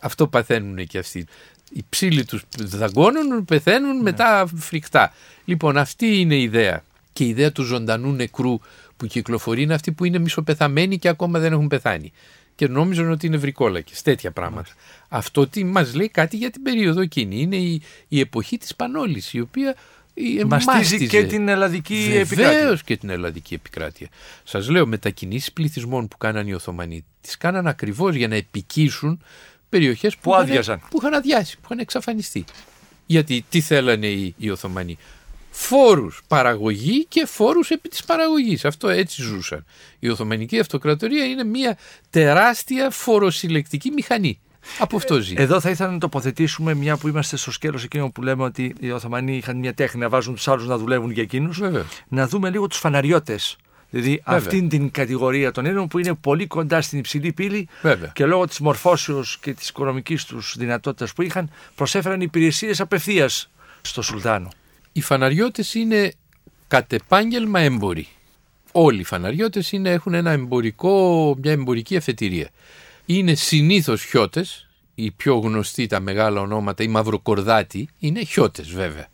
Αυτό 0.00 0.26
παθαίνουν 0.26 0.86
και 0.86 0.98
αυτοί 0.98 1.26
οι 1.72 1.84
ψήλοι 1.88 2.24
τους 2.24 2.44
δαγκώνουν, 2.58 3.44
πεθαίνουν 3.44 3.96
ναι. 3.96 4.02
μετά 4.02 4.48
φρικτά. 4.56 5.12
Λοιπόν 5.44 5.76
αυτή 5.76 6.20
είναι 6.20 6.34
η 6.34 6.42
ιδέα. 6.42 6.84
Και 7.12 7.24
η 7.24 7.28
ιδέα 7.28 7.52
του 7.52 7.62
ζωντανού 7.62 8.12
νεκρού 8.12 8.58
που 8.96 9.06
κυκλοφορεί 9.06 9.62
είναι 9.62 9.74
αυτή 9.74 9.92
που 9.92 10.04
είναι 10.04 10.18
μισοπεθαμένοι 10.18 10.98
και 10.98 11.08
ακόμα 11.08 11.38
δεν 11.38 11.52
έχουν 11.52 11.68
πεθάνει. 11.68 12.12
Και 12.54 12.68
νόμιζαν 12.68 13.10
ότι 13.10 13.26
είναι 13.26 13.36
βρικόλακες, 13.36 14.02
τέτοια 14.02 14.30
πράγματα. 14.30 14.70
Αυτό 15.08 15.48
τι 15.48 15.64
μας 15.64 15.94
λέει 15.94 16.08
κάτι 16.08 16.36
για 16.36 16.50
την 16.50 16.62
περίοδο 16.62 17.00
εκείνη. 17.00 17.40
Είναι 17.40 17.56
η, 17.56 17.82
η 18.08 18.20
εποχή 18.20 18.58
της 18.58 18.76
Πανόλης, 18.76 19.32
η 19.32 19.40
οποία 19.40 19.76
Μαστίζει 20.46 21.06
και 21.06 21.24
την 21.24 21.48
ελλαδική 21.48 21.94
Βεβαίως 21.94 22.20
επικράτεια. 22.20 22.58
Βεβαίω 22.58 22.76
και 22.76 22.96
την 22.96 23.10
ελλαδική 23.10 23.54
επικράτεια. 23.54 24.08
Σας 24.44 24.68
λέω, 24.68 24.86
μετακινήσεις 24.86 25.52
πληθυσμών 25.52 26.08
που 26.08 26.18
κάναν 26.18 26.46
οι 26.46 26.54
Οθωμανοί, 26.54 27.04
τις 27.20 27.36
κάναν 27.36 27.66
ακριβώς 27.66 28.14
για 28.14 28.28
να 28.28 28.34
επικίσουν 28.34 29.22
περιοχές 29.72 30.16
που, 30.16 30.30
που, 30.30 30.52
είχαν, 30.52 30.80
που 30.90 30.98
είχαν 31.00 31.14
αδειάσει, 31.14 31.54
που 31.56 31.62
είχαν 31.64 31.78
εξαφανιστεί. 31.78 32.44
Γιατί 33.06 33.44
τι 33.48 33.60
θέλανε 33.60 34.06
οι, 34.06 34.34
οι 34.38 34.50
Οθωμανοί; 34.50 34.98
Φόρους 35.50 36.22
παραγωγή 36.28 37.04
και 37.04 37.26
φόρους 37.26 37.70
επί 37.70 37.88
της 37.88 38.04
παραγωγής. 38.04 38.64
Αυτό 38.64 38.88
έτσι 38.88 39.22
ζούσαν. 39.22 39.64
Η 39.98 40.08
Οθωμανική 40.08 40.58
Αυτοκρατορία 40.58 41.24
είναι 41.24 41.44
μια 41.44 41.78
τεράστια 42.10 42.90
φοροσυλλεκτική 42.90 43.90
μηχανή. 43.90 44.40
Από 44.78 44.96
αυτό 44.96 45.20
ζει. 45.20 45.34
Εδώ 45.36 45.60
θα 45.60 45.70
ήθελα 45.70 45.90
να 45.90 45.98
τοποθετήσουμε 45.98 46.74
μια 46.74 46.96
που 46.96 47.08
είμαστε 47.08 47.36
στο 47.36 47.50
σκέλος 47.50 47.84
εκείνο 47.84 48.10
που 48.10 48.22
λέμε 48.22 48.42
ότι 48.42 48.74
οι 48.80 48.90
Οθωμανοί 48.90 49.36
είχαν 49.36 49.58
μια 49.58 49.74
τέχνη 49.74 50.00
να 50.00 50.08
βάζουν 50.08 50.34
τους 50.34 50.48
άλλους 50.48 50.66
να 50.66 50.78
δουλεύουν 50.78 51.10
για 51.10 51.22
εκείνους. 51.22 51.60
Να 52.08 52.28
δούμε 52.28 52.50
λίγο 52.50 52.66
τους 52.66 52.78
φαναριώτες 52.78 53.56
Δηλαδή 53.92 54.22
Βέβαια. 54.24 54.38
αυτήν 54.38 54.68
την 54.68 54.90
κατηγορία 54.90 55.52
των 55.52 55.66
Έλληνων 55.66 55.88
που 55.88 55.98
είναι 55.98 56.14
πολύ 56.14 56.46
κοντά 56.46 56.80
στην 56.80 56.98
υψηλή 56.98 57.32
πύλη 57.32 57.68
Βέβαια. 57.82 58.10
και 58.14 58.26
λόγω 58.26 58.46
της 58.46 58.58
μορφώσεως 58.58 59.38
και 59.38 59.54
της 59.54 59.68
οικονομικής 59.68 60.24
τους 60.24 60.54
δυνατότητας 60.58 61.12
που 61.12 61.22
είχαν 61.22 61.50
προσέφεραν 61.74 62.20
υπηρεσίες 62.20 62.80
απευθείας 62.80 63.50
στο 63.82 64.02
Σουλτάνο. 64.02 64.48
Οι 64.92 65.00
φαναριώτες 65.00 65.74
είναι 65.74 66.12
κατ' 66.68 66.92
επάγγελμα 66.92 67.60
έμποροι. 67.60 68.08
Όλοι 68.72 69.00
οι 69.00 69.04
φαναριώτες 69.04 69.72
είναι, 69.72 69.90
έχουν 69.90 70.14
ένα 70.14 70.30
εμπορικό, 70.30 71.36
μια 71.42 71.52
εμπορική 71.52 71.96
αφετηρία. 71.96 72.50
Είναι 73.06 73.34
συνήθως 73.34 74.04
χιώτες, 74.04 74.68
οι 74.94 75.10
πιο 75.10 75.36
γνωστοί 75.38 75.86
τα 75.86 76.00
μεγάλα 76.00 76.40
ονόματα, 76.40 76.82
οι 76.82 76.88
μαυροκορδάτοι, 76.88 77.88
είναι 77.98 78.24
χιώτες 78.24 78.70
βέβαια. 78.70 79.06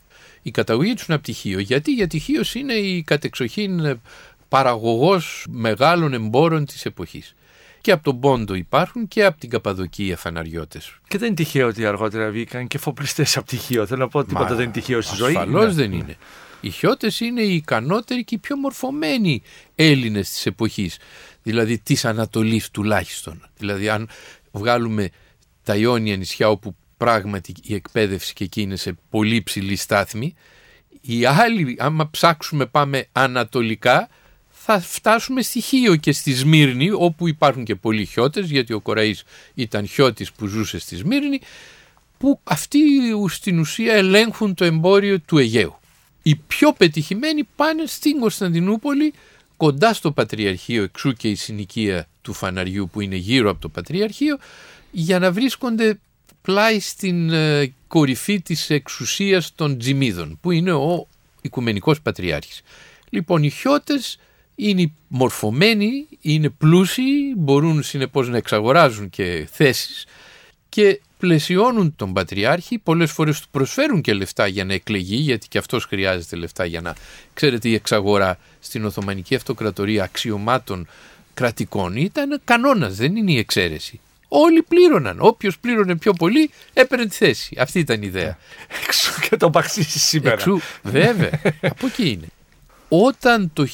Η 0.42 0.50
καταγωγή 0.50 0.94
τους 0.94 1.06
είναι 1.06 1.16
από 1.16 1.24
τυχείο. 1.24 1.58
Γιατί, 1.58 1.92
γιατί 1.92 2.18
Χίος 2.18 2.54
είναι 2.54 2.72
η 2.72 3.02
κατεξοχήν 3.02 4.00
παραγωγός 4.48 5.46
μεγάλων 5.50 6.12
εμπόρων 6.12 6.64
της 6.64 6.84
εποχής. 6.84 7.34
Και 7.80 7.92
από 7.92 8.02
τον 8.02 8.20
Πόντο 8.20 8.54
υπάρχουν 8.54 9.08
και 9.08 9.24
από 9.24 9.40
την 9.40 9.50
Καπαδοκία 9.50 10.16
φαναριώτες. 10.16 10.98
Και 11.08 11.18
δεν 11.18 11.26
είναι 11.26 11.36
τυχαίο 11.36 11.66
ότι 11.66 11.86
αργότερα 11.86 12.30
βγήκαν 12.30 12.66
και 12.66 12.78
φοπλιστέ 12.78 13.26
από 13.34 13.46
τυχείο. 13.46 13.86
Θέλω 13.86 14.00
να 14.00 14.08
πω 14.08 14.18
ότι 14.18 14.28
τίποτα 14.28 14.54
δεν 14.54 14.64
είναι 14.64 14.72
τυχαίο 14.72 15.00
στη 15.00 15.16
ζωή. 15.16 15.28
Ασφαλώς 15.36 15.64
ναι. 15.64 15.82
δεν 15.82 15.92
είναι. 15.92 16.16
Οι 16.60 16.70
Χιώτες 16.70 17.20
είναι 17.20 17.42
οι 17.42 17.54
ικανότεροι 17.54 18.24
και 18.24 18.34
οι 18.34 18.38
πιο 18.38 18.56
μορφωμένοι 18.56 19.42
Έλληνες 19.74 20.30
της 20.30 20.46
εποχής. 20.46 20.98
Δηλαδή 21.42 21.78
της 21.78 22.04
Ανατολής 22.04 22.70
τουλάχιστον. 22.70 23.42
Δηλαδή 23.56 23.88
αν 23.88 24.08
βγάλουμε 24.52 25.10
τα 25.62 25.76
Ιόνια 25.76 26.16
νησιά 26.16 26.50
όπου 26.50 26.76
πράγματι 26.96 27.54
η 27.62 27.74
εκπαίδευση 27.74 28.32
και 28.32 28.44
εκεί 28.44 28.60
είναι 28.60 28.76
σε 28.76 28.96
πολύ 29.10 29.42
ψηλή 29.42 29.76
στάθμη. 29.76 30.34
Οι 31.00 31.24
άλλοι, 31.24 31.76
άμα 31.78 32.10
ψάξουμε 32.10 32.66
πάμε 32.66 33.06
ανατολικά, 33.12 34.08
θα 34.70 34.80
φτάσουμε 34.80 35.42
στη 35.42 35.60
Χίο 35.60 35.96
και 35.96 36.12
στη 36.12 36.32
Σμύρνη, 36.32 36.90
όπου 36.90 37.28
υπάρχουν 37.28 37.64
και 37.64 37.74
πολλοί 37.74 38.04
χιώτες, 38.04 38.50
γιατί 38.50 38.72
ο 38.72 38.80
Κοραής 38.80 39.22
ήταν 39.54 39.86
χιώτης 39.86 40.32
που 40.32 40.46
ζούσε 40.46 40.78
στη 40.78 40.96
Σμύρνη, 40.96 41.40
που 42.18 42.40
αυτοί 42.44 42.78
στην 43.28 43.58
ουσία 43.58 43.94
ελέγχουν 43.94 44.54
το 44.54 44.64
εμπόριο 44.64 45.20
του 45.20 45.38
Αιγαίου. 45.38 45.78
Οι 46.22 46.34
πιο 46.34 46.72
πετυχημένοι 46.72 47.48
πάνε 47.56 47.82
στην 47.86 48.20
Κωνσταντινούπολη, 48.20 49.12
κοντά 49.56 49.92
στο 49.92 50.12
Πατριαρχείο, 50.12 50.82
εξού 50.82 51.12
και 51.12 51.28
η 51.28 51.34
συνοικία 51.34 52.08
του 52.22 52.32
φαναριού 52.32 52.88
που 52.92 53.00
είναι 53.00 53.16
γύρω 53.16 53.50
από 53.50 53.60
το 53.60 53.68
Πατριαρχείο, 53.68 54.38
για 54.90 55.18
να 55.18 55.32
βρίσκονται 55.32 55.98
πλάι 56.42 56.80
στην 56.80 57.30
ε, 57.30 57.72
κορυφή 57.86 58.40
της 58.40 58.70
εξουσίας 58.70 59.54
των 59.54 59.78
Τζιμίδων 59.78 60.38
που 60.40 60.50
είναι 60.50 60.72
ο 60.72 61.08
Οικουμενικός 61.42 62.00
Πατριάρχης. 62.00 62.62
Λοιπόν 63.10 63.42
οι 63.42 63.50
Χιώτες 63.50 64.18
είναι 64.60 64.92
μορφωμένοι, 65.08 66.06
είναι 66.20 66.48
πλούσιοι, 66.48 67.34
μπορούν 67.36 67.82
συνεπώς 67.82 68.28
να 68.28 68.36
εξαγοράζουν 68.36 69.10
και 69.10 69.48
θέσεις 69.52 70.06
και 70.68 71.00
πλαισιώνουν 71.18 71.96
τον 71.96 72.12
Πατριάρχη, 72.12 72.78
πολλές 72.78 73.10
φορές 73.10 73.40
του 73.40 73.46
προσφέρουν 73.50 74.00
και 74.00 74.12
λεφτά 74.12 74.46
για 74.46 74.64
να 74.64 74.74
εκλεγεί, 74.74 75.16
γιατί 75.16 75.48
και 75.48 75.58
αυτός 75.58 75.84
χρειάζεται 75.84 76.36
λεφτά 76.36 76.64
για 76.64 76.80
να, 76.80 76.94
ξέρετε 77.34 77.68
η 77.68 77.74
εξαγορά 77.74 78.38
στην 78.60 78.84
Οθωμανική 78.84 79.34
Αυτοκρατορία 79.34 80.04
αξιωμάτων 80.04 80.86
κρατικών 81.34 81.96
ήταν 81.96 82.40
κανόνας, 82.44 82.96
δεν 82.96 83.16
είναι 83.16 83.32
η 83.32 83.38
εξαίρεση. 83.38 84.00
Όλοι 84.28 84.62
πλήρωναν. 84.62 85.16
Όποιος 85.20 85.58
πλήρωνε 85.58 85.96
πιο 85.96 86.12
πολύ 86.12 86.50
έπαιρνε 86.72 87.06
τη 87.06 87.16
θέση. 87.16 87.56
Αυτή 87.58 87.78
ήταν 87.78 88.02
η 88.02 88.06
ιδέα. 88.06 88.38
Εξού 88.84 89.20
και 89.28 89.36
το 89.36 89.50
παξίσει 89.50 89.98
σήμερα. 89.98 90.34
Εξού, 90.34 90.60
βέβαια. 90.82 91.30
από 91.60 91.86
εκεί 91.86 92.08
είναι. 92.08 92.26
Όταν 92.88 93.50
το 93.52 93.66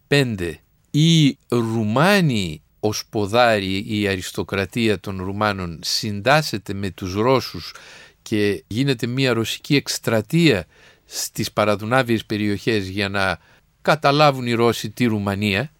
1715 0.00 0.54
οι 0.90 1.38
Ρουμάνοι 1.48 2.62
ο 2.80 2.88
ποδάρι 3.10 3.84
η 3.88 4.08
αριστοκρατία 4.08 5.00
των 5.00 5.22
Ρουμάνων 5.24 5.78
συντάσσεται 5.82 6.74
με 6.74 6.90
τους 6.90 7.14
Ρώσους 7.14 7.74
και 8.22 8.64
γίνεται 8.66 9.06
μια 9.06 9.32
ρωσική 9.32 9.76
εκστρατεία 9.76 10.66
στις 11.04 11.52
παραδουνάβιες 11.52 12.24
περιοχές 12.24 12.88
για 12.88 13.08
να 13.08 13.38
καταλάβουν 13.82 14.46
οι 14.46 14.52
Ρώσοι 14.52 14.90
τη 14.90 15.04
Ρουμανία 15.04 15.72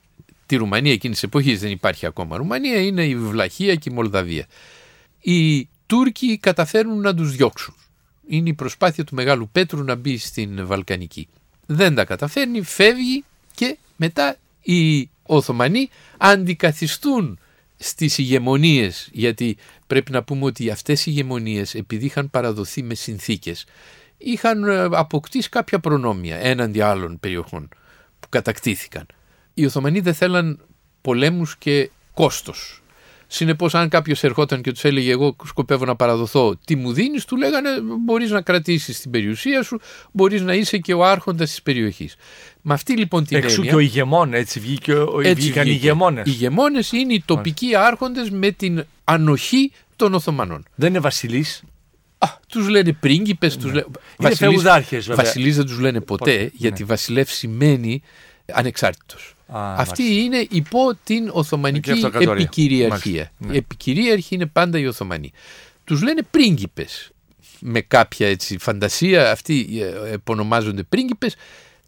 τη 0.46 0.56
Ρουμανία 0.56 0.92
εκείνης 0.92 1.18
τη 1.18 1.26
εποχής 1.26 1.60
δεν 1.60 1.70
υπάρχει 1.70 2.06
ακόμα. 2.06 2.36
Ρουμανία 2.36 2.80
είναι 2.80 3.04
η 3.04 3.16
Βλαχία 3.16 3.74
και 3.74 3.90
η 3.90 3.94
Μολδαβία. 3.94 4.46
Οι 5.20 5.68
Τούρκοι 5.86 6.38
καταφέρνουν 6.38 7.00
να 7.00 7.14
τους 7.14 7.36
διώξουν. 7.36 7.74
Είναι 8.28 8.48
η 8.48 8.54
προσπάθεια 8.54 9.04
του 9.04 9.14
Μεγάλου 9.14 9.48
Πέτρου 9.52 9.84
να 9.84 9.94
μπει 9.94 10.18
στην 10.18 10.66
Βαλκανική. 10.66 11.28
Δεν 11.66 11.94
τα 11.94 12.04
καταφέρνει, 12.04 12.62
φεύγει 12.62 13.24
και 13.54 13.78
μετά 13.96 14.36
οι 14.62 15.10
Οθωμανοί 15.22 15.88
αντικαθιστούν 16.18 17.38
στις 17.76 18.18
ηγεμονίες 18.18 19.08
γιατί 19.12 19.56
πρέπει 19.86 20.12
να 20.12 20.22
πούμε 20.22 20.44
ότι 20.44 20.70
αυτές 20.70 21.06
οι 21.06 21.10
ηγεμονίες 21.10 21.74
επειδή 21.74 22.06
είχαν 22.06 22.30
παραδοθεί 22.30 22.82
με 22.82 22.94
συνθήκες 22.94 23.64
είχαν 24.18 24.64
ε, 24.64 24.88
αποκτήσει 24.92 25.48
κάποια 25.48 25.78
προνόμια 25.78 26.36
έναντι 26.36 26.80
άλλων 26.80 27.20
περιοχών 27.20 27.68
που 28.20 28.28
κατακτήθηκαν 28.28 29.06
οι 29.58 29.64
Οθωμανοί 29.64 30.00
δεν 30.00 30.14
θέλαν 30.14 30.60
πολέμους 31.00 31.56
και 31.56 31.90
κόστος. 32.14 32.82
Συνεπώς, 33.30 33.74
αν 33.74 33.88
κάποιος 33.88 34.24
ερχόταν 34.24 34.62
και 34.62 34.72
τους 34.72 34.84
έλεγε: 34.84 35.10
Εγώ 35.10 35.36
σκοπεύω 35.44 35.84
να 35.84 35.96
παραδοθώ, 35.96 36.56
τι 36.64 36.76
μου 36.76 36.92
δίνεις, 36.92 37.24
του 37.24 37.36
λέγανε: 37.36 37.68
Μπορείς 38.04 38.30
να 38.30 38.40
κρατήσεις 38.40 39.00
την 39.00 39.10
περιουσία 39.10 39.62
σου, 39.62 39.80
μπορείς 40.12 40.42
να 40.42 40.54
είσαι 40.54 40.78
και 40.78 40.94
ο 40.94 41.04
άρχοντας 41.04 41.50
της 41.50 41.62
περιοχής. 41.62 42.16
Με 42.62 42.74
αυτή 42.74 42.96
λοιπόν 42.96 43.24
την 43.24 43.36
Εξού 43.36 43.54
έννοια. 43.54 43.70
και 43.70 43.76
ο 43.76 43.78
ηγεμόν, 43.78 44.34
έτσι 44.34 44.60
βγήκε, 44.60 44.92
ο, 44.92 45.20
έτσι 45.20 45.34
βγήκαν 45.34 45.66
οι 45.66 45.70
ηγεμόνες. 45.72 46.26
Οι 46.26 46.30
ηγεμόνες 46.34 46.92
είναι 46.92 47.14
οι 47.14 47.22
τοπικοί 47.26 47.76
άρχοντες 47.76 48.30
με 48.30 48.50
την 48.50 48.84
ανοχή 49.04 49.72
των 49.96 50.14
Οθωμανών. 50.14 50.64
Δεν 50.74 50.88
είναι 50.88 50.98
βασιλείς; 50.98 51.62
Τους 52.48 52.68
λένε 52.68 52.92
πρίγκιπες, 52.92 53.56
τους 53.56 53.72
λένε. 53.72 53.86
Είναι 54.20 54.34
φεουδάρχες, 54.34 55.06
βέβαια. 55.06 55.24
Βασιλείς 55.24 55.56
δεν 55.56 55.66
τους 55.66 55.78
λένε 55.78 56.00
ποτέ, 56.00 56.50
γιατί 56.54 56.82
ναι. 56.82 56.88
βασιλεύ 56.88 57.24
σημαίνει 57.26 58.02
ανεξάρτητος. 58.52 59.34
Αυτή 59.52 60.20
είναι 60.20 60.46
υπό 60.50 60.94
την 61.04 61.30
Οθωμανική 61.32 61.90
επικυριαρχία. 62.18 63.32
Ναι. 63.38 63.54
Η 63.54 63.56
επικυρίαρχη 63.56 64.34
είναι 64.34 64.46
πάντα 64.46 64.78
οι 64.78 64.86
Οθωμανοί. 64.86 65.32
Τους 65.84 66.02
λένε 66.02 66.22
πρίγκιπες. 66.30 67.10
Με 67.60 67.80
κάποια 67.80 68.28
έτσι 68.28 68.58
φαντασία 68.58 69.30
αυτοί 69.30 69.68
ε, 69.80 70.12
επωνομάζονται 70.12 70.82
πρίγκιπες 70.82 71.36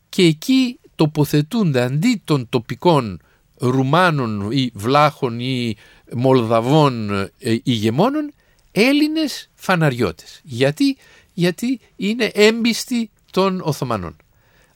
και 0.08 0.22
εκεί 0.22 0.78
τοποθετούνται 0.94 1.82
αντί 1.82 2.22
των 2.24 2.48
τοπικών 2.48 3.20
Ρουμάνων 3.56 4.50
ή 4.50 4.70
Βλάχων 4.74 5.40
ή 5.40 5.76
Μολδαβών 6.12 7.10
ε, 7.38 7.56
ηγεμόνων 7.62 8.32
Έλληνες 8.72 9.50
φαναριώτες. 9.54 10.40
Γιατί, 10.44 10.96
γιατί 11.34 11.80
είναι 11.96 12.30
έμπιστοι 12.34 13.10
των 13.30 13.60
Οθωμανών 13.60 14.16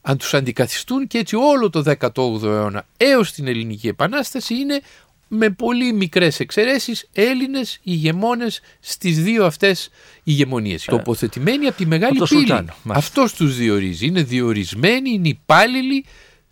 αν 0.07 0.17
τους 0.17 0.33
αντικαθιστούν 0.33 1.07
και 1.07 1.17
έτσι 1.17 1.35
όλο 1.35 1.69
το 1.69 1.83
18ο 1.99 2.43
αιώνα 2.43 2.85
έως 2.97 3.31
την 3.31 3.47
Ελληνική 3.47 3.87
Επανάσταση 3.87 4.55
είναι 4.55 4.81
με 5.27 5.49
πολύ 5.49 5.93
μικρές 5.93 6.39
εξαιρέσεις 6.39 7.09
Έλληνες 7.13 7.79
ηγεμόνες 7.83 8.61
στις 8.79 9.23
δύο 9.23 9.45
αυτές 9.45 9.89
ηγεμονίες. 10.23 10.87
Ε, 10.87 10.91
Τοποθετημένοι 10.91 11.67
από 11.67 11.77
τη 11.77 11.85
Μεγάλη 11.85 12.21
Πύλη. 12.29 12.51
Αυτό 12.51 12.73
Αυτός 12.87 13.33
τους 13.33 13.55
διορίζει. 13.55 14.05
Είναι 14.05 14.23
διορισμένοι, 14.23 15.09
είναι 15.09 15.27
υπάλληλοι 15.27 16.05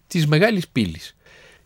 της 0.08 0.28
Μεγάλης 0.28 0.68
Πύλης. 0.68 1.16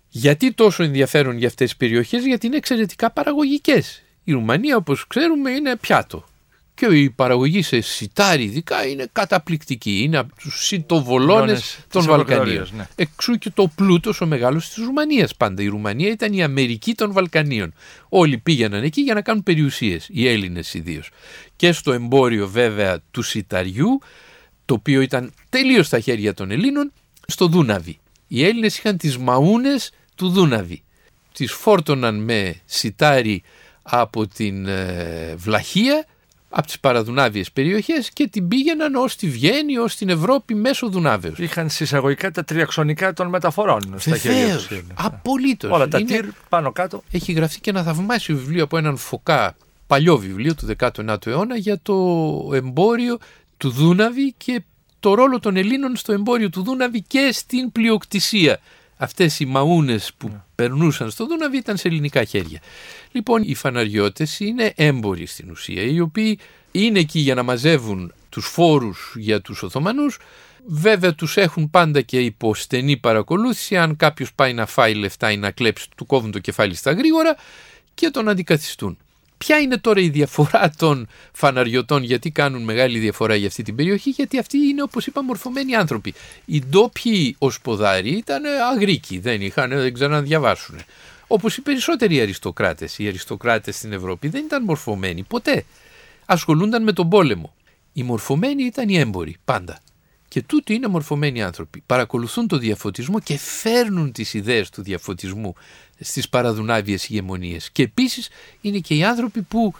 Γιατί 0.09 0.53
τόσο 0.53 0.83
ενδιαφέρον 0.83 1.38
για 1.38 1.47
αυτές 1.47 1.67
τις 1.67 1.77
περιοχές, 1.77 2.25
γιατί 2.25 2.47
είναι 2.47 2.57
εξαιρετικά 2.57 3.11
παραγωγικές. 3.11 4.03
Η 4.23 4.31
Ρουμανία 4.31 4.75
όπως 4.75 5.07
ξέρουμε 5.07 5.51
είναι 5.51 5.75
πιάτο 5.75 6.25
και 6.78 6.86
η 6.86 7.09
παραγωγή 7.09 7.61
σε 7.61 7.82
σιτάρι 7.82 8.43
ειδικά 8.43 8.88
είναι 8.88 9.07
καταπληκτική. 9.11 10.01
Είναι 10.03 10.17
από 10.17 10.36
τους 10.36 10.65
σιτοβολώνες 10.65 11.80
των 11.89 12.03
Βαλκανίων. 12.03 12.67
Ναι. 12.75 12.88
Εξού 12.95 13.36
και 13.36 13.49
το 13.49 13.71
πλούτος 13.75 14.21
ο 14.21 14.25
μεγάλος 14.25 14.69
της 14.69 14.84
Ρουμανίας 14.84 15.36
πάντα. 15.36 15.61
Η 15.61 15.67
Ρουμανία 15.67 16.09
ήταν 16.09 16.34
η 16.34 16.43
Αμερική 16.43 16.93
των 16.93 17.11
Βαλκανίων. 17.11 17.73
Όλοι 18.09 18.38
πήγαιναν 18.38 18.84
εκεί 18.84 19.01
για 19.01 19.13
να 19.13 19.21
κάνουν 19.21 19.43
περιουσίες, 19.43 20.07
οι 20.11 20.28
Έλληνες 20.28 20.73
ιδίως. 20.73 21.09
Και 21.55 21.71
στο 21.71 21.91
εμπόριο 21.91 22.47
βέβαια 22.47 22.99
του 23.11 23.21
σιταριού, 23.21 23.99
το 24.65 24.73
οποίο 24.73 25.01
ήταν 25.01 25.34
τελείως 25.49 25.86
στα 25.88 25.99
χέρια 25.99 26.34
των 26.34 26.51
Ελλήνων, 26.51 26.91
στο 27.28 27.47
Δούναβι. 27.47 27.99
Οι 28.28 28.45
Έλληνες 28.45 28.78
είχαν 28.78 28.97
τις 28.97 29.17
μαούνες 29.17 29.91
του 30.15 30.30
Δούναβι. 30.30 30.84
Τις 31.34 31.51
φόρτωναν 31.51 32.23
με 32.23 32.55
σιτάρι 32.65 33.43
από 33.82 34.28
την 34.28 34.67
ε, 34.67 35.36
Βλαχία 35.38 36.05
από 36.49 36.67
τις 36.67 36.79
παραδουνάβιες 36.79 37.51
περιοχές 37.51 38.09
και 38.09 38.27
την 38.27 38.47
πήγαιναν 38.47 38.95
ως 38.95 39.15
τη 39.15 39.29
Βιέννη, 39.29 39.77
ως 39.77 39.95
την 39.95 40.09
Ευρώπη 40.09 40.55
μέσω 40.55 40.89
Δουνάβεως. 40.89 41.37
Είχαν 41.37 41.69
συσσαγωγικά 41.69 42.31
τα 42.31 42.43
τριαξονικά 42.43 43.13
των 43.13 43.27
μεταφορών 43.27 43.93
στα 43.97 44.17
χέρια 44.17 44.55
τους. 44.55 44.67
Απολύτως. 44.93 45.71
Όλα 45.71 45.87
τα 45.87 46.03
τυρ 46.03 46.25
πάνω 46.49 46.71
κάτω. 46.71 47.03
Έχει 47.11 47.31
γραφτεί 47.31 47.59
και 47.59 47.69
ένα 47.69 47.83
θαυμάσιο 47.83 48.35
βιβλίο 48.35 48.63
από 48.63 48.77
έναν 48.77 48.97
Φωκά, 48.97 49.55
παλιό 49.87 50.17
βιβλίο 50.17 50.55
του 50.55 50.67
19ου 50.79 51.25
αιώνα 51.25 51.57
για 51.57 51.79
το 51.81 51.93
εμπόριο 52.53 53.17
του 53.57 53.69
Δούναβη 53.69 54.33
και 54.37 54.61
το 54.99 55.13
ρόλο 55.13 55.39
των 55.39 55.55
Ελλήνων 55.55 55.95
στο 55.95 56.13
εμπόριο 56.13 56.49
του 56.49 56.63
Δούναβη 56.63 57.01
και 57.01 57.29
στην 57.33 57.71
πλειοκτησία. 57.71 58.59
Αυτές 58.97 59.39
οι 59.39 59.45
μαούνες 59.45 60.11
που 60.17 60.27
ναι. 60.27 60.41
περνούσαν 60.55 61.09
στο 61.09 61.25
Δούναβη 61.25 61.57
ήταν 61.57 61.77
σε 61.77 61.87
ελληνικά 61.87 62.23
χέρια. 62.23 62.59
Λοιπόν, 63.18 63.41
οι 63.45 63.55
φαναριώτες 63.55 64.39
είναι 64.39 64.74
έμποροι 64.76 65.26
στην 65.26 65.51
ουσία, 65.51 65.82
οι 65.82 65.99
οποίοι 65.99 66.39
είναι 66.72 66.99
εκεί 66.99 67.20
για 67.20 67.36
να 67.36 67.43
μαζεύουν 67.43 68.13
τους 68.30 68.45
φόρους 68.45 69.13
για 69.15 69.41
τους 69.41 69.63
Οθωμανούς, 69.63 70.18
Βέβαια 70.70 71.13
τους 71.13 71.38
έχουν 71.38 71.70
πάντα 71.70 72.01
και 72.01 72.20
υπό 72.20 72.55
στενή 72.55 72.97
παρακολούθηση, 72.97 73.78
αν 73.78 73.95
κάποιος 73.95 74.34
πάει 74.34 74.53
να 74.53 74.65
φάει 74.65 74.93
λεφτά 74.93 75.32
ή 75.32 75.38
να 75.38 75.51
κλέψει, 75.51 75.88
του 75.95 76.05
κόβουν 76.05 76.32
το 76.32 76.39
κεφάλι 76.39 76.76
στα 76.76 76.91
γρήγορα 76.91 77.36
και 77.93 78.09
τον 78.09 78.30
αντικαθιστούν. 78.30 78.97
Ποια 79.38 79.57
είναι 79.57 79.78
τώρα 79.78 79.99
η 80.01 80.09
διαφορά 80.09 80.74
των 80.78 81.07
φαναριωτών, 81.32 82.03
γιατί 82.03 82.32
κάνουν 82.32 82.63
μεγάλη 82.63 82.99
διαφορά 82.99 83.36
για 83.36 83.47
αυτή 83.47 83.63
την 83.63 83.76
περιοχή, 83.76 84.09
γιατί 84.09 84.39
αυτοί 84.39 84.57
είναι 84.57 84.82
όπως 84.82 85.07
είπα 85.07 85.24
μορφωμένοι 85.24 85.76
άνθρωποι. 85.76 86.13
Οι 86.45 86.61
ντόπιοι 86.61 87.36
οσποδάροι 87.38 88.09
ήταν 88.09 88.43
αγρίκοι, 88.74 89.20
δεν 89.20 89.41
είχαν, 89.41 89.70
δεν 89.70 89.93
ξέραν 89.93 90.26
να 91.28 91.36
διαβάσουν. 91.36 91.36
Όπως 91.38 91.57
οι 91.57 91.61
περισσότεροι 91.61 92.21
αριστοκράτες. 92.21 92.97
Οι 92.97 93.07
αριστοκράτες 93.07 93.75
στην 93.75 93.93
Ευρώπη 93.93 94.28
δεν 94.28 94.45
ήταν 94.45 94.63
μορφωμένοι 94.63 95.23
ποτέ. 95.23 95.65
Ασχολούνταν 96.25 96.84
με 96.84 96.93
τον 96.93 97.09
πόλεμο. 97.09 97.53
Οι 97.93 98.03
μορφωμένοι 98.03 98.63
ήταν 98.63 98.89
οι 98.89 98.97
έμποροι 98.97 99.36
πάντα. 99.45 99.80
Και 100.28 100.41
τούτοι 100.41 100.73
είναι 100.73 100.88
μορφωμένοι 100.88 101.43
άνθρωποι. 101.43 101.84
Παρακολουθούν 101.86 102.47
το 102.47 102.57
διαφωτισμό 102.57 103.19
και 103.19 103.38
φέρνουν 103.38 104.11
τις 104.11 104.34
ιδέες 104.34 104.69
του 104.69 104.82
διαφωτισμού 104.82 105.55
στις 105.99 106.30
παραδουνάβιες 106.30 107.09
ηγεμονίες. 107.09 107.71
Και 107.71 107.84
επίσης 107.84 108.30
είναι 108.61 108.80
και 108.80 108.95
οι 108.95 109.03
άνθρωποι 109.03 109.41
που 109.41 109.73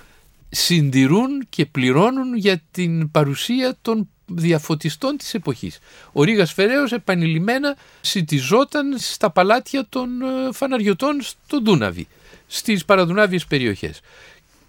συντηρούν 0.50 1.46
και 1.50 1.66
πληρώνουν 1.66 2.36
για 2.36 2.62
την 2.72 3.12
παρουσία 3.12 3.78
των 3.82 4.10
διαφωτιστών 4.28 5.18
της 5.18 5.34
εποχής. 5.34 5.80
Ο 6.12 6.24
Ρήγας 6.24 6.54
Φεραίος 6.54 6.92
επανειλημμένα 6.92 7.76
σιτιζόταν 8.02 8.98
στα 8.98 9.30
παλάτια 9.30 9.86
των 9.90 10.22
ε, 10.22 10.52
φαναριωτών 10.54 11.22
στο 11.22 11.62
Δούναβι, 11.62 12.08
στις 12.48 12.86
παραδουνάβιες 12.86 13.46
περιοχές. 13.46 14.00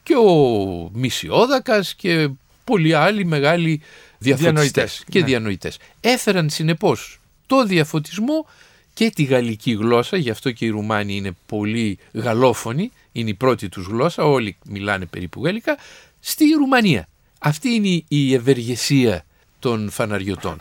Και 0.03 0.15
ο 0.17 0.91
Μισιόδακας 0.93 1.95
και 1.95 2.29
πολλοί 2.65 2.95
άλλοι 2.95 3.25
μεγάλοι 3.25 3.83
διαφωτιστές 4.19 5.05
και 5.09 5.19
ναι. 5.19 5.25
διανοητές. 5.25 5.79
Έφεραν 6.01 6.51
συνεπώς 6.51 7.21
το 7.47 7.65
διαφωτισμό 7.65 8.47
και 8.95 9.11
τη 9.11 9.23
γαλλική 9.23 9.73
γλώσσα, 9.73 10.17
γι' 10.17 10.31
αυτό 10.31 10.51
και 10.51 10.65
οι 10.65 10.69
Ρουμάνοι 10.69 11.17
είναι 11.17 11.37
πολύ 11.47 11.99
γαλλόφωνοι, 12.13 12.93
είναι 13.13 13.31
η 13.31 13.35
πρώτη 13.35 13.69
τους 13.69 13.87
γλώσσα, 13.87 14.25
όλοι 14.25 14.57
μιλάνε 14.65 15.05
περίπου 15.07 15.45
γαλλικά, 15.45 15.79
στη 16.21 16.45
Ρουμανία. 16.51 17.09
Αυτή 17.39 17.69
είναι 17.69 18.03
η 18.09 18.35
ευεργεσία 18.35 19.25
των 19.59 19.91
φαναριωτών. 19.91 20.57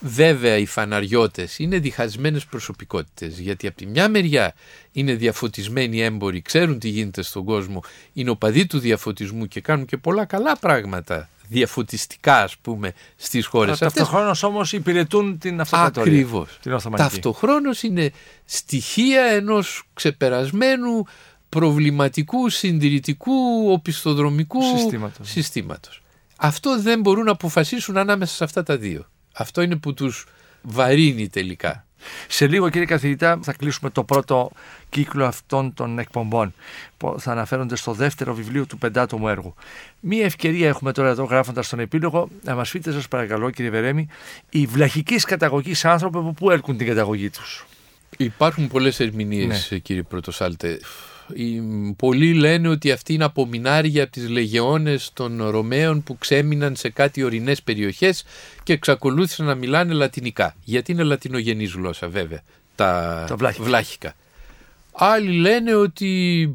Βέβαια 0.00 0.56
οι 0.56 0.66
φαναριώτες 0.66 1.58
είναι 1.58 1.78
διχασμένες 1.78 2.44
προσωπικότητες 2.44 3.38
γιατί 3.38 3.66
από 3.66 3.76
τη 3.76 3.86
μια 3.86 4.08
μεριά 4.08 4.54
είναι 4.92 5.14
διαφωτισμένοι 5.14 6.00
έμποροι, 6.00 6.42
ξέρουν 6.42 6.78
τι 6.78 6.88
γίνεται 6.88 7.22
στον 7.22 7.44
κόσμο, 7.44 7.82
είναι 8.12 8.30
οπαδοί 8.30 8.66
του 8.66 8.78
διαφωτισμού 8.78 9.46
και 9.46 9.60
κάνουν 9.60 9.84
και 9.84 9.96
πολλά 9.96 10.24
καλά 10.24 10.56
πράγματα 10.56 11.28
διαφωτιστικά 11.48 12.42
ας 12.42 12.56
πούμε 12.56 12.92
στις 13.16 13.46
χώρες 13.46 13.82
αυτές. 13.82 13.92
Ταυτοχρόνως 13.92 14.42
όμως 14.42 14.72
υπηρετούν 14.72 15.38
την 15.38 15.60
αυτοκρατορία. 15.60 16.12
Ακριβώς. 16.12 16.58
Ταυτοχρόνως 16.96 17.82
είναι 17.82 18.12
στοιχεία 18.44 19.22
ενός 19.22 19.82
ξεπερασμένου 19.94 21.04
προβληματικού, 21.48 22.48
συντηρητικού, 22.48 23.32
οπισθοδρομικού 23.72 24.62
συστήματος. 24.62 25.30
συστήματος. 25.30 26.00
Αυτό 26.36 26.80
δεν 26.80 27.00
μπορούν 27.00 27.24
να 27.24 27.30
αποφασίσουν 27.30 27.96
ανάμεσα 27.96 28.34
σε 28.34 28.44
αυτά 28.44 28.62
τα 28.62 28.76
δύο. 28.76 29.06
Αυτό 29.32 29.62
είναι 29.62 29.76
που 29.76 29.94
τους 29.94 30.26
βαρύνει 30.62 31.28
τελικά. 31.28 31.86
Σε 32.28 32.46
λίγο 32.46 32.68
κύριε 32.68 32.86
καθηγητά 32.86 33.38
θα 33.42 33.52
κλείσουμε 33.52 33.90
το 33.90 34.04
πρώτο 34.04 34.50
κύκλο 34.88 35.24
αυτών 35.24 35.74
των 35.74 35.98
εκπομπών 35.98 36.54
που 36.96 37.16
θα 37.18 37.32
αναφέρονται 37.32 37.76
στο 37.76 37.92
δεύτερο 37.92 38.34
βιβλίο 38.34 38.66
του 38.66 38.78
πεντάτομου 38.78 39.28
έργου. 39.28 39.54
Μία 40.00 40.24
ευκαιρία 40.24 40.68
έχουμε 40.68 40.92
τώρα 40.92 41.08
εδώ 41.08 41.24
γράφοντας 41.24 41.68
τον 41.68 41.78
επίλογο 41.78 42.28
να 42.42 42.54
μας 42.54 42.70
πείτε 42.70 42.92
σας 42.92 43.08
παρακαλώ 43.08 43.50
κύριε 43.50 43.70
Βερέμι 43.70 44.08
οι 44.50 44.66
βλαχικής 44.66 45.24
καταγωγής 45.24 45.84
άνθρωποι 45.84 46.18
από 46.18 46.32
πού 46.32 46.50
έρχουν 46.50 46.76
την 46.76 46.86
καταγωγή 46.86 47.30
τους; 47.30 47.66
Υπάρχουν 48.16 48.68
πολλές 48.68 49.00
ερμηνείες, 49.00 49.68
ναι. 49.70 49.78
κύριε 49.78 50.02
Πρωτοσάλτε. 50.02 50.78
Πολλοί 51.96 52.34
λένε 52.34 52.68
ότι 52.68 52.90
αυτή 52.90 53.14
είναι 53.14 53.24
απομεινάρια 53.24 54.02
από 54.02 54.12
τις 54.12 54.28
λεγεώνες 54.28 55.10
των 55.12 55.48
Ρωμαίων 55.48 56.02
που 56.02 56.18
ξέμειναν 56.18 56.76
σε 56.76 56.88
κάτι 56.88 57.22
ορεινές 57.22 57.62
περιοχές 57.62 58.24
και 58.62 58.72
εξακολούθησαν 58.72 59.46
να 59.46 59.54
μιλάνε 59.54 59.92
λατινικά. 59.92 60.54
Γιατί 60.64 60.92
είναι 60.92 61.02
λατινογενής 61.02 61.72
γλώσσα 61.72 62.08
βέβαια, 62.08 62.42
τα, 62.74 63.24
τα 63.28 63.36
βλάχικα. 63.36 63.64
βλάχικα. 63.64 64.14
Άλλοι 64.92 65.32
λένε 65.32 65.74
ότι 65.74 66.50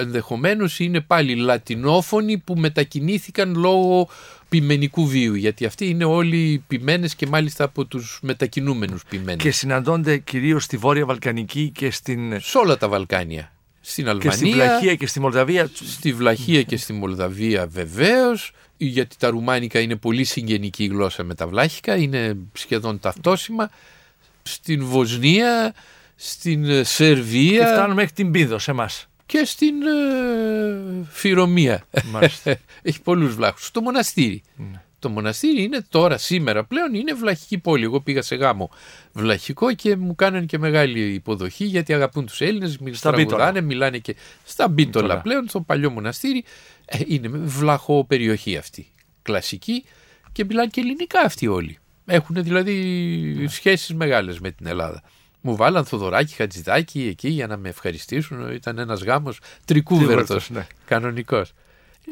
ενδεχομένως 0.00 0.78
είναι 0.78 1.00
πάλι 1.00 1.34
λατινόφωνοι 1.34 2.38
που 2.38 2.54
μετακινήθηκαν 2.56 3.54
λόγω 3.54 4.08
ποιμενικού 4.52 5.06
βίου, 5.06 5.34
γιατί 5.34 5.64
αυτοί 5.64 5.88
είναι 5.88 6.04
όλοι 6.04 6.64
ποιμένε 6.66 7.08
και 7.16 7.26
μάλιστα 7.26 7.64
από 7.64 7.84
τους 7.84 8.18
μετακινούμενους 8.22 9.04
ποιμένε. 9.08 9.42
Και 9.42 9.50
συναντώνται 9.50 10.18
κυρίως 10.18 10.64
στη 10.64 10.76
Βόρεια 10.76 11.06
Βαλκανική 11.06 11.70
και 11.74 11.90
στην. 11.90 12.40
Σε 12.40 12.58
όλα 12.58 12.76
τα 12.76 12.88
Βαλκάνια. 12.88 13.52
Στην 13.80 14.08
Αλβανία. 14.08 14.30
Και 14.30 14.36
στη 14.36 14.50
Βλαχία 14.52 14.94
και 14.94 15.06
στη 15.06 15.20
Μολδαβία. 15.20 15.70
Στη 15.74 16.12
Βλαχία 16.12 16.62
και 16.62 16.76
στη 16.76 16.92
Μολδαβία 16.92 17.66
βεβαίως. 17.66 18.52
Γιατί 18.76 19.16
τα 19.18 19.30
Ρουμάνικα 19.30 19.80
είναι 19.80 19.96
πολύ 19.96 20.24
συγγενική 20.24 20.84
γλώσσα 20.84 21.24
με 21.24 21.34
τα 21.34 21.46
Βλάχικα, 21.46 21.96
είναι 21.96 22.36
σχεδόν 22.52 23.00
ταυτόσιμα. 23.00 23.70
Στην 24.42 24.84
Βοσνία, 24.84 25.74
στην 26.16 26.84
Σερβία. 26.84 27.58
Και 27.58 27.66
φτάνουμε 27.66 27.94
μέχρι 27.94 28.12
την 28.12 28.30
Πίδο 28.30 28.58
σε 28.58 28.70
εμάς 28.70 29.06
και 29.32 29.44
στην 29.44 29.82
ε, 29.82 31.06
Φυρωμία. 31.08 31.86
Έχει 32.82 33.02
πολλούς 33.02 33.34
βλάχους. 33.34 33.70
Το 33.70 33.80
μοναστήρι. 33.80 34.42
Ναι. 34.56 34.82
Το 34.98 35.08
μοναστήρι 35.08 35.62
είναι 35.62 35.84
τώρα, 35.88 36.18
σήμερα 36.18 36.64
πλέον, 36.64 36.94
είναι 36.94 37.12
βλαχική 37.12 37.58
πόλη. 37.58 37.84
Εγώ 37.84 38.00
πήγα 38.00 38.22
σε 38.22 38.34
γάμο 38.34 38.70
βλαχικό 39.12 39.74
και 39.74 39.96
μου 39.96 40.14
κάνανε 40.14 40.44
και 40.44 40.58
μεγάλη 40.58 41.00
υποδοχή 41.00 41.64
γιατί 41.64 41.94
αγαπούν 41.94 42.26
τους 42.26 42.40
Έλληνες, 42.40 42.78
μιλάνε, 42.78 43.60
μιλάνε 43.60 43.98
και 43.98 44.16
στα 44.44 44.68
Μπίτολα 44.68 45.20
πλέον, 45.20 45.48
στο 45.48 45.60
παλιό 45.60 45.90
μοναστήρι. 45.90 46.44
Ε, 46.84 46.98
είναι 47.06 47.28
βλαχό 47.28 48.04
περιοχή 48.04 48.56
αυτή, 48.56 48.92
κλασική 49.22 49.84
και 50.32 50.44
μιλάνε 50.44 50.68
και 50.68 50.80
ελληνικά 50.80 51.20
αυτοί 51.20 51.46
όλοι. 51.46 51.78
Έχουν 52.06 52.42
δηλαδή 52.42 52.74
ναι. 53.38 53.48
σχέσεις 53.48 53.94
μεγάλες 53.94 54.38
με 54.40 54.50
την 54.50 54.66
Ελλάδα. 54.66 55.02
Μου 55.44 55.56
βάλαν 55.56 55.84
Θοδωράκι 55.84 56.34
Χατζηδάκι 56.34 57.06
εκεί 57.10 57.28
για 57.28 57.46
να 57.46 57.56
με 57.56 57.68
ευχαριστήσουν. 57.68 58.52
Ήταν 58.52 58.78
ένας 58.78 59.02
γάμος 59.02 59.38
τρικούβερτος. 59.64 60.50
Ναι. 60.50 60.66
Κανονικός. 60.86 61.52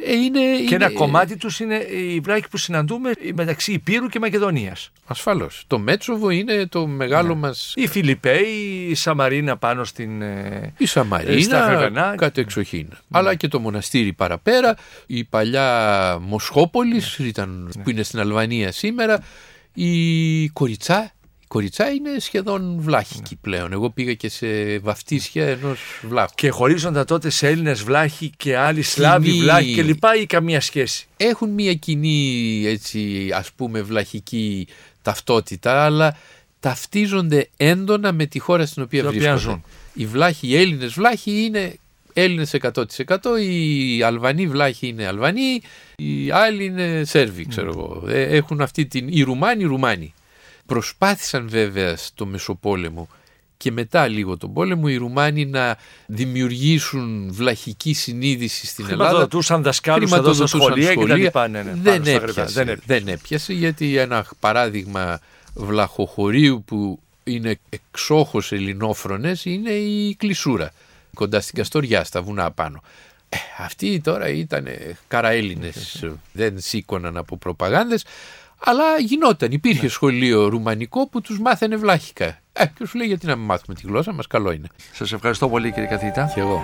Ε, 0.07 0.15
είναι, 0.15 0.41
και 0.69 0.75
ένα 0.75 0.91
κομμάτι 0.91 1.37
τους 1.37 1.61
είναι 1.61 1.75
οι 1.77 2.21
βράχοι 2.21 2.49
που 2.49 2.57
συναντούμε 2.57 3.11
μεταξύ 3.35 3.73
Υπήρου 3.73 4.09
και 4.09 4.19
Μακεδονίας. 4.19 4.91
Ασφαλώς. 5.07 5.65
Το 5.67 5.79
Μέτσοβο 5.79 6.31
είναι 6.31 6.67
το 6.67 6.87
μεγάλο 6.87 7.35
ναι. 7.35 7.41
μα. 7.41 7.55
Η 7.75 7.87
Φιλιππέη, 7.87 8.87
η 8.89 8.95
Σαμαρίνα 8.95 9.57
πάνω 9.57 9.85
στην. 9.85 10.23
Ε, 10.23 10.73
η 10.79 10.87
Σαμαρίνα, 10.87 12.15
κάτι 12.17 12.41
εξοχήν. 12.41 12.87
Ναι. 12.91 12.97
Αλλά 13.11 13.35
και 13.35 13.49
το 13.49 13.59
μοναστήρι 13.59 14.13
παραπέρα. 14.13 14.77
Η 15.07 15.25
παλιά 15.25 16.19
Μοσχόπολης 16.21 17.19
ναι. 17.19 17.83
που 17.83 17.91
είναι 17.91 18.03
στην 18.03 18.19
Αλβανία 18.19 18.73
σήμερα. 18.73 19.23
Η 19.75 20.49
Κοριτσά 20.49 21.13
Κοριτσά 21.53 21.91
είναι 21.91 22.19
σχεδόν 22.19 22.77
βλάχικη 22.81 23.35
ναι. 23.35 23.51
πλέον. 23.51 23.73
Εγώ 23.73 23.91
πήγα 23.91 24.15
και 24.15 24.29
σε 24.29 24.79
βαφτίσια 24.79 25.47
ενός 25.47 25.81
βλάχου. 26.03 26.35
Και 26.35 26.51
χωρίζονταν 26.51 27.07
τότε 27.07 27.31
σε 27.31 27.49
Έλληνες 27.49 27.83
βλάχοι 27.83 28.33
και 28.37 28.57
άλλοι 28.57 28.83
Σλάβοι 28.83 29.33
βλάχοι 29.33 29.75
κλπ. 29.75 30.05
ή 30.21 30.27
καμία 30.27 30.61
σχέση; 30.61 31.07
Έχουν 31.17 31.51
μια 31.51 31.75
κοινή 31.75 32.63
έτσι 32.67 33.31
ας 33.35 33.53
πούμε 33.53 33.83
βλαχική 33.83 34.67
ταυτότητα 35.03 35.85
αλλά 35.85 36.17
ταυτίζονται 36.61 37.49
έντονα 37.57 38.13
με 38.13 38.27
τη 38.27 38.39
χώρα 38.39 38.67
στην 38.67 38.83
οποία 38.83 39.05
βρίσκονται. 39.05 39.61
Οι 39.95 40.07
βλάχοι, 40.07 40.47
οι 40.47 40.57
Έλληνες 40.57 40.93
βλάχοι 40.93 41.45
είναι 41.45 41.75
Έλληνες 42.13 42.55
100%, 42.61 42.85
οι 43.41 44.03
Αλβανοί 44.03 44.47
βλάχοι 44.47 44.87
είναι 44.87 45.07
Αλβανοί, 45.07 45.61
οι 45.97 46.31
άλλοι 46.31 46.65
είναι 46.65 47.03
Σέρβοι, 47.05 47.47
ξέρω 47.47 47.67
ναι. 47.67 47.81
εγώ. 47.81 48.05
Ε, 48.09 48.23
έχουν 48.23 48.61
αυτή 48.61 48.87
την. 48.87 49.09
Οι 49.09 49.23
Ρουμάνοι, 49.23 49.65
Ρουμάνοι. 49.65 50.15
Προσπάθησαν 50.71 51.49
βέβαια 51.49 51.97
στο 51.97 52.27
Μεσοπόλεμο 52.27 53.09
και 53.57 53.73
μετά 53.73 54.09
λίγο 54.09 54.37
τον 54.37 54.53
πόλεμο 54.53 54.85
οι 54.87 54.97
Ρουμάνοι 54.97 55.47
να 55.47 55.77
δημιουργήσουν 56.07 57.33
βλαχική 57.33 57.93
συνείδηση 57.93 58.67
στην 58.67 58.85
Ελλάδα. 58.85 59.05
Χρηματοδοτούσαν 59.05 59.63
δασκάλους 59.63 60.13
εδώ 60.13 60.33
στα 60.33 60.47
σχολεία 60.47 60.95
και 60.95 61.07
τα 61.07 61.17
λοιπά. 61.17 61.49
Ναι, 61.49 61.63
ναι, 61.63 61.73
δεν, 61.75 62.07
έπιασε, 62.07 62.65
δεν, 62.65 62.81
δεν 62.87 63.09
έπιασε 63.09 63.53
γιατί 63.53 63.97
ένα 63.97 64.27
παράδειγμα 64.41 65.21
βλαχοχωρίου 65.55 66.63
που 66.67 67.01
είναι 67.25 67.59
εξόχως 67.69 68.53
ελληνόφρονες 68.53 69.45
είναι 69.45 69.71
η 69.71 70.15
Κλεισούρα 70.15 70.73
κοντά 71.15 71.41
στην 71.41 71.55
Καστοριά 71.55 72.05
στα 72.05 72.23
βουνά 72.23 72.51
πάνω. 72.51 72.83
Ε, 73.29 73.37
αυτοί 73.59 74.01
τώρα 74.01 74.29
ήταν 74.29 74.67
καραέλληνες, 75.09 76.05
δεν 76.33 76.55
σήκωναν 76.61 77.17
από 77.17 77.37
προπαγάνδες 77.37 78.05
αλλά 78.65 78.85
γινόταν. 78.99 79.53
Υπήρχε 79.53 79.83
ναι. 79.83 79.89
σχολείο 79.89 80.49
ρουμανικό 80.49 81.09
που 81.09 81.21
τους 81.21 81.41
μάθαινε 81.41 81.77
βλάχικα. 81.77 82.39
Ε, 82.53 82.67
και 82.67 82.87
σου 82.87 82.99
λέει 82.99 83.07
γιατί 83.07 83.27
να 83.27 83.37
μην 83.37 83.45
μάθουμε 83.45 83.75
τη 83.75 83.87
γλώσσα 83.87 84.13
μας, 84.13 84.27
καλό 84.27 84.53
είναι. 84.53 84.69
Σας 84.93 85.13
ευχαριστώ 85.13 85.49
πολύ 85.49 85.73
κύριε 85.73 85.89
καθηγητά. 85.89 86.33
Και 86.35 86.41
εγώ. 86.41 86.63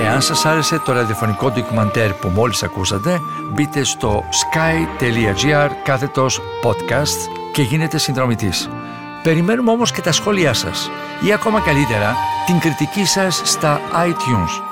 Εάν 0.00 0.22
σας 0.22 0.44
άρεσε 0.44 0.78
το 0.78 0.92
ραδιοφωνικό 0.92 1.50
ντοκιμαντέρ 1.50 2.12
που 2.12 2.28
μόλις 2.28 2.62
ακούσατε, 2.62 3.20
μπείτε 3.52 3.84
στο 3.84 4.24
sky.gr 4.30 5.70
κάθετος 5.84 6.40
podcast 6.62 7.30
και 7.52 7.62
γίνετε 7.62 7.98
συνδρομητής. 7.98 8.68
Περιμένουμε 9.22 9.70
όμως 9.70 9.92
και 9.92 10.00
τα 10.00 10.12
σχόλιά 10.12 10.52
σας 10.52 10.90
ή 11.26 11.32
ακόμα 11.32 11.60
καλύτερα 11.60 12.16
την 12.46 12.58
κριτική 12.58 13.04
σας 13.04 13.42
στα 13.44 13.80
iTunes. 13.92 14.71